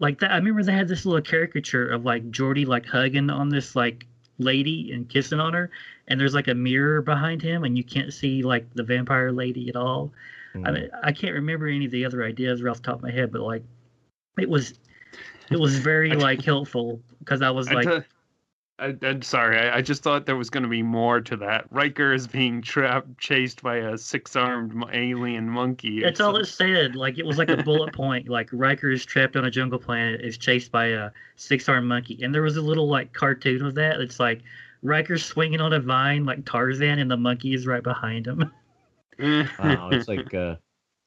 like 0.00 0.18
that. 0.18 0.32
I 0.32 0.36
remember 0.36 0.64
they 0.64 0.72
had 0.72 0.88
this 0.88 1.06
little 1.06 1.22
caricature 1.22 1.88
of 1.88 2.04
like 2.04 2.30
Geordi 2.32 2.66
like 2.66 2.86
hugging 2.86 3.30
on 3.30 3.50
this 3.50 3.76
like 3.76 4.06
lady 4.38 4.92
and 4.92 5.08
kissing 5.08 5.40
on 5.40 5.52
her, 5.52 5.70
and 6.08 6.20
there's 6.20 6.34
like 6.34 6.48
a 6.48 6.54
mirror 6.54 7.02
behind 7.02 7.42
him, 7.42 7.64
and 7.64 7.76
you 7.76 7.84
can't 7.84 8.12
see 8.12 8.42
like 8.42 8.66
the 8.74 8.82
vampire 8.82 9.32
lady 9.32 9.68
at 9.68 9.76
all. 9.76 10.12
I 10.64 10.70
mean, 10.70 10.90
I 11.02 11.12
can't 11.12 11.34
remember 11.34 11.66
any 11.66 11.86
of 11.86 11.90
the 11.90 12.04
other 12.04 12.22
ideas 12.24 12.62
right 12.62 12.70
off 12.70 12.78
the 12.78 12.82
top 12.82 12.96
of 12.96 13.02
my 13.02 13.10
head, 13.10 13.32
but 13.32 13.40
like, 13.40 13.62
it 14.38 14.48
was, 14.48 14.74
it 15.50 15.58
was 15.58 15.78
very 15.78 16.10
like 16.16 16.44
helpful 16.44 17.00
because 17.20 17.40
I 17.40 17.50
was 17.50 17.70
like, 17.70 17.88
t- 17.88 18.06
I, 18.78 18.96
I'm 19.02 19.22
sorry. 19.22 19.58
I, 19.58 19.76
I 19.76 19.82
just 19.82 20.02
thought 20.02 20.26
there 20.26 20.36
was 20.36 20.50
going 20.50 20.62
to 20.62 20.68
be 20.68 20.82
more 20.82 21.20
to 21.20 21.36
that. 21.36 21.66
Riker 21.70 22.12
is 22.12 22.26
being 22.26 22.62
trapped, 22.62 23.18
chased 23.18 23.62
by 23.62 23.76
a 23.76 23.96
six-armed 23.96 24.84
alien 24.92 25.48
monkey. 25.48 26.02
or 26.02 26.06
that's 26.06 26.20
all 26.20 26.32
something. 26.32 26.42
it 26.42 26.46
said. 26.46 26.96
Like 26.96 27.18
it 27.18 27.26
was 27.26 27.38
like 27.38 27.50
a 27.50 27.56
bullet 27.62 27.92
point. 27.92 28.28
Like 28.28 28.48
Riker 28.52 28.90
is 28.90 29.04
trapped 29.04 29.36
on 29.36 29.44
a 29.44 29.50
jungle 29.50 29.78
planet, 29.78 30.20
is 30.22 30.38
chased 30.38 30.72
by 30.72 30.86
a 30.86 31.10
six-armed 31.36 31.86
monkey, 31.86 32.18
and 32.22 32.34
there 32.34 32.42
was 32.42 32.56
a 32.56 32.62
little 32.62 32.88
like 32.88 33.12
cartoon 33.12 33.64
of 33.64 33.74
that. 33.76 34.00
It's 34.00 34.18
like 34.18 34.42
Riker 34.82 35.18
swinging 35.18 35.60
on 35.60 35.72
a 35.72 35.80
vine 35.80 36.24
like 36.24 36.44
Tarzan, 36.44 36.98
and 36.98 37.10
the 37.10 37.16
monkey 37.16 37.54
is 37.54 37.66
right 37.66 37.82
behind 37.82 38.26
him. 38.26 38.50
wow, 39.18 39.90
it's 39.92 40.08
like 40.08 40.32
uh, 40.34 40.56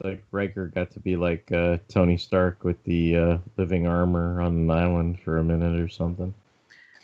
like 0.04 0.23
Riker 0.32 0.67
got 0.67 0.91
to 0.91 0.99
be 0.99 1.15
like 1.15 1.51
uh, 1.51 1.78
Tony 1.89 2.17
Stark 2.17 2.63
with 2.63 2.82
the 2.84 3.17
uh, 3.17 3.38
living 3.58 3.88
armor 3.88 4.39
on 4.39 4.54
an 4.54 4.71
island 4.71 5.19
for 5.19 5.39
a 5.39 5.43
minute 5.43 5.80
or 5.80 5.89
something. 5.89 6.34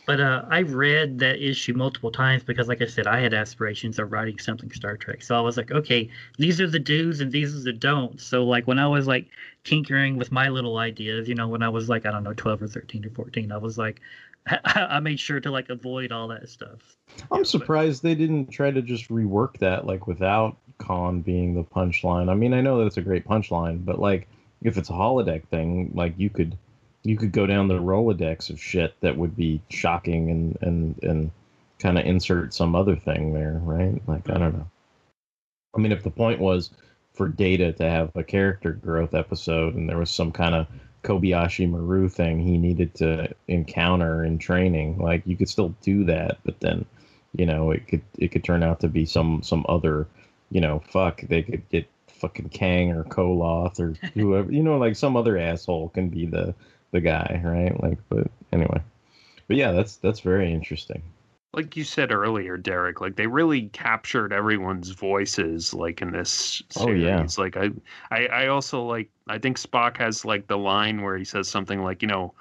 But 0.05 0.19
uh, 0.19 0.43
I 0.49 0.61
read 0.61 1.19
that 1.19 1.41
issue 1.41 1.73
multiple 1.73 2.11
times 2.11 2.43
because, 2.43 2.67
like 2.67 2.81
I 2.81 2.87
said, 2.87 3.07
I 3.07 3.19
had 3.19 3.33
aspirations 3.33 3.99
of 3.99 4.11
writing 4.11 4.39
something 4.39 4.71
Star 4.71 4.97
Trek. 4.97 5.21
So 5.21 5.37
I 5.37 5.41
was 5.41 5.57
like, 5.57 5.71
okay, 5.71 6.09
these 6.37 6.59
are 6.59 6.67
the 6.67 6.79
do's 6.79 7.21
and 7.21 7.31
these 7.31 7.55
are 7.55 7.63
the 7.63 7.73
don'ts. 7.73 8.23
So 8.23 8.43
like 8.43 8.67
when 8.67 8.79
I 8.79 8.87
was 8.87 9.07
like 9.07 9.27
tinkering 9.63 10.17
with 10.17 10.31
my 10.31 10.49
little 10.49 10.77
ideas, 10.77 11.29
you 11.29 11.35
know, 11.35 11.47
when 11.47 11.61
I 11.61 11.69
was 11.69 11.87
like 11.87 12.05
I 12.05 12.11
don't 12.11 12.23
know, 12.23 12.33
twelve 12.33 12.61
or 12.61 12.67
thirteen 12.67 13.05
or 13.05 13.11
fourteen, 13.11 13.51
I 13.51 13.57
was 13.57 13.77
like, 13.77 14.01
I 14.65 14.99
made 14.99 15.19
sure 15.19 15.39
to 15.39 15.51
like 15.51 15.69
avoid 15.69 16.11
all 16.11 16.27
that 16.29 16.49
stuff. 16.49 16.97
I'm 17.31 17.45
surprised 17.45 18.01
they 18.01 18.15
didn't 18.15 18.47
try 18.47 18.71
to 18.71 18.81
just 18.81 19.09
rework 19.09 19.57
that 19.59 19.85
like 19.85 20.07
without 20.07 20.57
Khan 20.79 21.21
being 21.21 21.53
the 21.53 21.63
punchline. 21.63 22.29
I 22.29 22.33
mean, 22.33 22.53
I 22.53 22.61
know 22.61 22.83
that's 22.83 22.97
a 22.97 23.01
great 23.01 23.27
punchline, 23.27 23.85
but 23.85 23.99
like 23.99 24.27
if 24.63 24.77
it's 24.77 24.89
a 24.89 24.93
holodeck 24.93 25.47
thing, 25.49 25.91
like 25.93 26.13
you 26.17 26.29
could 26.29 26.57
you 27.03 27.17
could 27.17 27.31
go 27.31 27.45
down 27.45 27.67
the 27.67 27.79
Rolodex 27.79 28.49
of 28.49 28.61
shit 28.61 28.93
that 29.01 29.17
would 29.17 29.35
be 29.35 29.61
shocking 29.69 30.29
and 30.29 30.57
and 30.61 31.03
and 31.03 31.31
kind 31.79 31.97
of 31.97 32.05
insert 32.05 32.53
some 32.53 32.75
other 32.75 32.95
thing 32.95 33.33
there, 33.33 33.59
right? 33.63 34.01
Like 34.07 34.29
I 34.29 34.37
don't 34.37 34.57
know. 34.57 34.67
I 35.75 35.79
mean, 35.79 35.91
if 35.91 36.03
the 36.03 36.11
point 36.11 36.39
was 36.39 36.69
for 37.13 37.27
Data 37.27 37.71
to 37.73 37.89
have 37.89 38.11
a 38.15 38.23
character 38.23 38.73
growth 38.73 39.13
episode 39.13 39.75
and 39.75 39.89
there 39.89 39.97
was 39.97 40.09
some 40.09 40.31
kind 40.31 40.55
of 40.55 40.67
Kobayashi 41.03 41.69
Maru 41.69 42.07
thing 42.07 42.39
he 42.39 42.57
needed 42.57 42.93
to 42.95 43.33
encounter 43.47 44.23
in 44.23 44.37
training, 44.37 44.99
like 44.99 45.23
you 45.25 45.35
could 45.35 45.49
still 45.49 45.75
do 45.81 46.03
that, 46.05 46.37
but 46.45 46.59
then 46.59 46.85
you 47.35 47.45
know 47.45 47.71
it 47.71 47.87
could 47.87 48.01
it 48.17 48.29
could 48.29 48.43
turn 48.43 48.63
out 48.63 48.79
to 48.81 48.87
be 48.87 49.05
some 49.05 49.41
some 49.41 49.65
other 49.69 50.07
you 50.49 50.61
know 50.61 50.79
fuck 50.89 51.21
they 51.21 51.41
could 51.41 51.67
get 51.69 51.87
fucking 52.07 52.49
Kang 52.49 52.91
or 52.91 53.03
Koloth 53.03 53.79
or 53.79 53.93
whoever 54.13 54.51
you 54.51 54.61
know 54.61 54.77
like 54.77 54.95
some 54.95 55.15
other 55.15 55.37
asshole 55.37 55.89
can 55.89 56.09
be 56.09 56.25
the 56.25 56.53
the 56.91 57.01
guy 57.01 57.41
right 57.43 57.81
like 57.81 57.97
but 58.09 58.27
anyway 58.51 58.81
but 59.47 59.57
yeah 59.57 59.71
that's 59.71 59.95
that's 59.97 60.19
very 60.21 60.51
interesting 60.53 61.01
like 61.53 61.75
you 61.75 61.83
said 61.83 62.13
earlier, 62.13 62.55
Derek, 62.55 63.01
like 63.01 63.17
they 63.17 63.27
really 63.27 63.63
captured 63.73 64.31
everyone's 64.31 64.91
voices 64.91 65.73
like 65.73 66.01
in 66.01 66.11
this 66.11 66.63
Oh, 66.77 66.85
series. 66.85 67.01
yeah. 67.03 67.27
Like 67.37 67.57
I, 67.57 67.71
I 68.09 68.25
I 68.27 68.47
also 68.47 68.83
like 68.83 69.09
I 69.27 69.37
think 69.37 69.57
Spock 69.57 69.97
has 69.97 70.23
like 70.23 70.47
the 70.47 70.57
line 70.57 71.01
where 71.01 71.17
he 71.17 71.25
says 71.25 71.49
something 71.49 71.83
like, 71.83 72.01
you 72.01 72.07
know, 72.07 72.33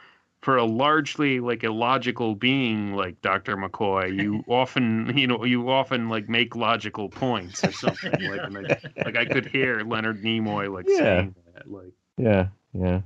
for 0.43 0.57
a 0.57 0.65
largely 0.65 1.41
like 1.41 1.65
illogical 1.65 2.37
being 2.37 2.95
like 2.95 3.21
Dr. 3.21 3.57
McCoy, 3.57 4.15
you 4.15 4.45
often 4.49 5.13
you 5.19 5.27
know, 5.27 5.45
you 5.45 5.69
often 5.69 6.09
like 6.09 6.29
make 6.29 6.55
logical 6.55 7.09
points 7.09 7.65
or 7.65 7.73
something. 7.73 8.23
Like 8.23 8.43
I, 8.45 8.71
like 9.05 9.17
I 9.17 9.25
could 9.27 9.47
hear 9.47 9.81
Leonard 9.81 10.23
Nimoy 10.23 10.73
like 10.73 10.87
Yeah. 10.89 10.97
saying 10.99 11.35
that. 11.55 11.69
Like 11.69 11.93
yeah 12.17 12.47
yeah 12.75 13.01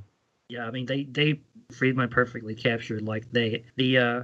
Yeah, 0.49 0.67
I 0.67 0.71
mean 0.71 0.87
they 0.87 1.05
they 1.05 1.41
Friedman 1.73 2.11
perfectly 2.11 2.55
captured 2.55 3.03
like 3.03 3.31
they 3.33 3.65
the 3.77 3.99
uh 3.99 4.23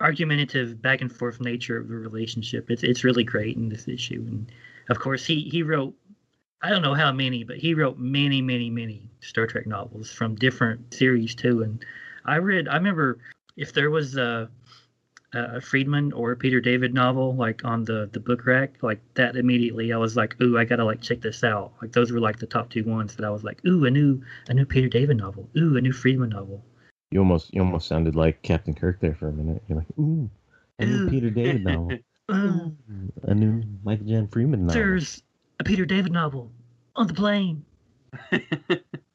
argumentative 0.00 0.80
back 0.80 1.00
and 1.00 1.12
forth 1.12 1.40
nature 1.40 1.76
of 1.76 1.88
the 1.88 1.96
relationship. 1.96 2.70
It's 2.70 2.82
it's 2.82 3.04
really 3.04 3.24
great 3.24 3.56
in 3.56 3.68
this 3.68 3.88
issue, 3.88 4.24
and 4.26 4.50
of 4.88 4.98
course 4.98 5.24
he 5.26 5.42
he 5.42 5.62
wrote 5.62 5.94
I 6.62 6.70
don't 6.70 6.82
know 6.82 6.94
how 6.94 7.12
many, 7.12 7.44
but 7.44 7.58
he 7.58 7.74
wrote 7.74 7.98
many 7.98 8.40
many 8.40 8.70
many 8.70 9.10
Star 9.20 9.46
Trek 9.46 9.66
novels 9.66 10.10
from 10.10 10.34
different 10.36 10.94
series 10.94 11.34
too. 11.34 11.62
And 11.62 11.84
I 12.24 12.36
read 12.36 12.68
I 12.68 12.74
remember 12.76 13.18
if 13.56 13.72
there 13.72 13.90
was 13.90 14.16
a 14.16 14.50
a 15.34 15.60
Friedman 15.60 16.12
or 16.12 16.32
a 16.32 16.36
Peter 16.36 16.60
David 16.60 16.94
novel 16.94 17.34
like 17.36 17.64
on 17.64 17.84
the 17.84 18.08
the 18.12 18.20
book 18.20 18.46
rack 18.46 18.82
like 18.82 19.00
that 19.14 19.36
immediately 19.36 19.92
I 19.92 19.98
was 19.98 20.16
like 20.16 20.40
ooh 20.40 20.56
I 20.56 20.64
gotta 20.64 20.84
like 20.84 21.02
check 21.02 21.20
this 21.20 21.44
out 21.44 21.72
like 21.82 21.92
those 21.92 22.10
were 22.12 22.20
like 22.20 22.38
the 22.38 22.46
top 22.46 22.70
two 22.70 22.82
ones 22.84 23.14
that 23.16 23.26
I 23.26 23.30
was 23.30 23.44
like 23.44 23.62
ooh 23.66 23.84
a 23.84 23.90
new 23.90 24.22
a 24.48 24.54
new 24.54 24.64
Peter 24.64 24.88
David 24.88 25.18
novel 25.18 25.48
ooh 25.56 25.76
a 25.76 25.80
new 25.82 25.92
Friedman 25.92 26.30
novel 26.30 26.64
You 27.10 27.18
almost 27.20 27.52
you 27.52 27.60
almost 27.60 27.88
sounded 27.88 28.16
like 28.16 28.40
Captain 28.42 28.72
Kirk 28.74 29.00
there 29.00 29.14
for 29.14 29.28
a 29.28 29.32
minute. 29.32 29.62
You're 29.68 29.78
like, 29.78 29.98
ooh, 29.98 30.30
a 30.78 30.86
new 30.86 31.04
Ooh. 31.04 31.10
Peter 31.10 31.30
David 31.30 31.64
novel, 31.64 31.92
Oh, 32.30 32.72
a 33.22 33.34
new 33.34 33.62
Michael 33.84 34.06
Jan 34.06 34.28
Friedman 34.28 34.66
novel. 34.66 34.74
there's 34.80 35.22
a 35.60 35.64
Peter 35.64 35.86
David 35.86 36.12
novel 36.12 36.50
on 36.96 37.06
the 37.06 37.14
plane. 37.14 37.64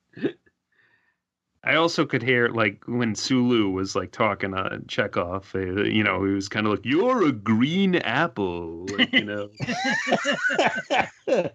I 1.66 1.76
also 1.76 2.05
could 2.05 2.22
hear 2.22 2.49
like 2.49 2.84
when 2.88 3.16
Sulu 3.16 3.70
was 3.70 3.95
like 3.95 4.11
talking 4.11 4.51
to 4.51 4.82
Chekhov, 4.88 5.49
uh, 5.55 5.84
you 5.84 6.03
know, 6.03 6.26
he 6.26 6.34
was 6.34 6.49
kind 6.49 6.66
of 6.68 6.74
like, 6.74 6.86
"You're 6.86 7.26
a 7.26 7.32
green 7.32 7.95
apple," 7.95 8.86
like, 8.88 9.14
you 9.14 9.24
know. 9.24 9.49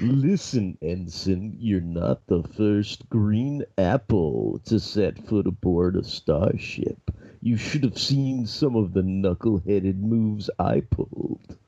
Listen, 0.00 0.78
Ensign, 0.80 1.56
you're 1.58 1.82
not 1.82 2.26
the 2.26 2.42
first 2.56 3.06
green 3.10 3.62
apple 3.76 4.62
to 4.64 4.80
set 4.80 5.18
foot 5.26 5.46
aboard 5.46 5.94
a 5.96 6.04
starship. 6.04 6.98
You 7.42 7.58
should 7.58 7.84
have 7.84 7.98
seen 7.98 8.46
some 8.46 8.76
of 8.76 8.94
the 8.94 9.02
knuckle-headed 9.02 10.02
moves 10.02 10.48
I 10.58 10.80
pulled. 10.80 11.58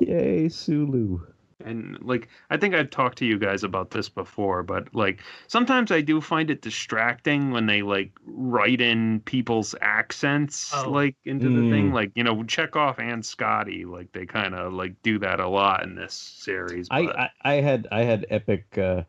Yay, 0.00 0.48
Sulu. 0.48 1.20
And 1.64 1.98
like, 2.00 2.28
I 2.50 2.56
think 2.56 2.74
I've 2.74 2.90
talked 2.90 3.18
to 3.18 3.26
you 3.26 3.38
guys 3.38 3.64
about 3.64 3.90
this 3.90 4.08
before, 4.08 4.62
but 4.62 4.94
like, 4.94 5.22
sometimes 5.48 5.90
I 5.90 6.00
do 6.00 6.20
find 6.20 6.50
it 6.50 6.62
distracting 6.62 7.50
when 7.50 7.66
they 7.66 7.82
like 7.82 8.12
write 8.26 8.80
in 8.80 9.20
people's 9.20 9.74
accents 9.80 10.72
Oh. 10.72 10.90
like 10.90 11.16
into 11.24 11.48
the 11.48 11.68
thing. 11.68 11.90
Mm. 11.90 11.94
Like, 11.94 12.12
you 12.14 12.22
know, 12.22 12.44
Chekhov 12.44 13.00
and 13.00 13.24
Scotty, 13.24 13.84
like 13.84 14.12
they 14.12 14.24
kind 14.24 14.54
of 14.54 14.72
like 14.72 15.02
do 15.02 15.18
that 15.18 15.40
a 15.40 15.48
lot 15.48 15.82
in 15.82 15.96
this 15.96 16.14
series. 16.14 16.88
I, 16.90 17.00
I 17.00 17.30
I 17.42 17.54
had 17.54 17.88
I 17.90 18.02
had 18.04 18.26
epic 18.30 18.78
uh 18.78 19.02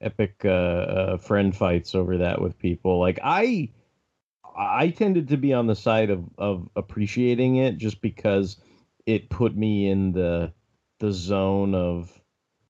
epic 0.00 0.42
uh, 0.44 0.48
uh 0.48 1.16
friend 1.16 1.56
fights 1.56 1.94
over 1.94 2.18
that 2.18 2.40
with 2.40 2.58
people. 2.58 2.98
Like 2.98 3.18
I 3.22 3.70
I 4.56 4.90
tended 4.90 5.28
to 5.28 5.36
be 5.38 5.54
on 5.54 5.66
the 5.66 5.74
side 5.74 6.10
of 6.10 6.24
of 6.36 6.68
appreciating 6.76 7.56
it 7.56 7.78
just 7.78 8.02
because 8.02 8.58
it 9.06 9.30
put 9.30 9.56
me 9.56 9.88
in 9.88 10.12
the 10.12 10.52
the 11.00 11.12
zone 11.12 11.74
of 11.74 12.20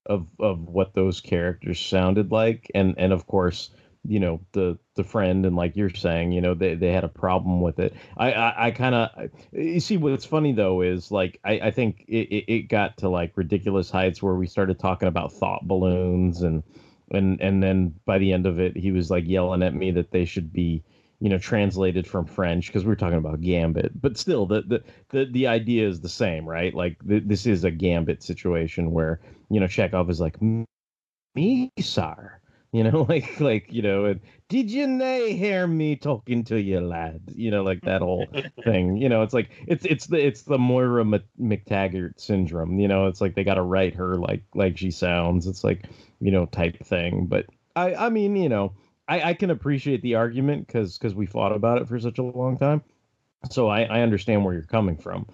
of 0.05 0.27
of 0.39 0.59
what 0.67 0.93
those 0.93 1.21
characters 1.21 1.79
sounded 1.79 2.31
like. 2.31 2.69
And 2.75 2.95
and 2.97 3.13
of 3.13 3.27
course 3.27 3.71
you 4.07 4.19
know 4.19 4.39
the 4.51 4.77
the 4.95 5.03
friend 5.03 5.45
and 5.45 5.55
like 5.55 5.75
you're 5.75 5.89
saying 5.89 6.31
you 6.31 6.41
know 6.41 6.53
they, 6.53 6.75
they 6.75 6.91
had 6.91 7.03
a 7.03 7.09
problem 7.09 7.61
with 7.61 7.79
it. 7.79 7.95
I 8.17 8.31
i, 8.33 8.67
I 8.67 8.71
kind 8.71 8.95
of 8.95 9.09
you 9.51 9.79
see 9.79 9.97
what's 9.97 10.25
funny 10.25 10.53
though 10.53 10.81
is 10.81 11.11
like 11.11 11.39
i 11.43 11.53
i 11.53 11.71
think 11.71 12.05
it, 12.07 12.27
it, 12.29 12.53
it 12.53 12.61
got 12.69 12.97
to 12.97 13.09
like 13.09 13.35
ridiculous 13.35 13.89
heights 13.89 14.21
where 14.21 14.35
we 14.35 14.47
started 14.47 14.79
talking 14.79 15.07
about 15.07 15.33
thought 15.33 15.67
balloons 15.67 16.41
and 16.41 16.63
and 17.11 17.41
and 17.41 17.61
then 17.63 17.93
by 18.05 18.17
the 18.17 18.31
end 18.31 18.45
of 18.45 18.59
it 18.59 18.75
he 18.77 18.91
was 18.91 19.09
like 19.09 19.25
yelling 19.27 19.63
at 19.63 19.73
me 19.73 19.91
that 19.91 20.11
they 20.11 20.25
should 20.25 20.51
be 20.53 20.83
you 21.25 21.29
know 21.29 21.39
translated 21.39 22.05
from 22.05 22.23
french 22.23 22.67
because 22.67 22.85
we 22.85 22.91
are 22.91 22.95
talking 22.95 23.17
about 23.17 23.41
gambit 23.41 23.99
but 23.99 24.15
still 24.15 24.45
the 24.45 24.61
the 24.61 24.83
the, 25.09 25.25
the 25.31 25.47
idea 25.47 25.87
is 25.87 25.99
the 25.99 26.07
same 26.07 26.47
right? 26.47 26.75
Like 26.75 26.97
th- 27.07 27.23
this 27.25 27.47
is 27.47 27.63
a 27.63 27.71
gambit 27.71 28.21
situation 28.21 28.91
where 28.91 29.19
you 29.49 29.59
know 29.59 29.65
chekhov 29.65 30.11
is 30.11 30.21
like 30.21 30.37
me 31.33 31.71
sir 31.79 32.39
you 32.71 32.83
know 32.83 33.01
like 33.09 33.39
like 33.39 33.73
you 33.73 33.81
know 33.81 34.05
and, 34.05 34.21
did 34.49 34.69
you 34.69 34.85
nay 34.85 35.33
hear 35.35 35.65
me 35.65 35.95
talking 35.95 36.43
to 36.43 36.61
you 36.61 36.79
lad? 36.79 37.33
You 37.33 37.49
know 37.49 37.63
like 37.63 37.81
that 37.81 38.03
whole 38.03 38.27
thing 38.63 38.95
you 38.97 39.09
know 39.09 39.23
it's 39.23 39.33
like 39.33 39.49
it's 39.65 39.83
it's 39.83 40.05
the 40.05 40.23
it's 40.23 40.43
the 40.43 40.59
moira 40.59 41.03
Mc- 41.03 41.23
MacTaggart 41.41 42.19
syndrome 42.19 42.79
you 42.79 42.87
know 42.87 43.07
it's 43.07 43.19
like 43.19 43.33
they 43.33 43.43
got 43.43 43.55
to 43.55 43.63
write 43.63 43.95
her 43.95 44.15
like 44.17 44.43
like 44.53 44.77
she 44.77 44.91
sounds 44.91 45.47
it's 45.47 45.63
like 45.63 45.85
you 46.21 46.29
know 46.29 46.45
type 46.45 46.85
thing 46.85 47.25
but 47.25 47.47
i 47.75 47.95
i 47.95 48.09
mean 48.09 48.35
you 48.35 48.47
know 48.47 48.73
i 49.07 49.29
i 49.29 49.33
can 49.33 49.49
appreciate 49.49 50.01
the 50.01 50.15
argument 50.15 50.67
because 50.67 50.97
because 50.97 51.15
we 51.15 51.25
fought 51.25 51.51
about 51.51 51.81
it 51.81 51.87
for 51.87 51.99
such 51.99 52.17
a 52.17 52.23
long 52.23 52.57
time. 52.57 52.81
So 53.49 53.67
i 53.67 53.83
i 53.83 54.01
understand 54.01 54.43
where 54.43 54.53
you're 54.53 54.63
coming 54.63 54.97
from. 54.97 55.27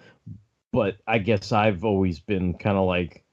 But 0.72 0.98
i 1.06 1.18
guess 1.18 1.52
i've 1.52 1.84
always 1.84 2.20
been 2.20 2.54
kind 2.54 2.76
of 2.78 2.86
like 2.86 3.24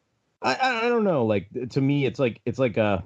I, 0.42 0.86
I 0.86 0.90
don't 0.90 1.04
know 1.04 1.26
like 1.26 1.48
to 1.72 1.82
me 1.82 2.06
it's 2.06 2.20
like 2.20 2.42
it's 2.46 2.60
like 2.60 2.78
a 2.78 3.04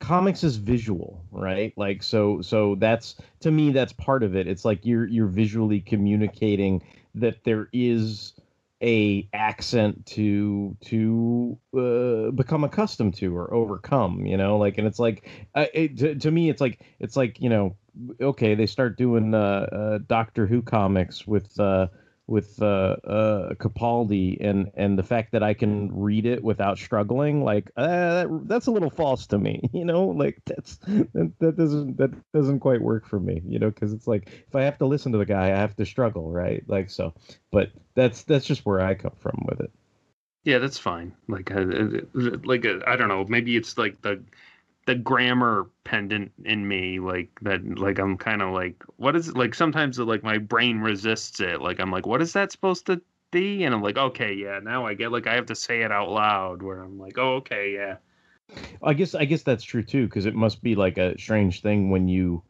comics 0.00 0.42
is 0.42 0.56
visual 0.56 1.22
right? 1.30 1.72
Like 1.76 2.02
so 2.02 2.40
so 2.42 2.74
that's 2.76 3.16
to 3.40 3.50
me 3.50 3.70
that's 3.70 3.92
part 3.92 4.22
of 4.22 4.34
it. 4.34 4.46
It's 4.48 4.64
like 4.64 4.84
you're 4.84 5.06
you're 5.06 5.26
visually 5.26 5.80
communicating 5.80 6.82
that 7.14 7.44
there 7.44 7.68
is 7.72 8.32
a 8.82 9.28
accent 9.34 10.06
to 10.06 10.76
to 10.82 11.58
uh, 11.76 12.30
become 12.30 12.64
accustomed 12.64 13.14
to 13.14 13.36
or 13.36 13.52
overcome 13.52 14.24
you 14.26 14.36
know? 14.36 14.58
Like 14.58 14.78
and 14.78 14.86
it's 14.86 14.98
like 14.98 15.28
uh, 15.54 15.66
it, 15.74 15.98
to, 15.98 16.14
to 16.14 16.30
me 16.30 16.50
it's 16.50 16.60
like 16.60 16.80
it's 16.98 17.16
like 17.16 17.40
you 17.40 17.48
know 17.48 17.76
okay 18.20 18.54
they 18.54 18.66
start 18.66 18.96
doing 18.96 19.34
uh, 19.34 19.38
uh 19.72 19.98
doctor 20.06 20.46
who 20.46 20.62
comics 20.62 21.26
with 21.26 21.58
uh 21.58 21.88
with 22.30 22.62
uh, 22.62 22.96
uh, 23.04 23.54
Capaldi 23.54 24.38
and 24.40 24.70
and 24.74 24.96
the 24.96 25.02
fact 25.02 25.32
that 25.32 25.42
I 25.42 25.52
can 25.52 25.90
read 25.92 26.26
it 26.26 26.42
without 26.42 26.78
struggling, 26.78 27.44
like 27.44 27.70
uh, 27.76 27.86
that, 27.88 28.40
that's 28.44 28.66
a 28.68 28.70
little 28.70 28.88
false 28.88 29.26
to 29.28 29.38
me, 29.38 29.68
you 29.72 29.84
know. 29.84 30.06
Like 30.06 30.40
that's 30.46 30.76
that, 30.76 31.32
that 31.40 31.56
doesn't 31.56 31.96
that 31.98 32.10
doesn't 32.32 32.60
quite 32.60 32.80
work 32.80 33.06
for 33.06 33.18
me, 33.18 33.42
you 33.44 33.58
know, 33.58 33.70
because 33.70 33.92
it's 33.92 34.06
like 34.06 34.28
if 34.46 34.54
I 34.54 34.62
have 34.62 34.78
to 34.78 34.86
listen 34.86 35.12
to 35.12 35.18
the 35.18 35.26
guy, 35.26 35.46
I 35.46 35.56
have 35.56 35.76
to 35.76 35.84
struggle, 35.84 36.30
right? 36.30 36.62
Like 36.68 36.88
so, 36.88 37.14
but 37.50 37.70
that's 37.94 38.22
that's 38.22 38.46
just 38.46 38.64
where 38.64 38.80
I 38.80 38.94
come 38.94 39.16
from 39.18 39.44
with 39.48 39.60
it. 39.60 39.72
Yeah, 40.44 40.58
that's 40.58 40.78
fine. 40.78 41.14
Like, 41.28 41.50
like 41.50 42.64
I 42.86 42.96
don't 42.96 43.08
know. 43.08 43.26
Maybe 43.28 43.56
it's 43.56 43.76
like 43.76 44.00
the 44.00 44.22
the 44.90 44.96
grammar 44.96 45.70
pendant 45.84 46.32
in 46.44 46.66
me, 46.66 46.98
like 46.98 47.30
that. 47.42 47.78
Like 47.78 48.00
I'm 48.00 48.18
kind 48.18 48.42
of 48.42 48.52
like, 48.52 48.82
what 48.96 49.14
is 49.14 49.28
it? 49.28 49.36
Like 49.36 49.54
sometimes 49.54 50.00
like 50.00 50.24
my 50.24 50.38
brain 50.38 50.80
resists 50.80 51.38
it. 51.38 51.60
Like 51.60 51.78
I'm 51.78 51.92
like, 51.92 52.06
what 52.06 52.20
is 52.20 52.32
that 52.32 52.50
supposed 52.50 52.86
to 52.86 53.00
be? 53.30 53.62
And 53.62 53.72
I'm 53.72 53.82
like, 53.82 53.96
okay, 53.96 54.32
yeah. 54.32 54.58
Now 54.60 54.86
I 54.86 54.94
get 54.94 55.12
like 55.12 55.28
I 55.28 55.34
have 55.34 55.46
to 55.46 55.54
say 55.54 55.82
it 55.82 55.92
out 55.92 56.10
loud. 56.10 56.60
Where 56.60 56.82
I'm 56.82 56.98
like, 56.98 57.18
oh, 57.18 57.34
okay, 57.36 57.72
yeah. 57.72 57.98
I 58.82 58.94
guess 58.94 59.14
I 59.14 59.26
guess 59.26 59.44
that's 59.44 59.62
true 59.62 59.84
too, 59.84 60.06
because 60.06 60.26
it 60.26 60.34
must 60.34 60.60
be 60.60 60.74
like 60.74 60.98
a 60.98 61.16
strange 61.20 61.62
thing 61.62 61.90
when 61.90 62.08
you 62.08 62.42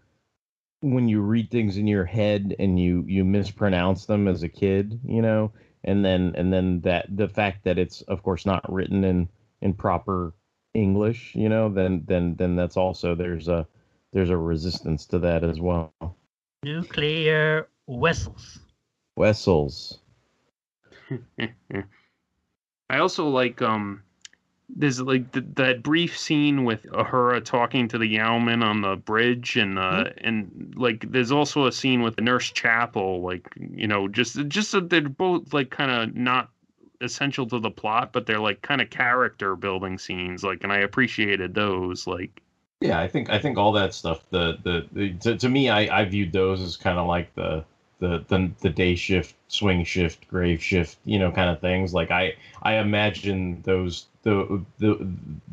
when 0.81 1.11
you 1.11 1.21
read 1.21 1.51
things 1.51 1.77
in 1.77 1.87
your 1.87 2.07
head 2.07 2.57
and 2.59 2.81
you 2.81 3.05
you 3.07 3.23
mispronounce 3.23 4.07
them 4.07 4.29
as 4.29 4.43
a 4.43 4.49
kid, 4.49 4.99
you 5.05 5.21
know, 5.21 5.53
and 5.85 6.03
then 6.03 6.33
and 6.37 6.51
then 6.51 6.81
that 6.81 7.15
the 7.15 7.29
fact 7.29 7.65
that 7.65 7.77
it's 7.77 8.01
of 8.03 8.23
course 8.23 8.47
not 8.47 8.73
written 8.73 9.05
in 9.05 9.29
in 9.61 9.75
proper 9.75 10.33
English, 10.75 11.35
you 11.35 11.49
know, 11.49 11.69
then 11.69 12.05
then 12.07 12.35
then 12.37 12.57
that's 12.57 12.77
also 12.77 13.15
there's 13.15 13.49
a 13.49 13.67
there's 14.13 14.31
a 14.31 14.37
resistance 14.37 15.07
to 15.07 15.19
that 15.21 15.45
as 15.45 15.61
well. 15.61 15.93
Nuclear 16.63 17.69
vessels. 17.89 18.61
Wessels. 19.17 19.99
I 22.91 22.99
also 22.99 23.29
like 23.29 23.63
um 23.63 24.03
there's 24.69 25.01
like 25.01 25.33
th- 25.33 25.47
that 25.55 25.83
brief 25.83 26.17
scene 26.17 26.65
with 26.65 26.85
Uhura 26.85 27.45
talking 27.45 27.89
to 27.89 27.99
the 27.99 28.07
Yeoman 28.07 28.63
on 28.63 28.83
the 28.83 28.97
bridge 28.97 29.57
and 29.57 29.79
uh 29.79 30.05
and 30.19 30.75
like 30.77 31.11
there's 31.11 31.33
also 31.33 31.67
a 31.67 31.73
scene 31.73 32.03
with 32.03 32.17
the 32.17 32.23
Nurse 32.23 32.51
Chapel 32.51 33.23
like 33.23 33.49
you 33.57 33.89
know 33.89 34.07
just 34.07 34.47
just 34.49 34.73
that 34.73 34.91
they're 34.91 35.09
both 35.09 35.53
like 35.53 35.71
kind 35.71 35.91
of 35.91 36.15
not 36.15 36.51
essential 37.01 37.47
to 37.47 37.59
the 37.59 37.71
plot 37.71 38.13
but 38.13 38.27
they're 38.27 38.41
like 38.41 38.63
kind 38.63 38.81
of 38.81 38.91
character 38.91 39.57
building 39.57 39.99
scenes 39.99 40.45
like 40.45 40.63
and 40.65 40.73
I 40.73 40.79
appreciated 40.79 41.55
those 41.55 42.07
like 42.07 42.43
Yeah, 42.81 42.99
I 42.99 43.09
think 43.09 43.29
I 43.31 43.39
think 43.39 43.59
all 43.59 43.73
that 43.73 43.93
stuff. 43.95 44.25
The 44.31 44.59
the, 44.63 44.87
the 44.93 45.13
to, 45.15 45.37
to 45.37 45.49
me, 45.49 45.69
I 45.69 46.01
I 46.01 46.05
viewed 46.07 46.33
those 46.33 46.61
as 46.63 46.77
kind 46.77 46.99
of 46.99 47.07
like 47.07 47.35
the, 47.35 47.65
the 47.99 48.25
the 48.29 48.51
the 48.61 48.71
day 48.71 48.95
shift, 48.95 49.35
swing 49.49 49.85
shift, 49.85 50.27
grave 50.29 50.63
shift, 50.63 50.97
you 51.05 51.19
know, 51.19 51.31
kind 51.31 51.51
of 51.51 51.61
things. 51.61 51.93
Like 51.93 52.11
I 52.11 52.37
I 52.63 52.75
imagine 52.77 53.61
those 53.63 54.07
the 54.23 54.65
the 54.79 55.07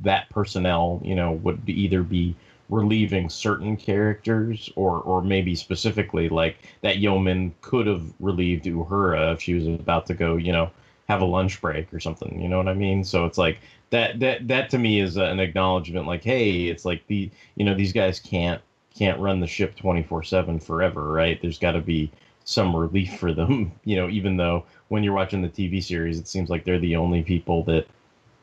that 0.04 0.30
personnel, 0.30 1.02
you 1.04 1.16
know, 1.16 1.34
would 1.34 1.66
be 1.66 1.74
either 1.84 2.02
be 2.04 2.36
relieving 2.70 3.30
certain 3.30 3.76
characters 3.78 4.70
or 4.76 5.02
or 5.02 5.22
maybe 5.22 5.56
specifically 5.56 6.30
like 6.30 6.58
that 6.82 6.98
yeoman 6.98 7.54
could 7.62 7.88
have 7.88 8.04
relieved 8.20 8.66
Uhura 8.66 9.34
if 9.34 9.42
she 9.42 9.54
was 9.54 9.68
about 9.68 10.06
to 10.08 10.14
go, 10.14 10.38
you 10.38 10.52
know, 10.54 10.72
have 11.08 11.22
a 11.22 11.26
lunch 11.26 11.62
break 11.62 11.94
or 11.94 12.00
something. 12.00 12.42
You 12.42 12.50
know 12.50 12.58
what 12.58 12.68
I 12.68 12.74
mean? 12.74 13.04
So 13.04 13.26
it's 13.26 13.38
like 13.38 13.60
that 13.90 14.20
that 14.20 14.48
that 14.48 14.70
to 14.72 14.78
me 14.78 15.00
is 15.00 15.18
an 15.18 15.40
acknowledgement 15.40 16.08
like 16.08 16.24
hey 16.24 16.66
it's 16.66 16.86
like 16.86 17.06
the 17.08 17.30
you 17.56 17.66
know 17.66 17.74
these 17.74 17.94
guys 17.94 18.20
can't 18.20 18.62
can't 18.94 19.20
run 19.20 19.40
the 19.40 19.48
ship 19.48 19.76
24/7 19.78 20.62
forever 20.62 21.12
right 21.12 21.42
there's 21.42 21.60
got 21.60 21.74
to 21.74 21.82
be 21.82 22.12
some 22.44 22.76
relief 22.76 23.18
for 23.20 23.34
them 23.34 23.72
you 23.86 23.96
know 23.96 24.10
even 24.10 24.38
though 24.38 24.66
when 24.90 25.04
you're 25.04 25.14
watching 25.14 25.42
the 25.42 25.50
TV 25.50 25.84
series 25.84 26.20
it 26.20 26.28
seems 26.28 26.50
like 26.50 26.66
they're 26.66 26.80
the 26.80 26.96
only 26.96 27.24
people 27.24 27.64
that 27.64 27.88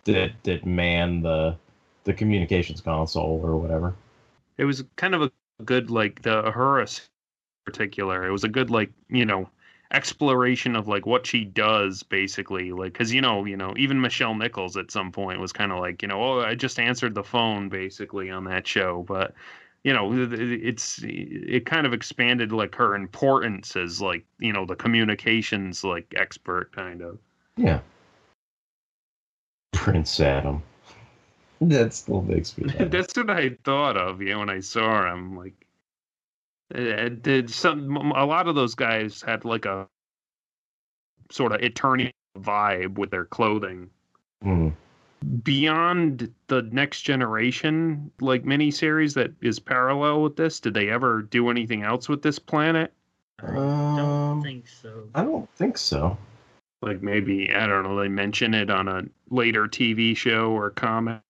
that 0.04 0.32
that 0.44 0.64
man 0.64 1.22
the 1.22 1.56
the 2.04 2.12
communications 2.12 2.80
console 2.80 3.40
or 3.42 3.56
whatever 3.56 3.94
it 4.58 4.64
was 4.64 4.84
kind 4.96 5.14
of 5.14 5.22
a 5.22 5.30
good 5.64 5.90
like 5.90 6.22
the 6.22 6.44
in 6.46 6.86
particular 7.64 8.26
it 8.26 8.32
was 8.32 8.44
a 8.44 8.48
good 8.48 8.70
like 8.70 8.90
you 9.08 9.24
know 9.24 9.48
exploration 9.90 10.74
of 10.74 10.88
like 10.88 11.06
what 11.06 11.26
she 11.26 11.44
does 11.44 12.02
basically 12.02 12.72
like 12.72 12.92
because 12.92 13.12
you 13.12 13.20
know 13.20 13.44
you 13.44 13.56
know 13.56 13.72
even 13.76 13.98
Nichelle 13.98 14.36
Nichols 14.36 14.76
at 14.76 14.90
some 14.90 15.12
point 15.12 15.40
was 15.40 15.52
kind 15.52 15.70
of 15.70 15.78
like 15.78 16.02
you 16.02 16.08
know 16.08 16.20
oh 16.20 16.40
i 16.40 16.54
just 16.54 16.80
answered 16.80 17.14
the 17.14 17.22
phone 17.22 17.68
basically 17.68 18.28
on 18.28 18.44
that 18.44 18.66
show 18.66 19.04
but 19.06 19.34
you 19.84 19.92
know, 19.92 20.10
it's 20.12 21.00
it 21.04 21.66
kind 21.66 21.86
of 21.86 21.92
expanded 21.92 22.52
like 22.52 22.74
her 22.74 22.94
importance 22.94 23.76
as 23.76 24.00
like 24.00 24.24
you 24.38 24.52
know 24.52 24.64
the 24.64 24.74
communications 24.74 25.84
like 25.84 26.12
expert 26.16 26.72
kind 26.72 27.02
of. 27.02 27.18
Yeah. 27.56 27.80
Prince 29.72 30.18
Adam. 30.18 30.62
That 31.60 31.94
still 31.94 32.20
makes 32.20 32.58
me. 32.58 32.70
That's 32.78 33.16
what 33.16 33.30
I 33.30 33.56
thought 33.64 33.96
of, 33.96 34.20
you 34.20 34.30
know, 34.30 34.40
when 34.40 34.50
I 34.50 34.60
saw 34.60 35.10
him. 35.10 35.38
Like, 35.38 35.63
uh, 36.74 37.08
did 37.08 37.50
some 37.50 37.96
a 38.12 38.24
lot 38.24 38.48
of 38.48 38.54
those 38.54 38.74
guys 38.74 39.22
had 39.22 39.44
like 39.44 39.64
a 39.64 39.86
sort 41.30 41.52
of 41.52 41.60
Eternia 41.60 42.12
vibe 42.38 42.98
with 42.98 43.10
their 43.10 43.24
clothing. 43.24 43.90
Hmm. 44.42 44.70
Beyond 45.42 46.32
the 46.48 46.62
next 46.70 47.02
generation, 47.02 48.10
like 48.20 48.44
miniseries 48.44 49.14
that 49.14 49.32
is 49.40 49.58
parallel 49.58 50.22
with 50.22 50.36
this, 50.36 50.60
did 50.60 50.74
they 50.74 50.90
ever 50.90 51.22
do 51.22 51.48
anything 51.48 51.82
else 51.82 52.08
with 52.08 52.22
this 52.22 52.38
planet? 52.38 52.92
I 53.42 53.56
um, 53.56 53.96
don't 53.96 54.42
think 54.42 54.68
so. 54.68 55.08
I 55.14 55.24
don't 55.24 55.48
think 55.56 55.78
so. 55.78 56.16
Like 56.82 57.02
maybe 57.02 57.50
I 57.54 57.66
don't 57.66 57.84
know, 57.84 57.98
they 57.98 58.08
mention 58.08 58.52
it 58.52 58.70
on 58.70 58.88
a 58.88 59.04
later 59.30 59.66
TV 59.66 60.14
show 60.14 60.50
or 60.50 60.70
comic. 60.70 61.20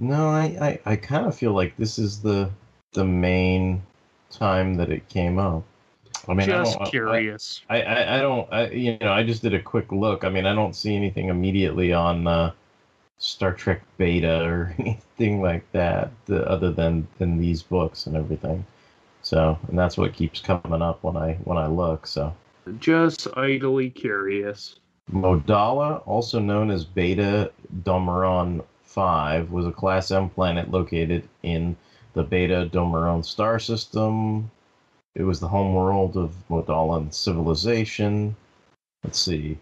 No, 0.00 0.28
I, 0.28 0.80
I, 0.86 0.92
I 0.92 0.96
kind 0.96 1.26
of 1.26 1.36
feel 1.36 1.52
like 1.52 1.76
this 1.76 1.98
is 1.98 2.20
the 2.20 2.50
the 2.92 3.04
main 3.04 3.82
time 4.30 4.74
that 4.76 4.90
it 4.90 5.08
came 5.08 5.38
up. 5.38 5.64
I 6.28 6.34
mean, 6.34 6.46
Just 6.46 6.80
I- 6.80 6.90
curious. 6.90 7.62
I, 7.68 7.82
I, 7.82 8.18
I 8.18 8.20
don't, 8.20 8.52
I, 8.52 8.68
you 8.70 8.98
know, 9.00 9.12
I 9.12 9.22
just 9.22 9.42
did 9.42 9.54
a 9.54 9.62
quick 9.62 9.90
look. 9.92 10.24
I 10.24 10.28
mean, 10.28 10.46
I 10.46 10.54
don't 10.54 10.74
see 10.76 10.94
anything 10.94 11.28
immediately 11.28 11.92
on 11.92 12.26
uh, 12.26 12.52
Star 13.18 13.52
Trek 13.52 13.82
Beta 13.96 14.44
or 14.44 14.74
anything 14.78 15.40
like 15.40 15.70
that, 15.72 16.10
the, 16.26 16.48
other 16.48 16.70
than 16.70 17.06
than 17.18 17.38
these 17.38 17.62
books 17.62 18.06
and 18.06 18.16
everything. 18.16 18.64
So, 19.22 19.58
and 19.68 19.78
that's 19.78 19.96
what 19.98 20.12
keeps 20.12 20.40
coming 20.40 20.82
up 20.82 21.02
when 21.02 21.16
I 21.16 21.34
when 21.44 21.58
I 21.58 21.66
look. 21.66 22.06
So, 22.06 22.34
Just 22.78 23.26
idly 23.36 23.90
curious. 23.90 24.76
Modala, 25.12 26.06
also 26.06 26.38
known 26.38 26.70
as 26.70 26.84
Beta 26.84 27.50
Domeron 27.82 28.62
5, 28.84 29.50
was 29.50 29.66
a 29.66 29.72
Class 29.72 30.10
M 30.10 30.28
planet 30.28 30.70
located 30.70 31.26
in 31.42 31.76
the 32.14 32.22
Beta 32.22 32.68
Domeron 32.72 33.24
star 33.24 33.58
system. 33.58 34.50
It 35.14 35.22
was 35.22 35.40
the 35.40 35.48
homeworld 35.48 36.16
of 36.16 36.34
Modalan 36.48 37.12
civilization. 37.12 38.36
Let's 39.04 39.20
see. 39.20 39.58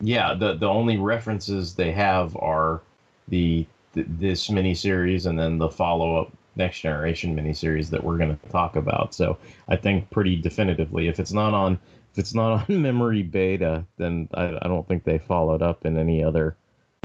Yeah, 0.00 0.34
the 0.34 0.54
the 0.54 0.68
only 0.68 0.96
references 0.96 1.74
they 1.74 1.92
have 1.92 2.36
are 2.36 2.80
the 3.28 3.66
th- 3.94 4.06
this 4.08 4.48
miniseries 4.48 5.26
and 5.26 5.38
then 5.38 5.58
the 5.58 5.68
follow 5.68 6.16
up 6.16 6.32
Next 6.56 6.80
Generation 6.80 7.36
miniseries 7.36 7.90
that 7.90 8.02
we're 8.02 8.18
going 8.18 8.36
to 8.36 8.48
talk 8.48 8.76
about. 8.76 9.14
So 9.14 9.38
I 9.68 9.76
think 9.76 10.10
pretty 10.10 10.36
definitively, 10.36 11.08
if 11.08 11.18
it's 11.18 11.32
not 11.32 11.54
on 11.54 11.78
if 12.12 12.18
it's 12.18 12.34
not 12.34 12.64
on 12.68 12.82
memory 12.82 13.22
beta, 13.22 13.84
then 13.96 14.28
I, 14.34 14.58
I 14.62 14.68
don't 14.68 14.86
think 14.86 15.04
they 15.04 15.18
followed 15.18 15.62
up 15.62 15.84
in 15.84 15.98
any 15.98 16.22
other 16.22 16.56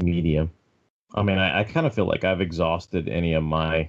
medium. 0.02 0.50
I 1.14 1.22
mean, 1.22 1.38
I, 1.38 1.60
I 1.60 1.64
kind 1.64 1.86
of 1.86 1.94
feel 1.94 2.06
like 2.06 2.24
I've 2.24 2.40
exhausted 2.40 3.08
any 3.08 3.34
of 3.34 3.42
my, 3.42 3.88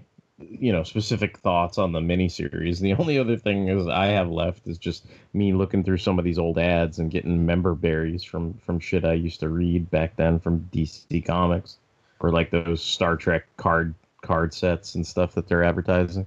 you 0.49 0.71
know, 0.71 0.83
specific 0.83 1.37
thoughts 1.37 1.77
on 1.77 1.91
the 1.91 1.99
miniseries. 1.99 2.79
The 2.79 2.93
only 2.93 3.17
other 3.17 3.37
thing 3.37 3.67
is 3.67 3.87
I 3.87 4.07
have 4.07 4.29
left 4.29 4.67
is 4.67 4.77
just 4.77 5.05
me 5.33 5.53
looking 5.53 5.83
through 5.83 5.97
some 5.97 6.19
of 6.19 6.25
these 6.25 6.39
old 6.39 6.57
ads 6.57 6.99
and 6.99 7.11
getting 7.11 7.45
member 7.45 7.73
berries 7.73 8.23
from 8.23 8.53
from 8.55 8.79
shit 8.79 9.05
I 9.05 9.13
used 9.13 9.39
to 9.41 9.49
read 9.49 9.89
back 9.89 10.15
then 10.15 10.39
from 10.39 10.69
DC 10.73 11.25
Comics, 11.25 11.77
or 12.19 12.31
like 12.31 12.51
those 12.51 12.81
Star 12.81 13.15
Trek 13.15 13.45
card 13.57 13.93
card 14.21 14.53
sets 14.53 14.95
and 14.95 15.05
stuff 15.05 15.33
that 15.33 15.47
they're 15.47 15.63
advertising. 15.63 16.25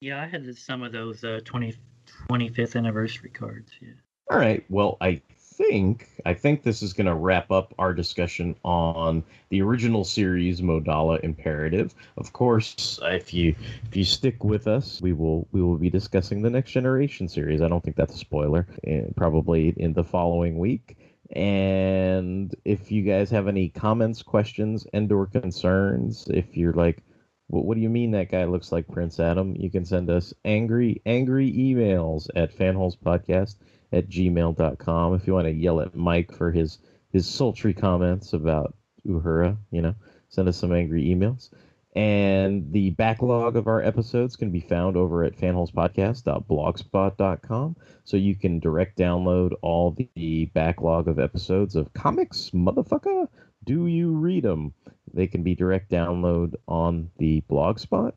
Yeah, 0.00 0.20
I 0.20 0.26
had 0.26 0.56
some 0.56 0.82
of 0.82 0.92
those 0.92 1.24
uh, 1.24 1.40
20, 1.44 1.74
25th 2.28 2.76
anniversary 2.76 3.30
cards. 3.30 3.72
Yeah. 3.80 3.88
All 4.30 4.38
right. 4.38 4.64
Well, 4.68 4.96
I 5.00 5.20
think 5.56 6.08
I 6.26 6.34
think 6.34 6.62
this 6.62 6.82
is 6.82 6.92
going 6.92 7.06
to 7.06 7.14
wrap 7.14 7.50
up 7.50 7.74
our 7.78 7.94
discussion 7.94 8.56
on 8.64 9.22
the 9.50 9.62
original 9.62 10.04
series 10.04 10.60
Modala 10.60 11.20
Imperative. 11.22 11.94
Of 12.16 12.32
course, 12.32 12.98
if 13.02 13.32
you 13.32 13.54
if 13.86 13.96
you 13.96 14.04
stick 14.04 14.42
with 14.44 14.66
us, 14.66 15.00
we 15.00 15.12
will 15.12 15.46
we 15.52 15.62
will 15.62 15.76
be 15.76 15.90
discussing 15.90 16.42
the 16.42 16.50
Next 16.50 16.72
Generation 16.72 17.28
series. 17.28 17.62
I 17.62 17.68
don't 17.68 17.82
think 17.84 17.96
that's 17.96 18.14
a 18.14 18.18
spoiler. 18.18 18.66
eh, 18.84 19.02
Probably 19.16 19.74
in 19.76 19.92
the 19.92 20.04
following 20.04 20.58
week. 20.58 20.96
And 21.34 22.54
if 22.64 22.92
you 22.92 23.02
guys 23.02 23.30
have 23.30 23.48
any 23.48 23.68
comments, 23.68 24.22
questions, 24.22 24.86
and/or 24.92 25.26
concerns, 25.26 26.26
if 26.32 26.56
you're 26.56 26.74
like, 26.74 27.02
what, 27.48 27.64
what 27.64 27.74
do 27.76 27.80
you 27.80 27.88
mean 27.90 28.10
that 28.12 28.30
guy 28.30 28.44
looks 28.44 28.72
like 28.72 28.86
Prince 28.88 29.18
Adam? 29.20 29.56
You 29.56 29.70
can 29.70 29.84
send 29.84 30.10
us 30.10 30.34
angry, 30.44 31.00
angry 31.06 31.50
emails 31.52 32.28
at 32.36 32.56
fanholespodcast 32.56 33.56
at 33.92 34.08
gmail.com 34.08 35.14
if 35.14 35.26
you 35.26 35.34
want 35.34 35.46
to 35.46 35.52
yell 35.52 35.80
at 35.80 35.94
Mike 35.94 36.32
for 36.32 36.50
his 36.50 36.78
his 37.12 37.26
sultry 37.26 37.72
comments 37.72 38.32
about 38.32 38.74
Uhura, 39.06 39.56
you 39.70 39.82
know, 39.82 39.94
send 40.28 40.48
us 40.48 40.56
some 40.56 40.72
angry 40.72 41.04
emails. 41.04 41.50
And 41.94 42.72
the 42.72 42.90
backlog 42.90 43.54
of 43.54 43.68
our 43.68 43.80
episodes 43.80 44.34
can 44.34 44.50
be 44.50 44.58
found 44.58 44.96
over 44.96 45.22
at 45.22 45.36
fanholespodcast.blogspot.com. 45.36 47.76
So 48.02 48.16
you 48.16 48.34
can 48.34 48.58
direct 48.58 48.98
download 48.98 49.52
all 49.62 49.92
the 49.92 50.50
backlog 50.54 51.06
of 51.06 51.20
episodes 51.20 51.76
of 51.76 51.94
comics, 51.94 52.50
motherfucker. 52.52 53.28
Do 53.62 53.86
you 53.86 54.10
read 54.10 54.42
them? 54.42 54.74
They 55.12 55.28
can 55.28 55.44
be 55.44 55.54
direct 55.54 55.88
download 55.88 56.54
on 56.66 57.12
the 57.18 57.44
blogspot. 57.48 58.14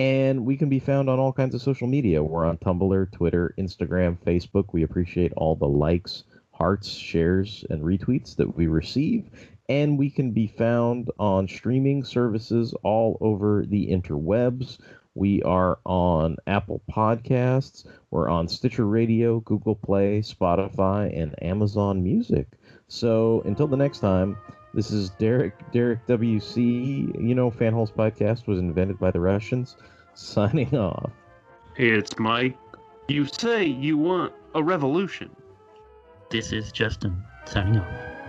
And 0.00 0.46
we 0.46 0.56
can 0.56 0.70
be 0.70 0.78
found 0.78 1.10
on 1.10 1.18
all 1.18 1.30
kinds 1.30 1.54
of 1.54 1.60
social 1.60 1.86
media. 1.86 2.22
We're 2.22 2.46
on 2.46 2.56
Tumblr, 2.56 3.12
Twitter, 3.12 3.54
Instagram, 3.58 4.16
Facebook. 4.24 4.72
We 4.72 4.82
appreciate 4.82 5.30
all 5.36 5.56
the 5.56 5.68
likes, 5.68 6.24
hearts, 6.52 6.88
shares, 6.88 7.66
and 7.68 7.82
retweets 7.82 8.34
that 8.36 8.56
we 8.56 8.66
receive. 8.66 9.28
And 9.68 9.98
we 9.98 10.08
can 10.08 10.30
be 10.30 10.46
found 10.46 11.10
on 11.18 11.46
streaming 11.46 12.02
services 12.02 12.72
all 12.82 13.18
over 13.20 13.66
the 13.66 13.88
interwebs. 13.88 14.78
We 15.14 15.42
are 15.42 15.80
on 15.84 16.38
Apple 16.46 16.80
Podcasts. 16.90 17.86
We're 18.10 18.30
on 18.30 18.48
Stitcher 18.48 18.86
Radio, 18.86 19.40
Google 19.40 19.74
Play, 19.74 20.22
Spotify, 20.22 21.14
and 21.14 21.34
Amazon 21.42 22.02
Music. 22.02 22.46
So 22.88 23.42
until 23.44 23.66
the 23.66 23.76
next 23.76 23.98
time, 23.98 24.38
this 24.74 24.90
is 24.90 25.10
Derek 25.10 25.54
Derek 25.72 26.06
WC. 26.06 27.20
You 27.20 27.34
know, 27.34 27.50
Fanholes 27.50 27.92
Podcast 27.92 28.46
was 28.46 28.58
invented 28.58 28.98
by 28.98 29.10
the 29.10 29.20
Russians. 29.20 29.76
Signing 30.14 30.76
off. 30.76 31.10
Hey, 31.74 31.90
it's 31.90 32.18
Mike. 32.18 32.56
You 33.08 33.26
say 33.26 33.64
you 33.64 33.96
want 33.96 34.32
a 34.54 34.62
revolution. 34.62 35.30
This 36.30 36.52
is 36.52 36.70
Justin 36.70 37.24
signing 37.46 37.78
off. 37.78 38.19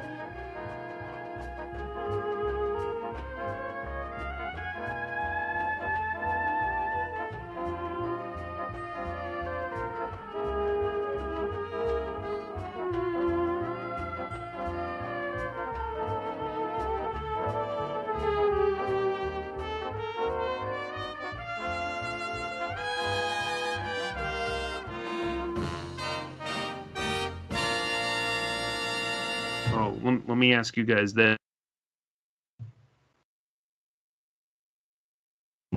Let, 30.32 30.38
let 30.38 30.40
me 30.40 30.54
ask 30.54 30.78
you 30.78 30.86
guys 30.86 31.14
that. 31.16 31.38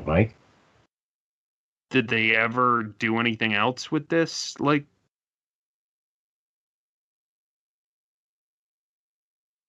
Mike? 0.06 0.34
Did 1.90 2.08
they 2.08 2.36
ever 2.36 2.84
do 2.98 3.18
anything 3.18 3.54
else 3.54 3.90
with 3.90 4.08
this? 4.08 4.58
Like, 4.60 4.84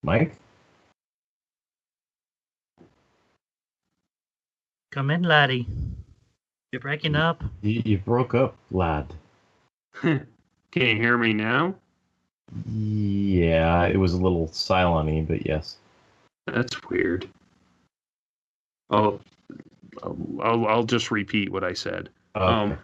Mike? 0.04 0.36
Come 4.92 5.10
in, 5.10 5.24
laddie. 5.24 5.68
You're 6.72 6.80
breaking 6.80 7.16
up. 7.16 7.44
You, 7.62 7.82
you 7.86 7.98
broke 7.98 8.36
up, 8.36 8.56
lad. 8.70 9.14
can 10.02 10.28
you 10.76 10.96
hear 10.96 11.18
me 11.18 11.34
now? 11.34 11.76
Yeah, 12.68 13.86
it 13.86 13.98
was 13.98 14.14
a 14.14 14.22
little 14.22 14.48
silent-y, 14.48 15.26
but 15.28 15.46
yes. 15.46 15.78
That's 16.48 16.90
weird. 16.90 17.28
I'll, 18.90 19.20
I'll, 20.04 20.68
I'll 20.68 20.84
just 20.84 21.10
repeat 21.10 21.52
what 21.52 21.64
I 21.64 21.74
said. 21.74 22.10
Okay. 22.36 22.46
Um, 22.46 22.78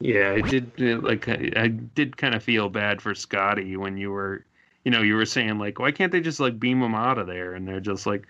yeah, 0.00 0.32
I 0.32 0.40
did. 0.42 0.78
Like, 1.02 1.28
I, 1.28 1.50
I 1.56 1.68
did 1.68 2.16
kind 2.16 2.34
of 2.34 2.42
feel 2.42 2.68
bad 2.68 3.00
for 3.00 3.14
Scotty 3.14 3.76
when 3.76 3.96
you 3.96 4.10
were, 4.10 4.44
you 4.84 4.90
know, 4.90 5.02
you 5.02 5.14
were 5.14 5.24
saying 5.24 5.58
like, 5.58 5.78
why 5.78 5.90
can't 5.90 6.12
they 6.12 6.20
just 6.20 6.40
like 6.40 6.60
beam 6.60 6.82
him 6.82 6.94
out 6.94 7.16
of 7.18 7.26
there? 7.26 7.54
And 7.54 7.66
they're 7.66 7.80
just 7.80 8.06
like, 8.06 8.26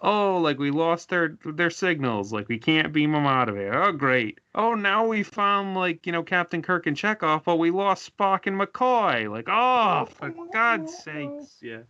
oh, 0.00 0.38
like 0.38 0.58
we 0.58 0.70
lost 0.70 1.08
their 1.08 1.38
their 1.44 1.70
signals, 1.70 2.32
like 2.32 2.48
we 2.48 2.58
can't 2.58 2.92
beam 2.92 3.12
them 3.12 3.26
out 3.26 3.48
of 3.48 3.56
here. 3.56 3.74
Oh, 3.74 3.92
great. 3.92 4.40
Oh, 4.54 4.74
now 4.74 5.06
we 5.06 5.22
found 5.22 5.74
like 5.74 6.06
you 6.06 6.12
know 6.12 6.22
Captain 6.22 6.62
Kirk 6.62 6.86
and 6.86 6.96
Chekhov, 6.96 7.44
but 7.44 7.56
we 7.56 7.70
lost 7.70 8.16
Spock 8.16 8.46
and 8.46 8.58
McCoy. 8.58 9.30
Like, 9.30 9.48
oh, 9.48 10.06
for 10.06 10.32
God's 10.52 10.96
sakes, 10.96 11.58
yeah. 11.62 11.82